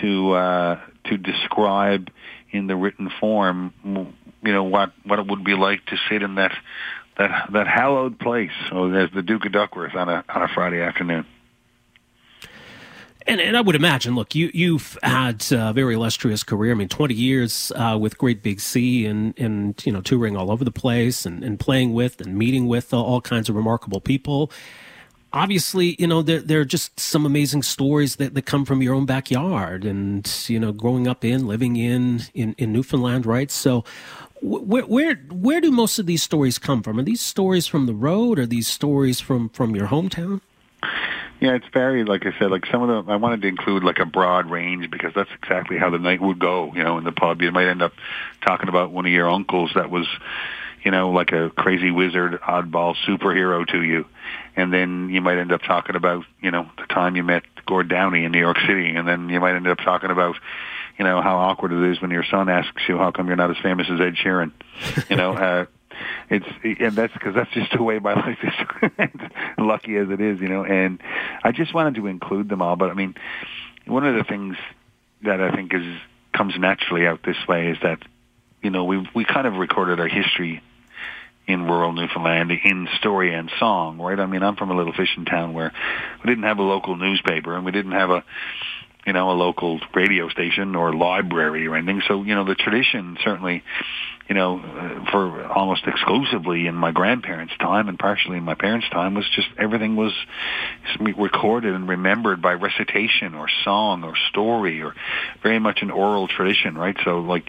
to 0.00 0.32
uh, 0.32 0.80
to 1.06 1.16
describe 1.16 2.10
in 2.52 2.66
the 2.66 2.76
written 2.76 3.10
form, 3.20 3.72
you 4.42 4.52
know 4.52 4.64
what 4.64 4.92
what 5.04 5.18
it 5.18 5.26
would 5.26 5.44
be 5.44 5.54
like 5.54 5.84
to 5.86 5.96
sit 6.08 6.22
in 6.22 6.36
that 6.36 6.52
that 7.18 7.50
that 7.52 7.66
hallowed 7.66 8.18
place. 8.18 8.52
There's 8.70 9.10
the 9.12 9.22
Duke 9.22 9.46
of 9.46 9.52
Duckworth 9.52 9.94
on 9.94 10.08
a 10.08 10.24
on 10.28 10.42
a 10.42 10.48
Friday 10.48 10.80
afternoon. 10.80 11.26
And, 13.24 13.40
and 13.40 13.56
I 13.56 13.60
would 13.60 13.76
imagine, 13.76 14.16
look, 14.16 14.34
you 14.34 14.50
you've 14.52 14.98
had 15.02 15.44
a 15.52 15.72
very 15.72 15.94
illustrious 15.94 16.42
career. 16.42 16.72
I 16.72 16.74
mean, 16.74 16.88
twenty 16.88 17.14
years 17.14 17.70
uh, 17.76 17.96
with 18.00 18.18
Great 18.18 18.42
Big 18.42 18.60
Sea, 18.60 19.06
and 19.06 19.38
and 19.38 19.80
you 19.86 19.92
know 19.92 20.00
touring 20.00 20.36
all 20.36 20.50
over 20.50 20.64
the 20.64 20.72
place, 20.72 21.24
and, 21.24 21.44
and 21.44 21.58
playing 21.60 21.92
with 21.92 22.20
and 22.20 22.36
meeting 22.36 22.66
with 22.66 22.92
all 22.92 23.20
kinds 23.20 23.48
of 23.48 23.54
remarkable 23.54 24.00
people. 24.00 24.50
Obviously, 25.34 25.96
you 25.98 26.06
know 26.06 26.22
there 26.22 26.40
there 26.40 26.60
are 26.60 26.64
just 26.64 26.98
some 27.00 27.24
amazing 27.24 27.62
stories 27.62 28.16
that, 28.16 28.34
that 28.34 28.42
come 28.42 28.64
from 28.64 28.82
your 28.82 28.94
own 28.94 29.06
backyard, 29.06 29.84
and 29.84 30.30
you 30.46 30.60
know 30.60 30.72
growing 30.72 31.08
up 31.08 31.24
in, 31.24 31.46
living 31.46 31.76
in 31.76 32.22
in, 32.34 32.54
in 32.58 32.72
Newfoundland, 32.72 33.24
right? 33.24 33.50
So, 33.50 33.84
where 34.42 34.84
where 34.84 35.14
where 35.30 35.60
do 35.60 35.70
most 35.70 35.98
of 35.98 36.06
these 36.06 36.22
stories 36.22 36.58
come 36.58 36.82
from? 36.82 36.98
Are 36.98 37.02
these 37.02 37.22
stories 37.22 37.66
from 37.66 37.86
the 37.86 37.94
road? 37.94 38.38
Are 38.38 38.46
these 38.46 38.68
stories 38.68 39.20
from 39.20 39.48
from 39.48 39.74
your 39.74 39.88
hometown? 39.88 40.40
Yeah, 41.42 41.54
it's 41.54 41.66
very 41.72 42.04
like 42.04 42.24
I 42.24 42.38
said. 42.38 42.52
Like 42.52 42.66
some 42.66 42.82
of 42.82 42.88
them, 42.88 43.10
I 43.10 43.16
wanted 43.16 43.42
to 43.42 43.48
include 43.48 43.82
like 43.82 43.98
a 43.98 44.04
broad 44.04 44.48
range 44.48 44.88
because 44.92 45.12
that's 45.12 45.30
exactly 45.42 45.76
how 45.76 45.90
the 45.90 45.98
night 45.98 46.20
would 46.20 46.38
go. 46.38 46.72
You 46.72 46.84
know, 46.84 46.98
in 46.98 47.04
the 47.04 47.10
pub, 47.10 47.42
you 47.42 47.50
might 47.50 47.66
end 47.66 47.82
up 47.82 47.94
talking 48.46 48.68
about 48.68 48.92
one 48.92 49.06
of 49.06 49.12
your 49.12 49.28
uncles 49.28 49.72
that 49.74 49.90
was, 49.90 50.06
you 50.84 50.92
know, 50.92 51.10
like 51.10 51.32
a 51.32 51.50
crazy 51.50 51.90
wizard, 51.90 52.40
oddball 52.42 52.94
superhero 53.08 53.66
to 53.66 53.82
you, 53.82 54.04
and 54.56 54.72
then 54.72 55.08
you 55.10 55.20
might 55.20 55.38
end 55.38 55.52
up 55.52 55.62
talking 55.62 55.96
about, 55.96 56.24
you 56.40 56.50
know, 56.50 56.68
the 56.78 56.86
time 56.86 57.16
you 57.16 57.22
met 57.22 57.42
Gord 57.66 57.88
Downie 57.88 58.24
in 58.24 58.32
New 58.32 58.40
York 58.40 58.58
City, 58.66 58.94
and 58.94 59.06
then 59.06 59.28
you 59.28 59.40
might 59.40 59.54
end 59.54 59.66
up 59.66 59.78
talking 59.78 60.10
about 60.10 60.36
you 60.98 61.04
know 61.04 61.22
how 61.22 61.38
awkward 61.38 61.72
it 61.72 61.90
is 61.90 62.00
when 62.00 62.10
your 62.10 62.24
son 62.24 62.48
asks 62.48 62.82
you 62.88 62.98
how 62.98 63.10
come 63.10 63.26
you're 63.26 63.36
not 63.36 63.50
as 63.50 63.56
famous 63.62 63.88
as 63.90 64.00
Ed 64.00 64.14
Sheeran. 64.14 64.52
You 65.08 65.16
know, 65.16 65.32
uh, 65.32 65.66
it's 66.30 66.46
and 66.80 66.96
that's 66.96 67.12
because 67.12 67.34
that's 67.34 67.50
just 67.52 67.72
the 67.72 67.82
way 67.82 67.98
my 67.98 68.14
life 68.26 68.38
is. 68.42 69.08
lucky 69.58 69.96
as 69.96 70.10
it 70.10 70.20
is, 70.20 70.40
you 70.40 70.48
know. 70.48 70.64
And 70.64 71.00
I 71.42 71.52
just 71.52 71.74
wanted 71.74 71.96
to 71.96 72.06
include 72.06 72.48
them 72.48 72.62
all. 72.62 72.76
But 72.76 72.90
I 72.90 72.94
mean, 72.94 73.14
one 73.86 74.06
of 74.06 74.14
the 74.14 74.24
things 74.24 74.56
that 75.22 75.40
I 75.40 75.54
think 75.54 75.74
is 75.74 75.84
comes 76.32 76.54
naturally 76.58 77.06
out 77.06 77.20
this 77.24 77.36
way 77.46 77.68
is 77.68 77.78
that 77.82 77.98
you 78.62 78.70
know 78.70 78.84
we 78.84 79.08
we 79.14 79.24
kind 79.24 79.46
of 79.46 79.54
recorded 79.54 80.00
our 80.00 80.08
history 80.08 80.62
in 81.46 81.64
rural 81.64 81.92
Newfoundland 81.92 82.52
in 82.52 82.88
story 82.98 83.34
and 83.34 83.50
song, 83.58 83.98
right? 83.98 84.18
I 84.18 84.26
mean, 84.26 84.42
I'm 84.42 84.56
from 84.56 84.70
a 84.70 84.76
little 84.76 84.92
fishing 84.92 85.24
town 85.24 85.52
where 85.52 85.72
we 86.22 86.30
didn't 86.30 86.44
have 86.44 86.58
a 86.58 86.62
local 86.62 86.96
newspaper 86.96 87.56
and 87.56 87.64
we 87.64 87.72
didn't 87.72 87.92
have 87.92 88.10
a 88.10 88.24
you 89.06 89.12
know, 89.12 89.30
a 89.30 89.32
local 89.32 89.80
radio 89.94 90.28
station 90.28 90.76
or 90.76 90.94
library 90.94 91.66
or 91.66 91.76
anything. 91.76 92.02
So, 92.06 92.22
you 92.22 92.34
know, 92.34 92.44
the 92.44 92.54
tradition 92.54 93.16
certainly, 93.24 93.64
you 94.28 94.34
know, 94.34 95.04
for 95.10 95.46
almost 95.46 95.86
exclusively 95.86 96.66
in 96.66 96.74
my 96.74 96.92
grandparents' 96.92 97.54
time 97.58 97.88
and 97.88 97.98
partially 97.98 98.36
in 98.36 98.44
my 98.44 98.54
parents' 98.54 98.88
time 98.90 99.14
was 99.14 99.28
just 99.34 99.48
everything 99.58 99.96
was 99.96 100.12
recorded 101.00 101.74
and 101.74 101.88
remembered 101.88 102.40
by 102.40 102.52
recitation 102.54 103.34
or 103.34 103.48
song 103.64 104.04
or 104.04 104.14
story 104.30 104.82
or 104.82 104.94
very 105.42 105.58
much 105.58 105.82
an 105.82 105.90
oral 105.90 106.28
tradition, 106.28 106.76
right? 106.76 106.96
So, 107.04 107.20
like, 107.20 107.44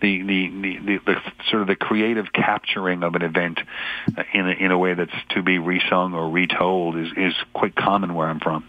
the, 0.00 0.22
the, 0.22 0.48
the, 0.48 0.78
the, 0.78 0.98
the 1.06 1.16
sort 1.50 1.62
of 1.62 1.68
the 1.68 1.76
creative 1.76 2.32
capturing 2.32 3.02
of 3.02 3.14
an 3.14 3.22
event 3.22 3.60
in 4.34 4.46
a, 4.46 4.52
in 4.52 4.70
a 4.70 4.78
way 4.78 4.94
that's 4.94 5.10
to 5.30 5.42
be 5.42 5.58
resung 5.58 6.14
or 6.14 6.30
retold 6.30 6.96
is, 6.96 7.08
is 7.16 7.34
quite 7.54 7.74
common 7.74 8.14
where 8.14 8.28
I'm 8.28 8.40
from 8.40 8.64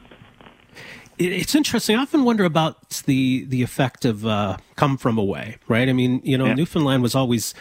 it's 1.17 1.56
interesting. 1.56 1.95
I 1.95 2.01
often 2.01 2.23
wonder 2.23 2.43
about 2.45 3.03
the 3.06 3.45
the 3.45 3.63
effect 3.63 4.06
of 4.06 4.25
uh, 4.25 4.58
"Come 4.75 4.97
From 4.97 5.17
Away," 5.17 5.58
right? 5.67 5.89
I 5.89 5.93
mean, 5.93 6.21
you 6.23 6.38
know, 6.38 6.47
yeah. 6.47 6.53
Newfoundland 6.53 7.03
was 7.03 7.15
always 7.15 7.53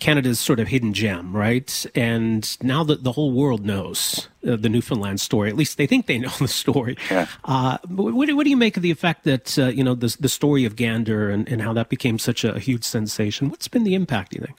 Canada's 0.00 0.40
sort 0.40 0.58
of 0.58 0.68
hidden 0.68 0.92
gem, 0.92 1.36
right? 1.36 1.86
And 1.94 2.56
now 2.62 2.82
that 2.84 3.04
the 3.04 3.12
whole 3.12 3.32
world 3.32 3.64
knows 3.64 4.28
uh, 4.46 4.56
the 4.56 4.68
Newfoundland 4.68 5.20
story, 5.20 5.50
at 5.50 5.56
least 5.56 5.76
they 5.76 5.86
think 5.86 6.06
they 6.06 6.18
know 6.26 6.30
the 6.38 6.48
story. 6.48 6.96
Yeah. 7.10 7.26
Uh, 7.44 7.78
what, 7.86 8.14
what, 8.34 8.44
do 8.44 8.50
you 8.50 8.56
make 8.56 8.76
of 8.76 8.82
the 8.82 8.90
effect 8.90 9.24
that 9.24 9.58
uh, 9.58 9.66
you 9.66 9.84
know 9.84 9.94
the 9.94 10.16
the 10.18 10.28
story 10.28 10.64
of 10.64 10.76
Gander 10.76 11.30
and, 11.30 11.48
and 11.48 11.62
how 11.62 11.72
that 11.74 11.88
became 11.88 12.18
such 12.18 12.44
a 12.44 12.58
huge 12.58 12.84
sensation? 12.84 13.50
What's 13.50 13.68
been 13.68 13.84
the 13.84 13.94
impact? 13.94 14.32
Do 14.32 14.38
you 14.38 14.46
think? 14.46 14.58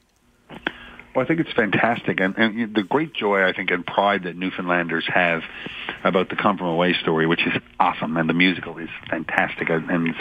Well, 1.14 1.26
I 1.26 1.28
think 1.28 1.42
it's 1.42 1.52
fantastic, 1.52 2.22
and, 2.22 2.38
and 2.38 2.74
the 2.74 2.84
great 2.84 3.14
joy 3.14 3.44
I 3.44 3.54
think 3.54 3.70
and 3.70 3.86
pride 3.86 4.24
that 4.24 4.38
Newfoundlanders 4.38 5.04
have 5.08 5.42
about 6.06 6.30
the 6.30 6.38
Come 6.38 6.58
From 6.58 6.68
Away 6.68 6.94
story, 6.94 7.28
which 7.28 7.46
is 7.46 7.54
awesome, 7.80 8.16
and 8.16 8.30
the 8.30 8.34
musical 8.34 8.78
is 8.78 8.90
fantastic, 9.10 9.70
and 9.70 10.08
it's 10.08 10.20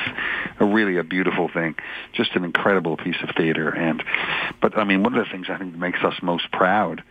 a 0.58 0.64
really 0.64 0.96
a 0.96 1.04
beautiful 1.04 1.48
thing, 1.48 1.76
just 2.12 2.34
an 2.34 2.44
incredible 2.44 2.96
piece 2.96 3.16
of 3.22 3.30
theater. 3.36 3.68
And 3.70 4.02
but 4.60 4.76
I 4.76 4.84
mean, 4.84 5.04
one 5.04 5.16
of 5.16 5.24
the 5.24 5.30
things 5.30 5.46
I 5.48 5.58
think 5.58 5.76
makes 5.76 6.00
us 6.02 6.14
most 6.22 6.50
proud 6.50 7.04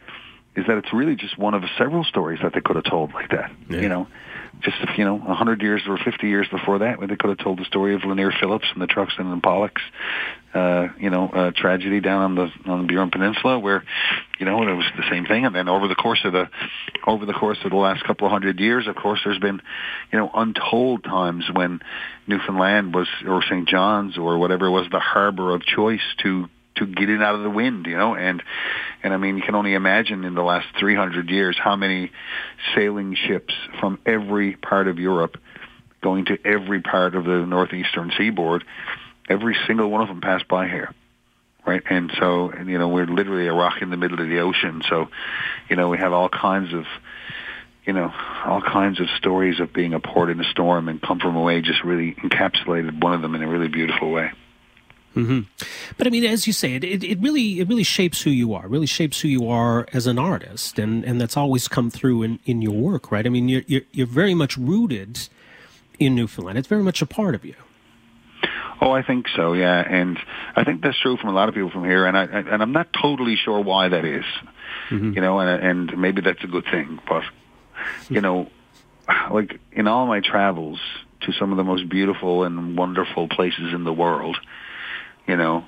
is 0.56 0.66
that 0.68 0.78
it's 0.78 0.92
really 0.94 1.16
just 1.16 1.38
one 1.38 1.54
of 1.54 1.64
several 1.78 2.04
stories 2.04 2.40
that 2.44 2.54
they 2.54 2.62
could 2.62 2.76
have 2.76 2.86
told 2.86 3.14
like 3.14 3.30
that. 3.30 3.52
Yeah. 3.70 3.80
You 3.80 3.90
know, 3.90 4.08
just 4.62 4.78
you 4.98 5.06
know, 5.06 5.22
a 5.28 5.34
hundred 5.34 5.62
years 5.62 5.82
or 5.88 5.98
fifty 5.98 6.28
years 6.28 6.48
before 6.52 6.80
that, 6.80 7.00
they 7.00 7.16
could 7.16 7.30
have 7.30 7.38
told 7.38 7.60
the 7.60 7.66
story 7.66 7.96
of 7.96 8.04
Lanier 8.04 8.32
Phillips 8.40 8.66
and 8.74 8.82
the 8.82 8.88
Truxtun 8.88 9.32
and 9.32 9.42
Pollux, 9.42 9.82
uh, 10.54 10.88
you 11.00 11.10
know, 11.10 11.30
uh, 11.30 11.52
tragedy 11.56 12.02
down 12.02 12.22
on 12.22 12.36
the 12.36 12.72
on 12.72 12.86
the 12.86 12.94
Burin 12.94 13.12
Peninsula, 13.12 13.60
where 13.60 13.84
you 14.38 14.46
know 14.46 14.62
it 14.62 14.76
was 14.76 14.86
the 14.98 15.10
same 15.10 15.26
thing. 15.26 15.46
And 15.46 15.56
then 15.56 15.70
over 15.70 15.88
the 15.88 15.96
course 15.96 16.20
of 16.26 16.34
the 16.34 16.50
over 17.08 17.26
the 17.26 17.34
course 17.34 17.60
of 17.64 17.72
the 17.72 17.78
last 17.78 18.04
couple 18.04 18.28
of 18.28 18.32
hundred 18.32 18.60
years, 18.60 18.88
of 18.88 18.96
course, 18.96 19.22
there's 19.24 19.40
been 19.40 19.62
you 20.12 20.20
know 20.20 20.30
untold 20.34 21.04
times 21.04 21.46
when 21.54 21.80
Newfoundland 22.28 22.94
was 22.94 23.08
or 23.26 23.42
St. 23.44 23.68
John's 23.68 24.18
or 24.18 24.38
whatever 24.38 24.70
was 24.70 24.88
the 24.92 25.00
harbor 25.00 25.54
of 25.54 25.62
choice 25.64 26.02
to 26.24 26.50
to 26.80 26.86
get 26.86 27.10
it 27.10 27.22
out 27.22 27.36
of 27.36 27.44
the 27.44 27.50
wind, 27.50 27.86
you 27.86 27.98
know, 27.98 28.16
and 28.16 28.42
and 29.04 29.14
I 29.14 29.18
mean 29.18 29.38
you 29.38 29.44
can 29.44 29.56
only 29.56 29.74
imagine 29.74 30.26
in 30.26 30.36
the 30.36 30.42
last 30.42 30.68
300 30.80 31.30
years 31.30 31.58
how 31.58 31.76
many 31.76 32.12
sailing 32.76 33.16
ships 33.16 33.54
from 33.80 34.00
every 34.06 34.56
part 34.56 34.88
of 34.88 35.00
Europe 35.00 35.38
going 36.02 36.26
to 36.26 36.38
every 36.46 36.82
part 36.82 37.16
of 37.16 37.26
the 37.26 37.46
northeastern 37.46 38.12
seaboard, 38.18 38.64
every 39.28 39.56
single 39.68 39.90
one 39.90 40.02
of 40.02 40.08
them 40.08 40.22
passed 40.22 40.48
by 40.48 40.68
here. 40.68 40.94
Right, 41.68 41.84
and 41.90 42.12
so 42.18 42.50
and, 42.50 42.70
you 42.70 42.80
know 42.80 42.88
we're 42.88 43.06
literally 43.06 43.48
a 43.48 43.54
rock 43.54 43.82
in 43.82 43.90
the 43.90 43.98
middle 43.98 44.20
of 44.20 44.28
the 44.28 44.40
ocean. 44.40 44.82
So, 44.90 45.10
you 45.70 45.76
know 45.76 45.90
we 45.90 45.98
have 45.98 46.14
all 46.14 46.30
kinds 46.30 46.74
of 46.74 46.86
you 47.86 47.94
know, 47.94 48.14
all 48.46 48.62
kinds 48.62 49.00
of 49.00 49.08
stories 49.18 49.60
of 49.60 49.74
being 49.74 49.96
a 49.96 50.00
port 50.00 50.30
in 50.30 50.40
a 50.40 50.44
storm 50.44 50.90
and 50.90 51.02
come 51.02 51.20
from 51.20 51.36
away 51.36 51.60
just 51.62 51.84
really 51.84 52.14
encapsulated 52.14 53.02
one 53.02 53.16
of 53.16 53.24
them 53.24 53.34
in 53.34 53.42
a 53.42 53.48
really 53.48 53.68
beautiful 53.68 54.12
way. 54.12 54.30
Mm-hmm. 55.16 55.40
But 55.98 56.08
I 56.08 56.10
mean, 56.10 56.24
as 56.24 56.46
you 56.46 56.54
say, 56.54 56.76
it, 56.76 56.84
it, 56.84 57.04
it, 57.04 57.20
really 57.20 57.60
it 57.60 57.68
really 57.68 57.84
shapes 57.84 58.22
who 58.22 58.30
you 58.30 58.54
are. 58.54 58.68
Really 58.68 58.86
shapes 58.86 59.22
who 59.22 59.28
you 59.28 59.50
are 59.50 59.88
as 59.92 60.08
an 60.08 60.20
artist, 60.20 60.78
and, 60.78 61.04
and 61.04 61.20
that's 61.20 61.36
always 61.36 61.68
come 61.68 61.90
through 61.90 62.24
in, 62.24 62.40
in 62.46 62.62
your 62.62 62.76
work, 62.76 63.12
right? 63.12 63.26
I 63.26 63.30
mean, 63.30 63.50
you're, 63.50 63.64
you're, 63.66 63.82
you're 63.92 64.08
very 64.08 64.36
much 64.36 64.56
rooted 64.58 65.28
in 65.98 66.16
Newfoundland. 66.16 66.58
It's 66.58 66.68
very 66.68 66.84
much 66.84 67.02
a 67.02 67.06
part 67.06 67.36
of 67.36 67.44
you. 67.44 67.56
Oh, 68.82 68.92
I 68.92 69.02
think 69.02 69.28
so. 69.36 69.54
Yeah, 69.54 69.80
and 69.80 70.18
I 70.56 70.64
think 70.64 70.82
that's 70.82 70.98
true 71.00 71.18
from 71.18 71.30
a 71.30 71.34
lot 71.34 71.50
of 71.50 71.56
people 71.56 71.70
from 71.70 71.84
here, 71.84 72.06
and 72.06 72.18
I 72.18 72.24
and 72.24 72.62
I'm 72.62 72.72
not 72.72 72.88
totally 72.94 73.36
sure 73.36 73.60
why 73.60 73.90
that 73.90 74.06
is. 74.06 74.24
Mm-hmm. 74.90 75.14
You 75.14 75.22
know, 75.22 75.40
and 75.40 75.90
and 75.90 76.02
maybe 76.02 76.22
that's 76.22 76.44
a 76.44 76.48
good 76.48 76.66
thing, 76.66 77.00
but 77.08 77.24
you 78.10 78.22
know, 78.22 78.50
like 79.32 79.60
in 79.72 79.88
all 79.88 80.06
my 80.06 80.22
travels 80.22 80.80
to 81.22 81.34
some 81.34 81.52
of 81.52 81.58
the 81.58 81.64
most 81.64 81.90
beautiful 81.90 82.44
and 82.44 82.78
wonderful 82.78 83.28
places 83.28 83.74
in 83.74 83.84
the 83.84 83.92
world 83.92 84.38
you 85.30 85.38
know, 85.38 85.64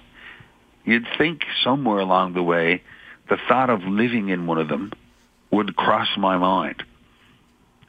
you'd 0.84 1.06
think 1.20 1.42
somewhere 1.64 2.00
along 2.00 2.34
the 2.34 2.42
way, 2.42 2.82
the 3.30 3.38
thought 3.48 3.70
of 3.70 3.84
living 3.84 4.30
in 4.30 4.48
one 4.48 4.58
of 4.58 4.68
them 4.68 4.92
would 5.52 5.76
cross 5.76 6.08
my 6.18 6.38
mind, 6.38 6.82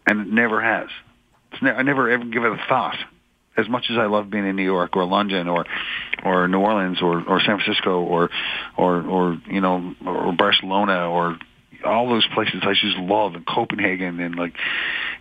and 0.06 0.20
it 0.20 0.28
never 0.28 0.60
has. 0.60 0.88
Ne- 1.62 1.70
I 1.70 1.80
never 1.80 2.10
ever 2.10 2.24
give 2.24 2.44
it 2.44 2.52
a 2.52 2.60
thought. 2.68 2.96
As 3.56 3.68
much 3.68 3.86
as 3.90 3.96
I 3.98 4.06
love 4.06 4.30
being 4.30 4.46
in 4.46 4.56
New 4.56 4.64
York 4.64 4.96
or 4.96 5.04
London 5.04 5.48
or 5.48 5.64
or 6.24 6.46
New 6.46 6.60
Orleans 6.60 7.00
or 7.00 7.22
or 7.26 7.40
San 7.40 7.58
Francisco 7.58 8.02
or 8.02 8.28
or 8.76 9.02
or 9.02 9.38
you 9.46 9.62
know 9.62 9.94
or 10.06 10.32
Barcelona 10.32 11.08
or 11.08 11.38
all 11.84 12.08
those 12.08 12.26
places 12.34 12.62
I 12.62 12.72
just 12.74 12.96
love 12.96 13.34
and 13.34 13.46
Copenhagen 13.46 14.20
and 14.20 14.36
like 14.36 14.54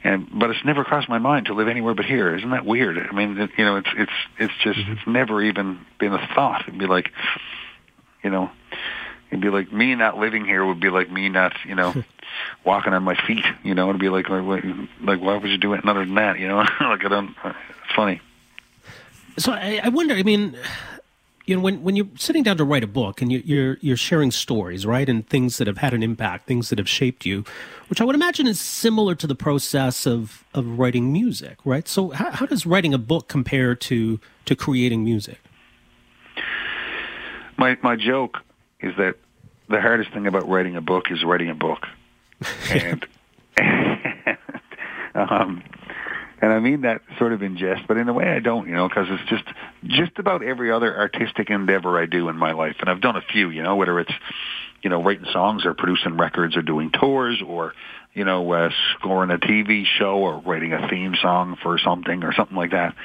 and 0.03 0.27
but 0.33 0.49
it's 0.49 0.63
never 0.65 0.83
crossed 0.83 1.09
my 1.09 1.19
mind 1.19 1.47
to 1.47 1.53
live 1.53 1.67
anywhere 1.67 1.93
but 1.93 2.05
here. 2.05 2.35
Isn't 2.35 2.51
that 2.51 2.65
weird? 2.65 2.97
I 2.97 3.13
mean, 3.13 3.37
it, 3.37 3.51
you 3.57 3.65
know, 3.65 3.77
it's 3.77 3.89
it's 3.95 4.11
it's 4.39 4.53
just 4.63 4.79
mm-hmm. 4.79 4.93
it's 4.93 5.07
never 5.07 5.41
even 5.41 5.79
been 5.99 6.13
a 6.13 6.27
thought. 6.33 6.63
It'd 6.67 6.79
be 6.79 6.87
like, 6.87 7.11
you 8.23 8.29
know, 8.29 8.49
it'd 9.29 9.41
be 9.41 9.49
like 9.49 9.71
me 9.71 9.95
not 9.95 10.17
living 10.17 10.45
here 10.45 10.65
would 10.65 10.79
be 10.79 10.89
like 10.89 11.11
me 11.11 11.29
not, 11.29 11.53
you 11.65 11.75
know, 11.75 11.93
walking 12.65 12.93
on 12.93 13.03
my 13.03 13.15
feet. 13.27 13.45
You 13.63 13.75
know, 13.75 13.89
it'd 13.89 14.01
be 14.01 14.09
like 14.09 14.29
like 14.29 14.63
like 15.01 15.21
why 15.21 15.37
would 15.37 15.49
you 15.49 15.57
do 15.57 15.73
it 15.73 15.87
other 15.87 16.05
than 16.05 16.15
that? 16.15 16.39
You 16.39 16.47
know, 16.47 16.57
like 16.81 17.05
I 17.05 17.09
don't. 17.09 17.35
It's 17.45 17.95
funny. 17.95 18.21
So 19.37 19.51
I, 19.51 19.81
I 19.83 19.89
wonder. 19.89 20.15
I 20.15 20.23
mean, 20.23 20.57
you 21.45 21.55
know, 21.55 21.61
when 21.61 21.81
when 21.83 21.95
you're 21.95 22.09
sitting 22.17 22.43
down 22.43 22.57
to 22.57 22.63
write 22.63 22.83
a 22.83 22.87
book 22.87 23.21
and 23.21 23.31
you, 23.31 23.41
you're 23.43 23.77
you're 23.81 23.97
sharing 23.97 24.31
stories, 24.31 24.85
right, 24.85 25.07
and 25.07 25.27
things 25.27 25.57
that 25.57 25.67
have 25.67 25.79
had 25.79 25.93
an 25.93 26.03
impact, 26.03 26.45
things 26.47 26.69
that 26.69 26.77
have 26.77 26.89
shaped 26.89 27.25
you, 27.25 27.43
which 27.89 27.99
I 27.99 28.03
would 28.03 28.15
imagine 28.15 28.47
is 28.47 28.59
similar 28.59 29.15
to 29.15 29.27
the 29.27 29.35
process 29.35 30.05
of 30.05 30.43
of 30.53 30.79
writing 30.79 31.11
music, 31.11 31.57
right? 31.65 31.87
So 31.87 32.09
how, 32.11 32.31
how 32.31 32.45
does 32.45 32.65
writing 32.65 32.93
a 32.93 32.97
book 32.97 33.27
compare 33.27 33.75
to 33.75 34.19
to 34.45 34.55
creating 34.55 35.03
music? 35.03 35.39
My 37.57 37.77
my 37.81 37.95
joke 37.95 38.37
is 38.79 38.95
that 38.97 39.15
the 39.67 39.81
hardest 39.81 40.11
thing 40.11 40.27
about 40.27 40.47
writing 40.47 40.75
a 40.75 40.81
book 40.81 41.05
is 41.09 41.23
writing 41.23 41.49
a 41.49 41.55
book, 41.55 41.87
and 42.69 43.07
um, 45.15 45.63
and 46.41 46.51
I 46.51 46.59
mean 46.59 46.81
that 46.81 47.01
sort 47.19 47.33
of 47.33 47.43
in 47.43 47.57
jest, 47.57 47.83
but 47.87 47.97
in 47.97 48.09
a 48.09 48.13
way 48.13 48.27
I 48.27 48.39
don't, 48.39 48.67
you 48.67 48.73
know, 48.73 48.89
because 48.89 49.07
it's 49.09 49.29
just 49.29 49.43
just 49.85 50.17
about 50.17 50.43
every 50.43 50.71
other 50.71 50.97
artistic 50.97 51.49
endeavor 51.49 51.99
I 51.99 52.07
do 52.07 52.29
in 52.29 52.35
my 52.35 52.53
life, 52.53 52.77
and 52.79 52.89
I've 52.89 53.01
done 53.01 53.15
a 53.15 53.21
few, 53.21 53.49
you 53.49 53.61
know, 53.61 53.75
whether 53.75 53.99
it's 53.99 54.13
you 54.81 54.89
know 54.89 55.03
writing 55.03 55.27
songs 55.31 55.65
or 55.65 55.73
producing 55.73 56.17
records 56.17 56.57
or 56.57 56.63
doing 56.63 56.91
tours 56.91 57.41
or 57.45 57.73
you 58.13 58.25
know 58.25 58.51
uh, 58.51 58.71
scoring 58.97 59.29
a 59.29 59.37
TV 59.37 59.85
show 59.85 60.17
or 60.17 60.39
writing 60.39 60.73
a 60.73 60.89
theme 60.89 61.15
song 61.21 61.57
for 61.61 61.77
something 61.77 62.23
or 62.23 62.33
something 62.33 62.57
like 62.57 62.71
that. 62.71 62.95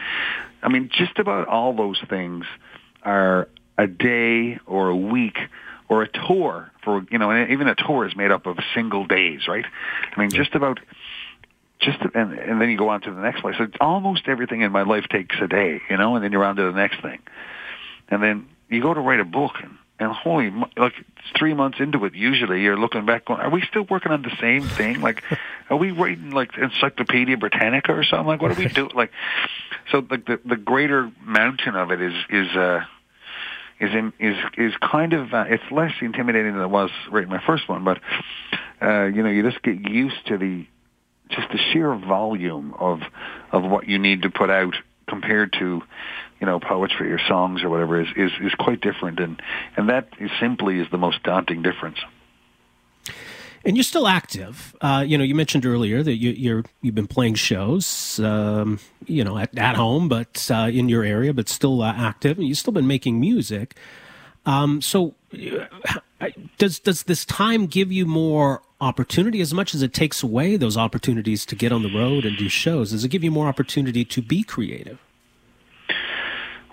I 0.62 0.68
mean, 0.68 0.91
just 0.91 1.18
about 1.18 1.47
all 1.47 1.76
those 1.76 2.01
things 2.09 2.47
are 3.03 3.49
a 3.76 3.87
day 3.87 4.59
or 4.66 4.89
a 4.89 4.97
week 4.97 5.37
or 5.89 6.03
a 6.03 6.09
tour 6.09 6.72
for 6.82 7.05
you 7.11 7.18
know, 7.18 7.30
and 7.30 7.51
even 7.51 7.68
a 7.68 7.74
tour 7.74 8.07
is 8.07 8.16
made 8.16 8.30
up 8.30 8.47
of 8.47 8.57
single 8.74 9.07
days, 9.07 9.47
right? 9.47 9.66
I 10.16 10.20
mean, 10.20 10.30
just 10.30 10.55
about 10.55 10.80
just 11.81 11.99
and 12.14 12.33
and 12.33 12.61
then 12.61 12.70
you 12.70 12.79
go 12.79 12.89
on 12.89 13.01
to 13.03 13.12
the 13.12 13.20
next 13.20 13.41
place. 13.41 13.57
So 13.59 13.66
almost 13.81 14.22
everything 14.27 14.62
in 14.62 14.72
my 14.72 14.83
life 14.83 15.05
takes 15.11 15.37
a 15.41 15.47
day, 15.47 15.81
you 15.91 15.97
know, 15.97 16.16
and 16.16 16.24
then 16.24 16.33
you're 16.33 16.45
on 16.45 16.57
to 16.57 16.62
the 16.62 16.72
next 16.72 17.01
thing, 17.03 17.20
and 18.09 18.22
then 18.22 18.49
you 18.68 18.83
go 18.83 18.95
to 18.95 19.01
write 19.01 19.20
a 19.20 19.24
book, 19.24 19.53
and, 19.62 19.77
and 19.99 20.12
holy, 20.12 20.53
like 20.77 20.95
three 21.39 21.55
months 21.55 21.79
into 21.81 22.05
it, 22.05 22.14
usually 22.14 22.62
you're 22.62 22.79
looking 22.79 23.07
back, 23.07 23.27
going, 23.27 23.41
"Are 23.41 23.51
we 23.51 23.62
still 23.62 23.85
working 23.89 24.12
on 24.12 24.22
the 24.22 24.35
same 24.41 24.62
thing? 24.62 25.01
Like, 25.01 25.22
are 25.70 25.77
we 25.77 25.91
writing 25.91 26.31
like 26.31 26.57
Encyclopedia 26.57 27.37
Britannica 27.37 27.93
or 27.93 28.05
something? 28.05 28.27
Like, 28.27 28.43
what 28.43 28.53
are 28.53 28.55
we 28.55 28.68
doing? 28.68 28.93
Like, 28.95 29.12
so 29.91 30.07
like 30.09 30.27
the 30.27 30.41
the 30.45 30.57
greater 30.57 31.11
mountain 31.22 31.77
of 31.77 31.91
it 31.91 32.01
is 32.01 32.14
is 32.31 32.57
uh 32.57 32.85
is 33.79 33.95
in, 33.95 34.12
is 34.18 34.37
is 34.57 34.72
kind 34.81 35.12
of 35.12 35.35
uh, 35.35 35.45
it's 35.49 35.70
less 35.70 35.93
intimidating 36.01 36.55
than 36.55 36.62
it 36.62 36.70
was 36.70 36.91
writing 37.11 37.31
my 37.31 37.43
first 37.47 37.68
one, 37.68 37.85
but 37.85 38.01
uh, 38.81 39.05
you 39.05 39.22
know 39.22 39.29
you 39.29 39.43
just 39.43 39.62
get 39.62 39.89
used 39.89 40.27
to 40.27 40.39
the 40.39 40.66
just 41.29 41.49
the 41.51 41.59
sheer 41.59 41.95
volume 41.95 42.74
of 42.79 43.01
of 43.53 43.64
what 43.64 43.89
you 43.89 43.99
need 43.99 44.22
to 44.22 44.31
put 44.31 44.51
out 44.51 44.74
compared 45.09 45.53
to 45.55 45.83
you 46.41 46.47
know 46.47 46.61
poetry 46.61 47.12
or 47.12 47.18
songs 47.27 47.62
or 47.62 47.70
whatever 47.70 48.01
is 48.01 48.09
is, 48.16 48.33
is 48.41 48.55
quite 48.55 48.81
different 48.81 49.20
and 49.20 49.41
and 49.77 49.89
that 49.89 50.09
is 50.18 50.31
simply 50.41 50.79
is 50.79 50.87
the 50.91 50.99
most 50.99 51.22
daunting 51.22 51.62
difference 51.62 51.99
and 53.66 53.77
you're 53.77 53.83
still 53.83 54.07
active. 54.07 54.77
Uh, 54.81 55.05
you 55.05 55.18
know, 55.18 55.24
you 55.24 55.35
mentioned 55.35 55.66
earlier 55.66 56.01
that 56.01 56.14
you, 56.14 56.31
you're 56.31 56.64
you've 56.83 56.95
been 56.95 57.09
playing 57.09 57.35
shows, 57.35 58.20
um, 58.20 58.79
you 59.07 59.24
know, 59.24 59.37
at, 59.37 59.59
at 59.59 59.74
home, 59.74 60.09
but 60.09 60.49
uh, 60.53 60.70
in 60.72 60.89
your 60.89 61.03
area, 61.03 61.35
but 61.35 61.49
still 61.49 61.83
uh, 61.83 61.93
active. 61.93 62.39
And 62.39 62.47
you've 62.47 62.59
still 62.59 62.72
been 62.72 62.87
making 62.87 63.18
music. 63.18 63.74
Um, 64.47 64.81
so, 64.81 65.16
uh, 65.35 66.29
does 66.59 66.79
does 66.79 67.03
this 67.03 67.24
time 67.24 67.66
give 67.66 67.91
you 67.91 68.07
more 68.07 68.62
opportunity 68.81 69.41
as 69.41 69.55
much 69.55 69.74
as 69.74 69.83
it 69.83 69.93
takes 69.93 70.22
away 70.22 70.57
those 70.57 70.77
opportunities 70.77 71.47
to 71.47 71.57
get 71.57 71.72
on 71.72 71.83
the 71.83 71.95
road 71.95 72.24
and 72.24 72.37
do 72.37 72.49
shows? 72.49 72.91
Does 72.91 73.05
it 73.05 73.09
give 73.09 73.24
you 73.24 73.31
more 73.31 73.49
opportunity 73.49 74.05
to 74.05 74.22
be 74.22 74.43
creative? 74.43 74.99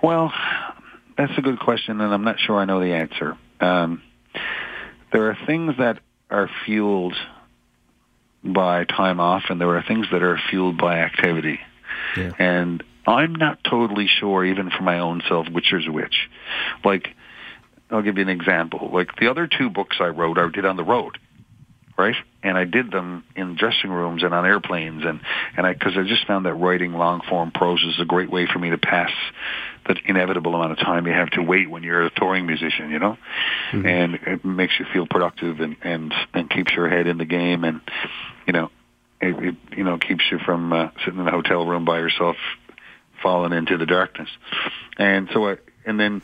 Well, 0.01 0.33
that's 1.17 1.31
a 1.37 1.41
good 1.41 1.59
question, 1.59 2.01
and 2.01 2.13
I'm 2.13 2.23
not 2.23 2.39
sure 2.39 2.57
I 2.57 2.65
know 2.65 2.81
the 2.81 2.93
answer. 2.93 3.37
Um, 3.61 4.01
there 5.13 5.29
are 5.29 5.37
things 5.45 5.75
that 5.77 5.99
are 6.29 6.49
fueled 6.65 7.15
by 8.43 8.83
time 8.83 9.19
off, 9.21 9.43
and 9.49 9.61
there 9.61 9.77
are 9.77 9.83
things 9.83 10.07
that 10.11 10.21
are 10.21 10.37
fueled 10.49 10.77
by 10.77 10.99
activity. 10.99 11.59
Yeah. 12.17 12.31
And 12.37 12.83
I'm 13.07 13.33
not 13.33 13.63
totally 13.63 14.07
sure, 14.07 14.43
even 14.43 14.69
for 14.69 14.83
my 14.83 14.99
own 14.99 15.21
self, 15.29 15.47
which 15.49 15.71
is 15.71 15.87
which. 15.87 16.29
Like, 16.83 17.09
I'll 17.89 18.01
give 18.01 18.17
you 18.17 18.23
an 18.23 18.29
example. 18.29 18.89
Like 18.91 19.15
the 19.17 19.27
other 19.27 19.47
two 19.47 19.69
books 19.69 19.97
I 19.99 20.07
wrote, 20.07 20.37
I 20.37 20.49
did 20.49 20.65
on 20.65 20.75
the 20.75 20.83
road 20.83 21.17
right? 21.97 22.15
And 22.41 22.57
I 22.57 22.65
did 22.65 22.91
them 22.91 23.23
in 23.35 23.55
dressing 23.55 23.91
rooms 23.91 24.23
and 24.23 24.33
on 24.33 24.45
airplanes, 24.45 25.03
and 25.05 25.21
and 25.55 25.65
I 25.65 25.73
because 25.73 25.93
I 25.97 26.03
just 26.03 26.25
found 26.25 26.45
that 26.45 26.53
writing 26.53 26.93
long 26.93 27.21
form 27.29 27.51
prose 27.51 27.83
is 27.83 27.99
a 27.99 28.05
great 28.05 28.31
way 28.31 28.47
for 28.51 28.59
me 28.59 28.71
to 28.71 28.77
pass 28.77 29.11
that 29.87 29.97
inevitable 30.05 30.55
amount 30.55 30.71
of 30.71 30.79
time 30.79 31.05
you 31.07 31.13
have 31.13 31.29
to 31.31 31.41
wait 31.41 31.69
when 31.69 31.83
you're 31.83 32.03
a 32.03 32.09
touring 32.09 32.45
musician, 32.45 32.89
you 32.89 32.99
know, 32.99 33.17
mm-hmm. 33.71 33.85
and 33.85 34.15
it 34.15 34.45
makes 34.45 34.73
you 34.79 34.85
feel 34.91 35.05
productive 35.07 35.59
and 35.59 35.75
and 35.81 36.13
and 36.33 36.49
keeps 36.49 36.71
your 36.73 36.89
head 36.89 37.07
in 37.07 37.17
the 37.17 37.25
game, 37.25 37.63
and 37.63 37.81
you 38.47 38.53
know, 38.53 38.71
it, 39.21 39.35
it 39.43 39.55
you 39.77 39.83
know 39.83 39.97
keeps 39.97 40.23
you 40.31 40.39
from 40.39 40.73
uh, 40.73 40.89
sitting 41.05 41.19
in 41.19 41.27
a 41.27 41.31
hotel 41.31 41.65
room 41.65 41.85
by 41.85 41.99
yourself, 41.99 42.37
falling 43.21 43.53
into 43.53 43.77
the 43.77 43.85
darkness, 43.85 44.29
and 44.97 45.29
so 45.33 45.49
I. 45.49 45.57
And 45.85 45.99
then, 45.99 46.21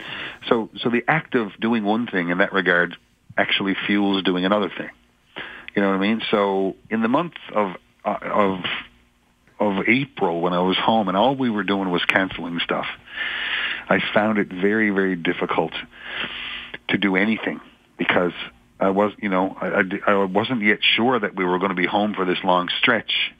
so 0.48 0.70
so 0.78 0.90
the 0.90 1.04
act 1.06 1.36
of 1.36 1.52
doing 1.60 1.84
one 1.84 2.08
thing 2.08 2.30
in 2.30 2.38
that 2.38 2.54
regard 2.54 2.96
actually 3.38 3.76
fuels 3.88 4.24
doing 4.24 4.46
another 4.46 4.70
thing. 4.70 4.90
You 5.76 5.82
know 5.82 5.90
what 5.90 5.96
I 5.96 6.00
mean? 6.00 6.22
So 6.32 6.76
in 6.90 7.02
the 7.02 7.08
month 7.08 7.34
of 7.54 7.76
uh, 8.04 8.18
of 8.22 8.60
of 9.60 9.88
April 9.88 10.42
when 10.42 10.54
I 10.54 10.60
was 10.60 10.78
home 10.78 11.08
and 11.10 11.18
all 11.18 11.36
we 11.36 11.50
were 11.50 11.64
doing 11.64 11.92
was 11.92 12.04
canceling 12.06 12.60
stuff, 12.64 12.86
I 13.90 14.00
found 14.14 14.38
it 14.38 14.48
very 14.48 14.90
very 14.90 15.16
difficult 15.16 15.74
to 16.90 16.98
do 16.98 17.16
anything 17.16 17.60
because 17.98 18.34
I 18.80 18.90
was 18.90 19.14
you 19.22 19.30
know 19.30 19.56
I, 19.60 19.68
I, 20.08 20.12
I 20.12 20.26
wasn't 20.26 20.64
yet 20.64 20.80
sure 20.82 21.20
that 21.20 21.36
we 21.36 21.46
were 21.46 21.60
going 21.60 21.70
to 21.70 21.76
be 21.76 21.88
home 21.88 22.14
for 22.14 22.26
this 22.26 22.40
long 22.44 22.70
stretch 22.80 23.32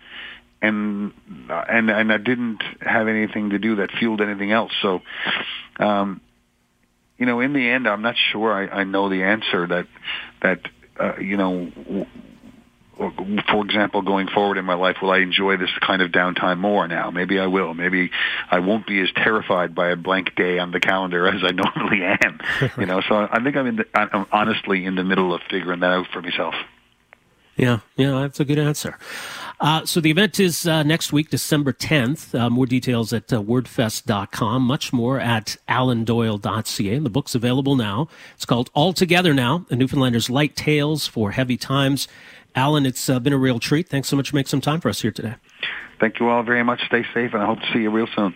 and 0.62 1.14
and 1.40 1.90
and 1.90 2.12
I 2.12 2.18
didn't 2.18 2.62
have 2.82 3.08
anything 3.08 3.52
to 3.52 3.60
do 3.60 3.78
that 3.78 3.92
fueled 3.92 4.22
anything 4.22 4.52
else. 4.52 4.72
So, 4.82 5.02
um, 5.78 6.22
you 7.18 7.26
know, 7.26 7.40
in 7.40 7.54
the 7.54 7.70
end, 7.70 7.88
I'm 7.88 8.02
not 8.02 8.16
sure 8.32 8.52
I, 8.52 8.82
I 8.82 8.84
know 8.84 9.10
the 9.10 9.24
answer 9.24 9.68
that 9.68 9.88
that 10.42 10.62
uh, 11.00 11.18
you 11.20 11.38
know 11.38 12.06
for 13.50 13.64
example, 13.64 14.02
going 14.02 14.28
forward 14.28 14.58
in 14.58 14.66
my 14.66 14.74
life, 14.74 14.98
will 15.02 15.12
I 15.12 15.20
enjoy 15.20 15.56
this 15.58 15.70
kind 15.80 16.02
of 16.02 16.12
downtime 16.12 16.58
more 16.58 16.88
now? 16.88 17.10
Maybe 17.12 17.40
I 17.40 17.48
will. 17.48 17.74
Maybe 17.74 18.12
I 18.52 18.60
won't 18.60 18.86
be 18.86 19.00
as 19.00 19.10
terrified 19.16 19.74
by 19.74 19.90
a 19.90 19.96
blank 19.96 20.36
day 20.36 20.60
on 20.60 20.72
the 20.72 20.80
calendar 20.82 21.28
as 21.34 21.42
I 21.44 21.52
normally 21.52 22.04
am. 22.04 22.40
you 22.78 22.86
know, 22.86 23.02
so 23.08 23.28
I 23.32 23.42
think 23.42 23.56
I'm 23.56 23.68
in 23.68 23.76
the, 23.78 23.86
I'm 23.94 24.26
honestly 24.32 24.86
in 24.86 24.96
the 24.96 25.04
middle 25.04 25.34
of 25.34 25.42
figuring 25.50 25.80
that 25.80 25.92
out 25.92 26.08
for 26.12 26.22
myself. 26.22 26.56
Yeah, 27.60 27.80
yeah, 27.98 28.12
that's 28.22 28.40
a 28.40 28.46
good 28.46 28.58
answer. 28.58 28.98
Uh, 29.60 29.86
so 29.86 30.00
the 30.00 30.10
event 30.10 30.40
is 30.40 30.66
uh, 30.66 30.82
next 30.84 31.12
week, 31.12 31.30
December 31.30 31.74
10th. 31.74 32.34
Uh, 32.34 32.50
more 32.50 32.66
details 32.66 33.12
at 33.12 33.34
uh, 33.34 33.42
wordfest.com. 33.42 34.62
Much 34.62 34.94
more 34.94 35.20
at 35.20 35.58
alandoyle.ca. 35.68 36.96
And 36.96 37.06
the 37.06 37.10
book's 37.10 37.36
available 37.36 37.76
now. 37.76 38.08
It's 38.36 38.46
called 38.46 38.70
All 38.74 38.94
Together 38.94 39.34
Now, 39.34 39.66
A 39.70 39.76
Newfoundlander's 39.76 40.30
Light 40.30 40.56
Tales 40.56 41.06
for 41.06 41.32
Heavy 41.32 41.58
Times. 41.58 42.08
Alan, 42.56 42.86
it's 42.86 43.10
uh, 43.10 43.20
been 43.20 43.34
a 43.34 43.38
real 43.38 43.60
treat. 43.60 43.90
Thanks 43.90 44.08
so 44.08 44.16
much 44.16 44.30
for 44.30 44.38
making 44.38 44.48
some 44.48 44.62
time 44.62 44.80
for 44.80 44.88
us 44.88 45.02
here 45.02 45.12
today. 45.12 45.36
Thank 46.00 46.22
you 46.22 46.30
all 46.30 46.44
very 46.44 46.64
much. 46.64 46.80
Stay 46.86 47.04
safe, 47.14 47.34
and 47.34 47.44
I 47.44 47.46
hope 47.46 47.60
to 47.60 47.74
see 47.74 47.80
you 47.80 47.90
real 47.90 48.08
soon. 48.16 48.34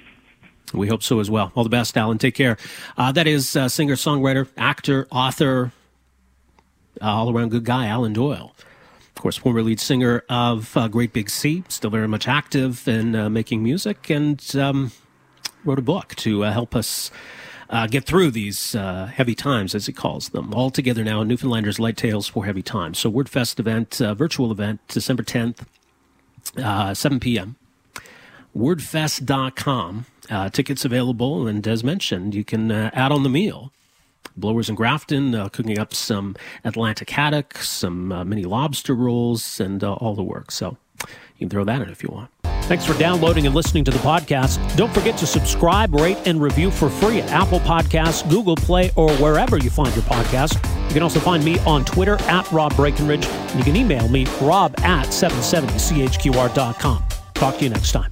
We 0.74 0.90
hope 0.90 1.02
so 1.02 1.22
as 1.22 1.32
well. 1.32 1.54
All 1.56 1.64
the 1.64 1.70
best, 1.70 1.96
Alan. 1.96 2.18
Take 2.18 2.36
care. 2.36 2.58
Uh, 2.98 3.14
that 3.14 3.28
is 3.28 3.56
uh, 3.56 3.70
singer, 3.70 3.96
songwriter, 3.96 4.50
actor, 4.58 5.08
author, 5.12 5.72
uh, 7.02 7.06
all 7.06 7.34
around 7.34 7.52
good 7.52 7.64
guy, 7.64 7.88
Alan 7.88 8.12
Doyle. 8.12 8.54
Course, 9.24 9.38
former 9.38 9.64
lead 9.64 9.80
singer 9.80 10.26
of 10.28 10.76
uh, 10.76 10.90
Great 10.90 11.14
Big 11.14 11.30
Sea, 11.30 11.64
still 11.70 11.90
very 11.90 12.10
much 12.10 12.28
active 12.28 12.86
in 12.90 13.16
uh, 13.16 13.30
making 13.30 13.64
music, 13.64 14.10
and 14.10 14.54
um, 14.58 14.92
wrote 15.64 15.80
a 15.80 15.82
book 15.82 16.14
to 16.16 16.42
help 16.42 16.76
us 16.76 17.10
uh, 17.70 17.88
get 17.88 18.04
through 18.04 18.32
these 18.32 18.76
uh, 18.76 19.06
heavy 19.06 19.34
times, 19.34 19.74
as 19.76 19.86
he 19.86 19.94
calls 19.94 20.28
them. 20.28 20.54
All 20.54 20.70
together 20.70 21.06
now, 21.06 21.24
Newfoundlanders 21.24 21.80
Light 21.80 21.96
Tales 21.96 22.28
for 22.28 22.44
Heavy 22.44 22.62
Times. 22.62 23.00
So, 23.00 23.10
WordFest 23.10 23.62
event, 23.62 24.02
uh, 24.02 24.14
virtual 24.14 24.52
event, 24.52 24.82
December 24.90 25.24
10th, 25.24 25.66
uh, 26.58 26.94
7 26.94 27.22
p.m. 27.22 27.56
Wordfest.com. 28.54 30.06
Uh, 30.30 30.50
tickets 30.50 30.84
available, 30.84 31.48
and 31.48 31.66
as 31.66 31.82
mentioned, 31.82 32.36
you 32.36 32.44
can 32.44 32.74
uh, 32.74 32.90
add 32.92 33.14
on 33.14 33.24
the 33.24 33.30
meal. 33.30 33.72
Blowers 34.38 34.68
and 34.68 34.78
Grafton 34.78 35.36
uh, 35.36 35.50
cooking 35.50 35.78
up 35.78 35.94
some 35.94 36.36
Atlantic 36.64 37.10
haddock, 37.10 37.58
some 37.58 38.12
uh, 38.12 38.24
mini 38.24 38.44
lobster 38.44 38.96
rolls, 38.96 39.60
and 39.60 39.84
uh, 39.84 39.94
all 39.94 40.16
the 40.16 40.24
work. 40.24 40.52
So 40.52 40.78
you 41.00 41.40
can 41.40 41.50
throw 41.50 41.64
that 41.66 41.82
in 41.82 41.90
if 41.90 42.04
you 42.04 42.10
want. 42.12 42.30
Thanks 42.64 42.86
for 42.86 42.98
downloading 42.98 43.46
and 43.46 43.54
listening 43.54 43.84
to 43.84 43.92
the 43.92 44.00
podcast. 44.00 44.78
Don't 44.78 44.94
forget 44.94 45.18
to 45.18 45.28
subscribe, 45.28 45.94
rate, 45.94 46.18
and 46.26 46.42
review 46.42 46.72
for 46.72 46.90
free 46.90 47.20
at 47.20 47.30
Apple 47.30 47.60
Podcasts, 47.60 48.28
Google 48.30 48.56
Play, 48.56 48.90
or 48.96 49.12
wherever 49.18 49.58
you 49.58 49.70
find 49.70 49.94
your 49.94 50.06
podcast. 50.06 50.54
You 50.88 50.94
can 50.94 51.04
also 51.04 51.20
find 51.20 51.44
me 51.44 51.60
on 51.60 51.84
Twitter 51.84 52.16
at 52.24 52.50
Rob 52.54 52.74
Breckenridge, 52.78 53.26
and 53.26 53.60
you 53.60 53.66
can 53.66 53.76
email 53.76 54.08
me, 54.08 54.26
rob 54.42 54.74
at 54.80 55.08
770chqr.com. 55.08 57.04
Talk 57.34 57.58
to 57.58 57.64
you 57.64 57.70
next 57.70 57.92
time. 57.92 58.12